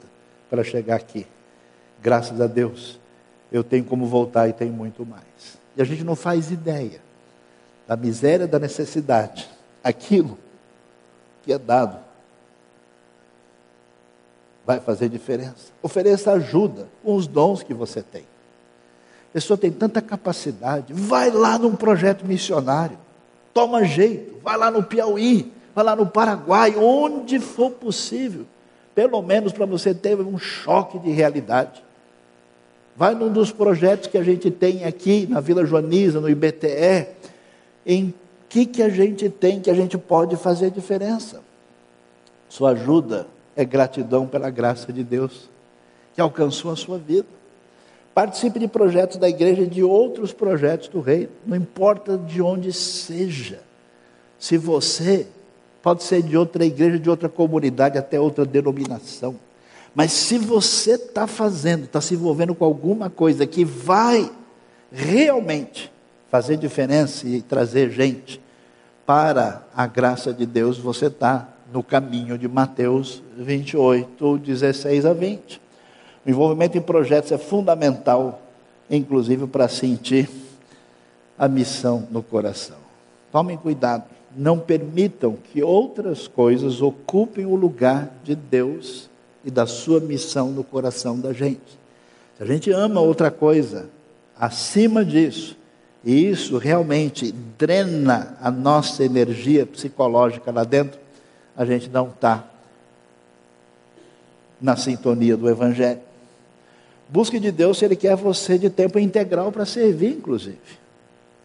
para 0.50 0.64
chegar 0.64 0.96
aqui. 0.96 1.26
Graças 2.02 2.40
a 2.42 2.48
Deus, 2.48 3.00
eu 3.52 3.64
tenho 3.64 3.86
como 3.86 4.06
voltar 4.06 4.48
e 4.48 4.54
tenho 4.54 4.74
muito 4.74 5.06
mais. 5.06 5.58
E 5.78 5.82
a 5.82 5.86
gente 5.86 6.04
não 6.04 6.16
faz 6.16 6.52
ideia 6.52 7.02
da 7.88 7.96
miséria, 7.96 8.48
da 8.48 8.60
necessidade. 8.60 9.50
Aquilo 9.86 10.36
que 11.44 11.54
é 11.54 11.60
dado 11.60 12.00
vai 14.66 14.80
fazer 14.80 15.10
diferença. 15.10 15.72
Ofereça 15.80 16.32
ajuda 16.32 16.88
com 17.04 17.16
os 17.16 17.28
dons 17.28 17.62
que 17.62 17.72
você 17.72 18.02
tem. 18.02 18.24
A 19.30 19.34
pessoa 19.34 19.56
tem 19.56 19.72
tanta 19.72 20.02
capacidade, 20.02 20.92
vai 20.92 21.30
lá 21.30 21.60
num 21.60 21.76
projeto 21.76 22.26
missionário, 22.26 22.98
toma 23.54 23.84
jeito, 23.84 24.40
vai 24.44 24.58
lá 24.58 24.72
no 24.72 24.82
Piauí, 24.82 25.54
vai 25.76 25.84
lá 25.84 25.96
no 25.96 26.08
Paraguai, 26.08 26.76
onde 26.76 27.40
for 27.40 27.70
possível, 27.70 28.48
pelo 28.96 29.22
menos 29.22 29.54
para 29.54 29.68
você 29.68 29.94
ter 29.94 30.20
um 30.20 30.40
choque 30.40 30.98
de 30.98 31.12
realidade. 31.12 31.84
Vai 32.96 33.14
num 33.14 33.32
dos 33.32 33.52
projetos 33.52 34.08
que 34.08 34.18
a 34.18 34.24
gente 34.24 34.50
tem 34.50 34.84
aqui 34.84 35.28
na 35.30 35.42
Vila 35.42 35.64
Joaniza, 35.64 36.20
no 36.20 36.28
IBTE, 36.28 37.08
em 37.86 38.12
que 38.50 38.66
que 38.66 38.82
a 38.82 38.90
gente 38.90 39.30
tem 39.30 39.60
que 39.60 39.70
a 39.70 39.74
gente 39.74 39.98
pode 39.98 40.36
fazer 40.36 40.72
diferença. 40.72 41.42
Sua 42.48 42.72
ajuda 42.72 43.28
é 43.56 43.66
gratidão 43.66 44.28
pela 44.28 44.50
graça 44.50 44.92
de 44.92 45.04
Deus 45.04 45.50
que 46.14 46.22
alcançou 46.22 46.72
a 46.72 46.76
sua 46.76 46.98
vida. 46.98 47.28
Participe 48.14 48.60
de 48.60 48.68
projetos 48.68 49.18
da 49.18 49.28
igreja 49.28 49.64
e 49.64 49.68
de 49.68 49.84
outros 49.84 50.32
projetos 50.32 50.88
do 50.88 51.02
reino, 51.02 51.30
não 51.46 51.58
importa 51.58 52.18
de 52.18 52.42
onde 52.42 52.72
seja. 52.72 53.60
Se 54.40 54.58
você 54.58 55.28
pode 55.82 56.04
ser 56.04 56.24
de 56.24 56.38
outra 56.38 56.66
igreja, 56.66 56.98
de 56.98 57.10
outra 57.10 57.28
comunidade, 57.28 57.98
até 57.98 58.20
outra 58.20 58.46
denominação. 58.46 59.36
Mas 59.94 60.12
se 60.12 60.38
você 60.38 60.94
está 60.94 61.28
fazendo, 61.28 61.86
está 61.86 62.00
se 62.02 62.14
envolvendo 62.14 62.56
com 62.56 62.66
alguma 62.66 63.10
coisa 63.10 63.46
que 63.46 63.64
vai 63.64 64.32
realmente 64.92 65.92
fazer 66.30 66.58
diferença 66.58 67.28
e 67.28 67.42
trazer 67.42 67.92
gente 67.92 68.42
para 69.06 69.64
a 69.76 69.86
graça 69.86 70.34
de 70.34 70.46
Deus, 70.46 70.78
você 70.78 71.08
está 71.08 71.48
no 71.72 71.84
caminho 71.84 72.38
de 72.38 72.48
Mateus 72.48 73.22
28, 73.38 74.38
16 74.40 75.06
a 75.06 75.14
20. 75.14 75.62
O 76.26 76.30
envolvimento 76.30 76.78
em 76.78 76.82
projetos 76.82 77.32
é 77.32 77.38
fundamental, 77.38 78.42
inclusive 78.90 79.46
para 79.48 79.68
sentir 79.68 80.30
a 81.38 81.48
missão 81.48 82.08
no 82.10 82.24
coração. 82.24 82.78
Tomem 83.32 83.58
cuidado, 83.58 84.06
não 84.36 84.58
permitam 84.58 85.38
que 85.52 85.62
outras 85.62 86.28
coisas 86.28 86.82
ocupem 86.82 87.46
o 87.46 87.56
lugar 87.56 88.12
de 88.24 88.36
Deus 88.36 89.10
e 89.44 89.52
da 89.52 89.68
sua 89.68 90.00
missão 90.00 90.50
no 90.50 90.64
coração 90.64 91.20
da 91.20 91.32
gente. 91.32 91.78
Se 92.38 92.44
a 92.44 92.46
gente 92.46 92.72
ama 92.72 93.00
outra 93.02 93.30
coisa 93.30 93.90
acima 94.38 95.06
disso, 95.06 95.56
e 96.06 96.30
isso 96.30 96.58
realmente 96.58 97.32
drena 97.58 98.38
a 98.40 98.52
nossa 98.52 99.04
energia 99.04 99.66
psicológica 99.66 100.52
lá 100.52 100.64
dentro, 100.64 101.00
a 101.58 101.66
gente 101.66 101.90
não 101.90 102.08
está 102.08 102.44
na 104.62 104.76
sintonia 104.78 105.36
do 105.36 105.50
Evangelho. 105.50 106.00
Busque 107.10 107.40
de 107.40 107.52
Deus 107.52 107.80
se 107.80 107.86
Ele 107.86 107.96
quer 107.96 108.16
você 108.16 108.58
de 108.58 108.70
tempo 108.70 109.00
integral 109.00 109.52
para 109.52 109.66
servir, 109.66 110.12
inclusive. 110.12 110.60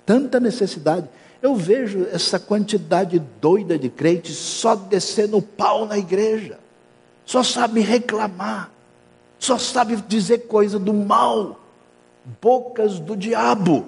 Tanta 0.04 0.38
necessidade. 0.38 1.08
Eu 1.40 1.54
vejo 1.54 2.06
essa 2.12 2.38
quantidade 2.38 3.18
doida 3.40 3.78
de 3.78 3.88
crentes 3.88 4.36
só 4.36 4.74
descendo 4.74 5.40
pau 5.40 5.86
na 5.86 5.96
igreja 5.96 6.58
só 7.30 7.44
sabe 7.44 7.80
reclamar, 7.80 8.72
só 9.38 9.56
sabe 9.56 9.94
dizer 10.08 10.48
coisa 10.48 10.80
do 10.80 10.92
mal, 10.92 11.60
bocas 12.42 12.98
do 12.98 13.16
diabo, 13.16 13.86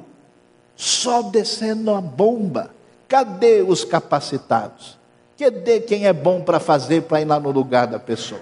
só 0.83 1.23
descendo 1.23 1.93
a 1.93 2.01
bomba. 2.01 2.71
Cadê 3.07 3.63
os 3.63 3.85
capacitados? 3.85 4.99
Cadê 5.39 5.79
quem 5.79 6.07
é 6.07 6.13
bom 6.13 6.41
para 6.41 6.59
fazer 6.59 7.03
para 7.03 7.21
ir 7.21 7.25
lá 7.25 7.39
no 7.39 7.53
lugar 7.53 7.87
da 7.87 8.01
pessoa? 8.01 8.41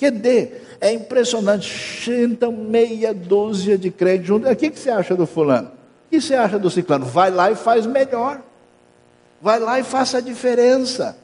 Cadê? 0.00 0.50
É 0.80 0.92
impressionante. 0.92 2.10
Então, 2.10 2.50
meia 2.50 3.14
dúzia 3.14 3.78
de 3.78 3.92
crentes 3.92 4.26
juntos. 4.26 4.50
O 4.50 4.56
que, 4.56 4.70
que 4.70 4.78
você 4.78 4.90
acha 4.90 5.14
do 5.14 5.24
fulano? 5.24 5.68
O 5.68 6.10
que 6.10 6.20
você 6.20 6.34
acha 6.34 6.58
do 6.58 6.68
ciclano? 6.68 7.04
Vai 7.04 7.30
lá 7.30 7.52
e 7.52 7.54
faz 7.54 7.86
melhor. 7.86 8.42
Vai 9.40 9.60
lá 9.60 9.78
e 9.78 9.84
faça 9.84 10.18
a 10.18 10.20
diferença. 10.20 11.16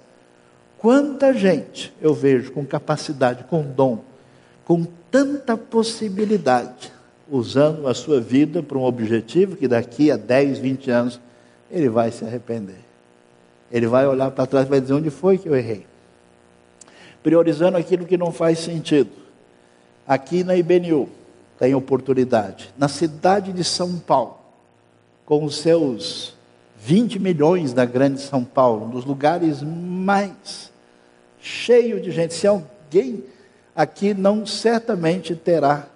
Quanta 0.78 1.34
gente 1.34 1.92
eu 2.00 2.14
vejo 2.14 2.52
com 2.52 2.64
capacidade, 2.64 3.42
com 3.44 3.62
dom, 3.62 4.04
com 4.64 4.86
tanta 5.10 5.56
possibilidade, 5.56 6.92
usando 7.30 7.86
a 7.86 7.94
sua 7.94 8.20
vida 8.20 8.62
para 8.62 8.78
um 8.78 8.84
objetivo 8.84 9.56
que 9.56 9.68
daqui 9.68 10.10
a 10.10 10.16
10, 10.16 10.58
20 10.58 10.90
anos 10.90 11.20
ele 11.70 11.88
vai 11.88 12.10
se 12.10 12.24
arrepender. 12.24 12.78
Ele 13.70 13.86
vai 13.86 14.06
olhar 14.06 14.30
para 14.30 14.46
trás 14.46 14.66
e 14.66 14.70
vai 14.70 14.80
dizer: 14.80 14.94
onde 14.94 15.10
foi 15.10 15.36
que 15.36 15.48
eu 15.48 15.54
errei? 15.54 15.86
Priorizando 17.22 17.76
aquilo 17.76 18.06
que 18.06 18.16
não 18.16 18.32
faz 18.32 18.58
sentido. 18.58 19.10
Aqui 20.06 20.42
na 20.42 20.56
IBNU 20.56 21.08
tem 21.58 21.74
oportunidade. 21.74 22.72
Na 22.78 22.88
cidade 22.88 23.52
de 23.52 23.62
São 23.62 23.98
Paulo, 23.98 24.38
com 25.26 25.44
os 25.44 25.58
seus 25.58 26.34
20 26.80 27.18
milhões 27.18 27.74
da 27.74 27.84
grande 27.84 28.20
São 28.22 28.42
Paulo, 28.42 28.86
um 28.86 28.90
dos 28.90 29.04
lugares 29.04 29.62
mais 29.62 30.72
cheio 31.40 32.00
de 32.00 32.10
gente. 32.10 32.32
Se 32.32 32.46
alguém 32.46 33.24
aqui 33.76 34.14
não 34.14 34.46
certamente 34.46 35.34
terá 35.34 35.88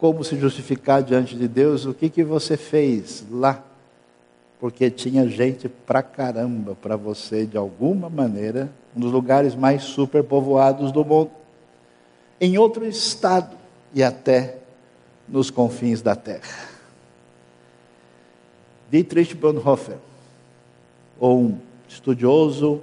como 0.00 0.24
se 0.24 0.36
justificar 0.36 1.02
diante 1.02 1.36
de 1.36 1.46
Deus 1.46 1.84
o 1.84 1.92
que, 1.92 2.08
que 2.08 2.24
você 2.24 2.56
fez 2.56 3.22
lá. 3.30 3.62
Porque 4.58 4.90
tinha 4.90 5.28
gente 5.28 5.68
pra 5.68 6.02
caramba 6.02 6.74
para 6.74 6.96
você, 6.96 7.44
de 7.46 7.56
alguma 7.56 8.08
maneira, 8.08 8.70
um 8.96 9.00
dos 9.00 9.12
lugares 9.12 9.54
mais 9.54 9.82
superpovoados 9.82 10.90
do 10.90 11.04
mundo, 11.04 11.30
em 12.40 12.56
outro 12.56 12.86
estado 12.86 13.56
e 13.94 14.02
até 14.02 14.56
nos 15.28 15.50
confins 15.50 16.00
da 16.00 16.16
terra. 16.16 16.70
Dietrich 18.90 19.34
Bonhoeffer, 19.34 19.96
ou 21.18 21.40
um 21.40 21.58
estudioso, 21.88 22.80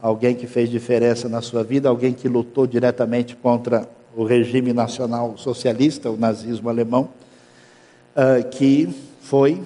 alguém 0.00 0.34
que 0.34 0.46
fez 0.46 0.70
diferença 0.70 1.28
na 1.28 1.42
sua 1.42 1.62
vida, 1.62 1.88
alguém 1.88 2.12
que 2.12 2.28
lutou 2.28 2.66
diretamente 2.66 3.36
contra 3.36 3.88
o 4.14 4.24
regime 4.24 4.72
nacional 4.72 5.36
socialista, 5.36 6.10
o 6.10 6.16
nazismo 6.16 6.68
alemão, 6.68 7.08
uh, 8.16 8.48
que 8.50 8.88
foi, 9.22 9.62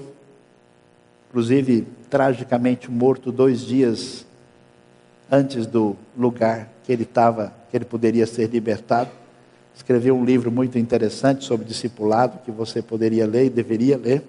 inclusive, 1.28 1.86
tragicamente 2.08 2.90
morto 2.90 3.32
dois 3.32 3.60
dias 3.60 4.24
antes 5.30 5.66
do 5.66 5.96
lugar 6.16 6.68
que 6.84 6.92
ele 6.92 7.02
estava, 7.02 7.52
que 7.70 7.76
ele 7.76 7.84
poderia 7.84 8.26
ser 8.26 8.48
libertado. 8.48 9.10
Escreveu 9.74 10.16
um 10.16 10.24
livro 10.24 10.50
muito 10.50 10.78
interessante 10.78 11.44
sobre 11.44 11.66
discipulado 11.66 12.38
que 12.44 12.50
você 12.50 12.80
poderia 12.80 13.26
ler 13.26 13.46
e 13.46 13.50
deveria 13.50 13.96
ler. 13.96 14.22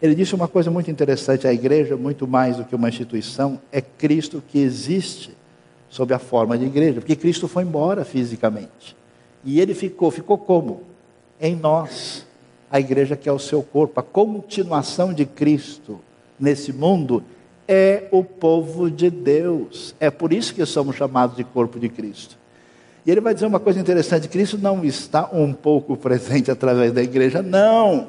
Ele 0.00 0.14
disse 0.14 0.34
uma 0.34 0.48
coisa 0.48 0.70
muito 0.70 0.90
interessante: 0.90 1.46
a 1.46 1.52
igreja, 1.52 1.96
muito 1.96 2.26
mais 2.26 2.56
do 2.56 2.64
que 2.64 2.74
uma 2.74 2.88
instituição, 2.88 3.60
é 3.70 3.80
Cristo 3.80 4.42
que 4.48 4.58
existe 4.58 5.36
sob 5.88 6.12
a 6.14 6.18
forma 6.18 6.56
de 6.56 6.64
igreja, 6.64 7.00
porque 7.00 7.14
Cristo 7.14 7.46
foi 7.46 7.62
embora 7.62 8.04
fisicamente. 8.04 8.96
E 9.44 9.60
ele 9.60 9.74
ficou, 9.74 10.10
ficou 10.10 10.38
como? 10.38 10.82
Em 11.40 11.56
nós. 11.56 12.26
A 12.70 12.80
igreja 12.80 13.16
que 13.16 13.28
é 13.28 13.32
o 13.32 13.38
seu 13.38 13.62
corpo, 13.62 14.00
a 14.00 14.02
continuação 14.02 15.12
de 15.12 15.26
Cristo 15.26 16.00
nesse 16.40 16.72
mundo 16.72 17.22
é 17.68 18.04
o 18.10 18.24
povo 18.24 18.90
de 18.90 19.10
Deus. 19.10 19.94
É 20.00 20.10
por 20.10 20.32
isso 20.32 20.54
que 20.54 20.64
somos 20.64 20.96
chamados 20.96 21.36
de 21.36 21.44
corpo 21.44 21.78
de 21.78 21.88
Cristo. 21.88 22.38
E 23.04 23.10
ele 23.10 23.20
vai 23.20 23.34
dizer 23.34 23.46
uma 23.46 23.60
coisa 23.60 23.80
interessante: 23.80 24.28
Cristo 24.28 24.56
não 24.56 24.84
está 24.84 25.28
um 25.32 25.52
pouco 25.52 25.96
presente 25.96 26.50
através 26.50 26.92
da 26.92 27.02
igreja, 27.02 27.42
não. 27.42 28.08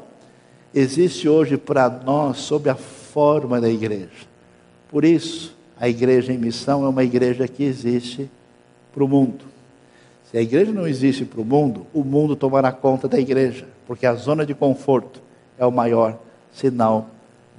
Existe 0.74 1.28
hoje 1.28 1.58
para 1.58 1.90
nós 1.90 2.38
sob 2.38 2.70
a 2.70 2.76
forma 2.76 3.60
da 3.60 3.70
igreja. 3.70 4.28
Por 4.90 5.04
isso, 5.04 5.56
a 5.80 5.90
igreja 5.90 6.32
em 6.32 6.38
missão 6.38 6.86
é 6.86 6.90
uma 6.90 7.04
igreja 7.04 7.48
que 7.48 7.64
existe 7.64 8.30
para 8.94 9.04
o 9.04 9.08
mundo. 9.08 9.46
Se 10.34 10.40
a 10.40 10.42
igreja 10.42 10.72
não 10.72 10.88
existe 10.88 11.26
para 11.26 11.40
o 11.40 11.46
mundo, 11.46 11.86
o 11.94 12.04
mundo 12.04 12.36
tomará 12.36 12.72
conta 12.72 13.08
da 13.08 13.20
igreja, 13.20 13.68
porque 13.86 14.04
a 14.04 14.16
zona 14.16 14.44
de 14.44 14.56
conforto 14.56 15.22
é 15.60 15.66
o 15.66 15.72
maior 15.72 16.18
sinal 16.52 17.08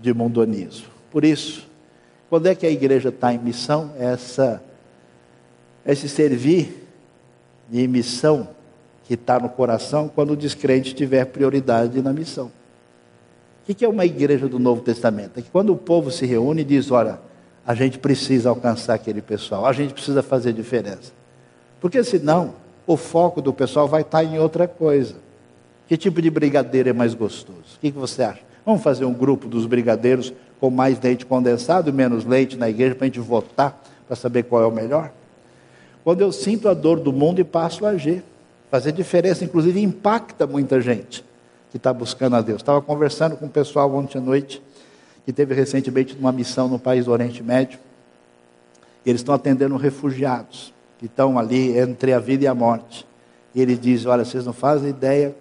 de 0.02 0.12
mundonismo. 0.12 0.88
Por 1.08 1.24
isso, 1.24 1.68
quando 2.28 2.48
é 2.48 2.54
que 2.56 2.66
a 2.66 2.70
igreja 2.70 3.10
está 3.10 3.32
em 3.32 3.38
missão? 3.38 3.92
Essa, 3.96 4.60
esse 5.86 6.08
servir 6.08 6.84
de 7.70 7.86
missão 7.86 8.48
que 9.04 9.14
está 9.14 9.38
no 9.38 9.50
coração 9.50 10.10
quando 10.12 10.32
o 10.32 10.36
descrente 10.36 10.96
tiver 10.96 11.26
prioridade 11.26 12.02
na 12.02 12.12
missão. 12.12 12.50
O 13.68 13.72
que 13.72 13.84
é 13.84 13.88
uma 13.88 14.04
igreja 14.04 14.48
do 14.48 14.58
Novo 14.58 14.80
Testamento? 14.80 15.38
É 15.38 15.42
que 15.42 15.48
quando 15.48 15.72
o 15.72 15.76
povo 15.76 16.10
se 16.10 16.26
reúne 16.26 16.62
e 16.62 16.64
diz: 16.64 16.90
olha, 16.90 17.20
a 17.64 17.72
gente 17.72 18.00
precisa 18.00 18.48
alcançar 18.48 18.94
aquele 18.94 19.22
pessoal, 19.22 19.64
a 19.64 19.72
gente 19.72 19.94
precisa 19.94 20.24
fazer 20.24 20.52
diferença. 20.52 21.12
Porque 21.80 22.02
senão 22.02 22.63
o 22.86 22.96
foco 22.96 23.40
do 23.40 23.52
pessoal 23.52 23.88
vai 23.88 24.02
estar 24.02 24.22
em 24.22 24.38
outra 24.38 24.68
coisa. 24.68 25.16
Que 25.88 25.96
tipo 25.96 26.20
de 26.20 26.30
brigadeiro 26.30 26.88
é 26.88 26.92
mais 26.92 27.14
gostoso? 27.14 27.76
O 27.76 27.80
que, 27.80 27.90
você 27.90 28.22
acha? 28.22 28.40
Vamos 28.64 28.82
fazer 28.82 29.04
um 29.04 29.12
grupo 29.12 29.48
dos 29.48 29.66
brigadeiros 29.66 30.32
com 30.60 30.70
mais 30.70 31.00
leite 31.00 31.26
condensado 31.26 31.90
e 31.90 31.92
menos 31.92 32.24
leite 32.24 32.56
na 32.56 32.68
igreja 32.68 32.94
para 32.94 33.04
a 33.04 33.08
gente 33.08 33.20
votar 33.20 33.82
para 34.06 34.16
saber 34.16 34.44
qual 34.44 34.62
é 34.62 34.66
o 34.66 34.70
melhor? 34.70 35.12
Quando 36.02 36.20
eu 36.20 36.32
sinto 36.32 36.68
a 36.68 36.74
dor 36.74 37.00
do 37.00 37.12
mundo 37.12 37.40
e 37.40 37.44
passo 37.44 37.86
a 37.86 37.90
agir, 37.90 38.22
fazer 38.70 38.92
diferença, 38.92 39.44
inclusive 39.44 39.80
impacta 39.80 40.46
muita 40.46 40.80
gente 40.80 41.24
que 41.70 41.76
está 41.76 41.92
buscando 41.92 42.36
a 42.36 42.40
Deus. 42.40 42.60
Estava 42.60 42.80
conversando 42.82 43.36
com 43.36 43.46
o 43.46 43.50
pessoal 43.50 43.94
ontem 43.94 44.18
à 44.18 44.20
noite, 44.20 44.62
que 45.24 45.32
teve 45.32 45.54
recentemente 45.54 46.14
uma 46.18 46.32
missão 46.32 46.68
no 46.68 46.78
país 46.78 47.06
do 47.06 47.12
Oriente 47.12 47.42
Médio, 47.42 47.78
e 49.04 49.10
eles 49.10 49.20
estão 49.20 49.34
atendendo 49.34 49.76
refugiados 49.76 50.73
estão 51.06 51.38
ali 51.38 51.76
entre 51.78 52.12
a 52.12 52.18
vida 52.18 52.44
e 52.44 52.46
a 52.46 52.54
morte. 52.54 53.06
E 53.54 53.60
ele 53.60 53.76
diz: 53.76 54.06
Olha, 54.06 54.24
vocês 54.24 54.44
não 54.44 54.52
fazem 54.52 54.90
ideia 54.90 55.34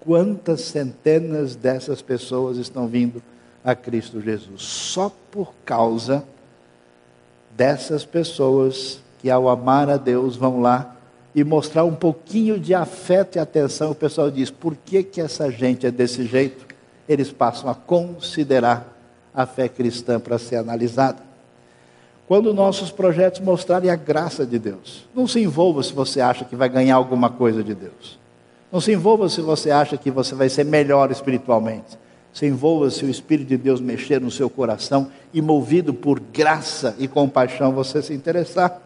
quantas 0.00 0.60
centenas 0.62 1.56
dessas 1.56 2.00
pessoas 2.00 2.58
estão 2.58 2.86
vindo 2.86 3.22
a 3.64 3.74
Cristo 3.74 4.20
Jesus, 4.20 4.62
só 4.62 5.12
por 5.30 5.52
causa 5.64 6.22
dessas 7.56 8.04
pessoas 8.04 9.00
que, 9.18 9.28
ao 9.28 9.48
amar 9.48 9.90
a 9.90 9.96
Deus, 9.96 10.36
vão 10.36 10.60
lá 10.60 10.94
e 11.34 11.42
mostrar 11.42 11.84
um 11.84 11.94
pouquinho 11.94 12.60
de 12.60 12.72
afeto 12.72 13.36
e 13.36 13.38
atenção. 13.40 13.90
O 13.90 13.94
pessoal 13.94 14.30
diz: 14.30 14.50
por 14.50 14.76
que, 14.76 15.02
que 15.02 15.20
essa 15.20 15.50
gente 15.50 15.86
é 15.86 15.90
desse 15.90 16.24
jeito? 16.24 16.64
Eles 17.08 17.32
passam 17.32 17.68
a 17.68 17.74
considerar 17.74 18.96
a 19.34 19.44
fé 19.44 19.68
cristã 19.68 20.18
para 20.18 20.38
ser 20.38 20.56
analisada 20.56 21.25
quando 22.26 22.52
nossos 22.52 22.90
projetos 22.90 23.40
mostrarem 23.40 23.90
a 23.90 23.96
graça 23.96 24.44
de 24.44 24.58
Deus. 24.58 25.06
Não 25.14 25.26
se 25.26 25.40
envolva 25.40 25.82
se 25.82 25.92
você 25.92 26.20
acha 26.20 26.44
que 26.44 26.56
vai 26.56 26.68
ganhar 26.68 26.96
alguma 26.96 27.30
coisa 27.30 27.62
de 27.62 27.74
Deus. 27.74 28.18
Não 28.70 28.80
se 28.80 28.92
envolva 28.92 29.28
se 29.28 29.40
você 29.40 29.70
acha 29.70 29.96
que 29.96 30.10
você 30.10 30.34
vai 30.34 30.48
ser 30.48 30.64
melhor 30.64 31.10
espiritualmente. 31.10 31.96
Se 32.32 32.44
envolva 32.44 32.90
se 32.90 33.04
o 33.04 33.08
Espírito 33.08 33.48
de 33.48 33.56
Deus 33.56 33.80
mexer 33.80 34.20
no 34.20 34.30
seu 34.30 34.50
coração 34.50 35.10
e, 35.32 35.40
movido 35.40 35.94
por 35.94 36.18
graça 36.20 36.96
e 36.98 37.06
compaixão, 37.06 37.72
você 37.72 38.02
se 38.02 38.12
interessar. 38.12 38.82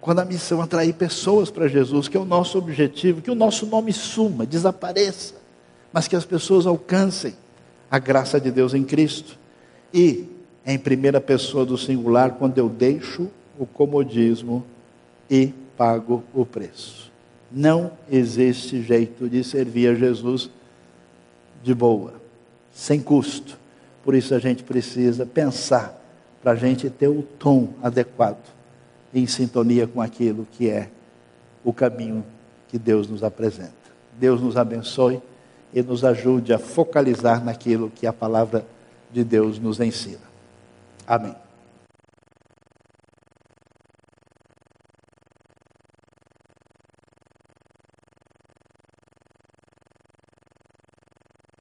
Quando 0.00 0.18
a 0.18 0.24
missão 0.24 0.60
atrair 0.60 0.92
pessoas 0.92 1.50
para 1.50 1.66
Jesus, 1.66 2.08
que 2.08 2.16
é 2.16 2.20
o 2.20 2.24
nosso 2.24 2.58
objetivo, 2.58 3.22
que 3.22 3.30
o 3.30 3.34
nosso 3.34 3.66
nome 3.66 3.92
suma, 3.92 4.44
desapareça, 4.44 5.34
mas 5.92 6.06
que 6.06 6.14
as 6.14 6.24
pessoas 6.24 6.66
alcancem 6.66 7.34
a 7.90 7.98
graça 7.98 8.40
de 8.40 8.50
Deus 8.50 8.74
em 8.74 8.84
Cristo. 8.84 9.38
E 9.92 10.28
em 10.66 10.78
primeira 10.78 11.20
pessoa 11.20 11.66
do 11.66 11.76
singular 11.76 12.32
quando 12.32 12.58
eu 12.58 12.68
deixo 12.68 13.28
o 13.58 13.66
comodismo 13.66 14.64
e 15.30 15.52
pago 15.76 16.22
o 16.32 16.46
preço. 16.46 17.10
Não 17.50 17.92
existe 18.10 18.82
jeito 18.82 19.28
de 19.28 19.44
servir 19.44 19.88
a 19.88 19.94
Jesus 19.94 20.48
de 21.62 21.74
boa, 21.74 22.14
sem 22.72 23.00
custo. 23.00 23.58
Por 24.02 24.14
isso 24.14 24.34
a 24.34 24.38
gente 24.38 24.62
precisa 24.62 25.26
pensar 25.26 26.00
para 26.42 26.52
a 26.52 26.56
gente 26.56 26.88
ter 26.90 27.08
o 27.08 27.22
tom 27.22 27.68
adequado, 27.82 28.42
em 29.14 29.26
sintonia 29.26 29.86
com 29.86 30.00
aquilo 30.00 30.46
que 30.52 30.68
é 30.68 30.88
o 31.64 31.72
caminho 31.72 32.24
que 32.68 32.78
Deus 32.78 33.06
nos 33.06 33.22
apresenta. 33.22 33.70
Deus 34.18 34.40
nos 34.40 34.56
abençoe 34.56 35.20
e 35.72 35.82
nos 35.82 36.04
ajude 36.04 36.52
a 36.52 36.58
focalizar 36.58 37.44
naquilo 37.44 37.90
que 37.90 38.06
a 38.06 38.12
palavra 38.12 38.66
de 39.12 39.22
Deus 39.22 39.58
nos 39.58 39.78
ensina. 39.78 40.31
Amém. 41.06 41.34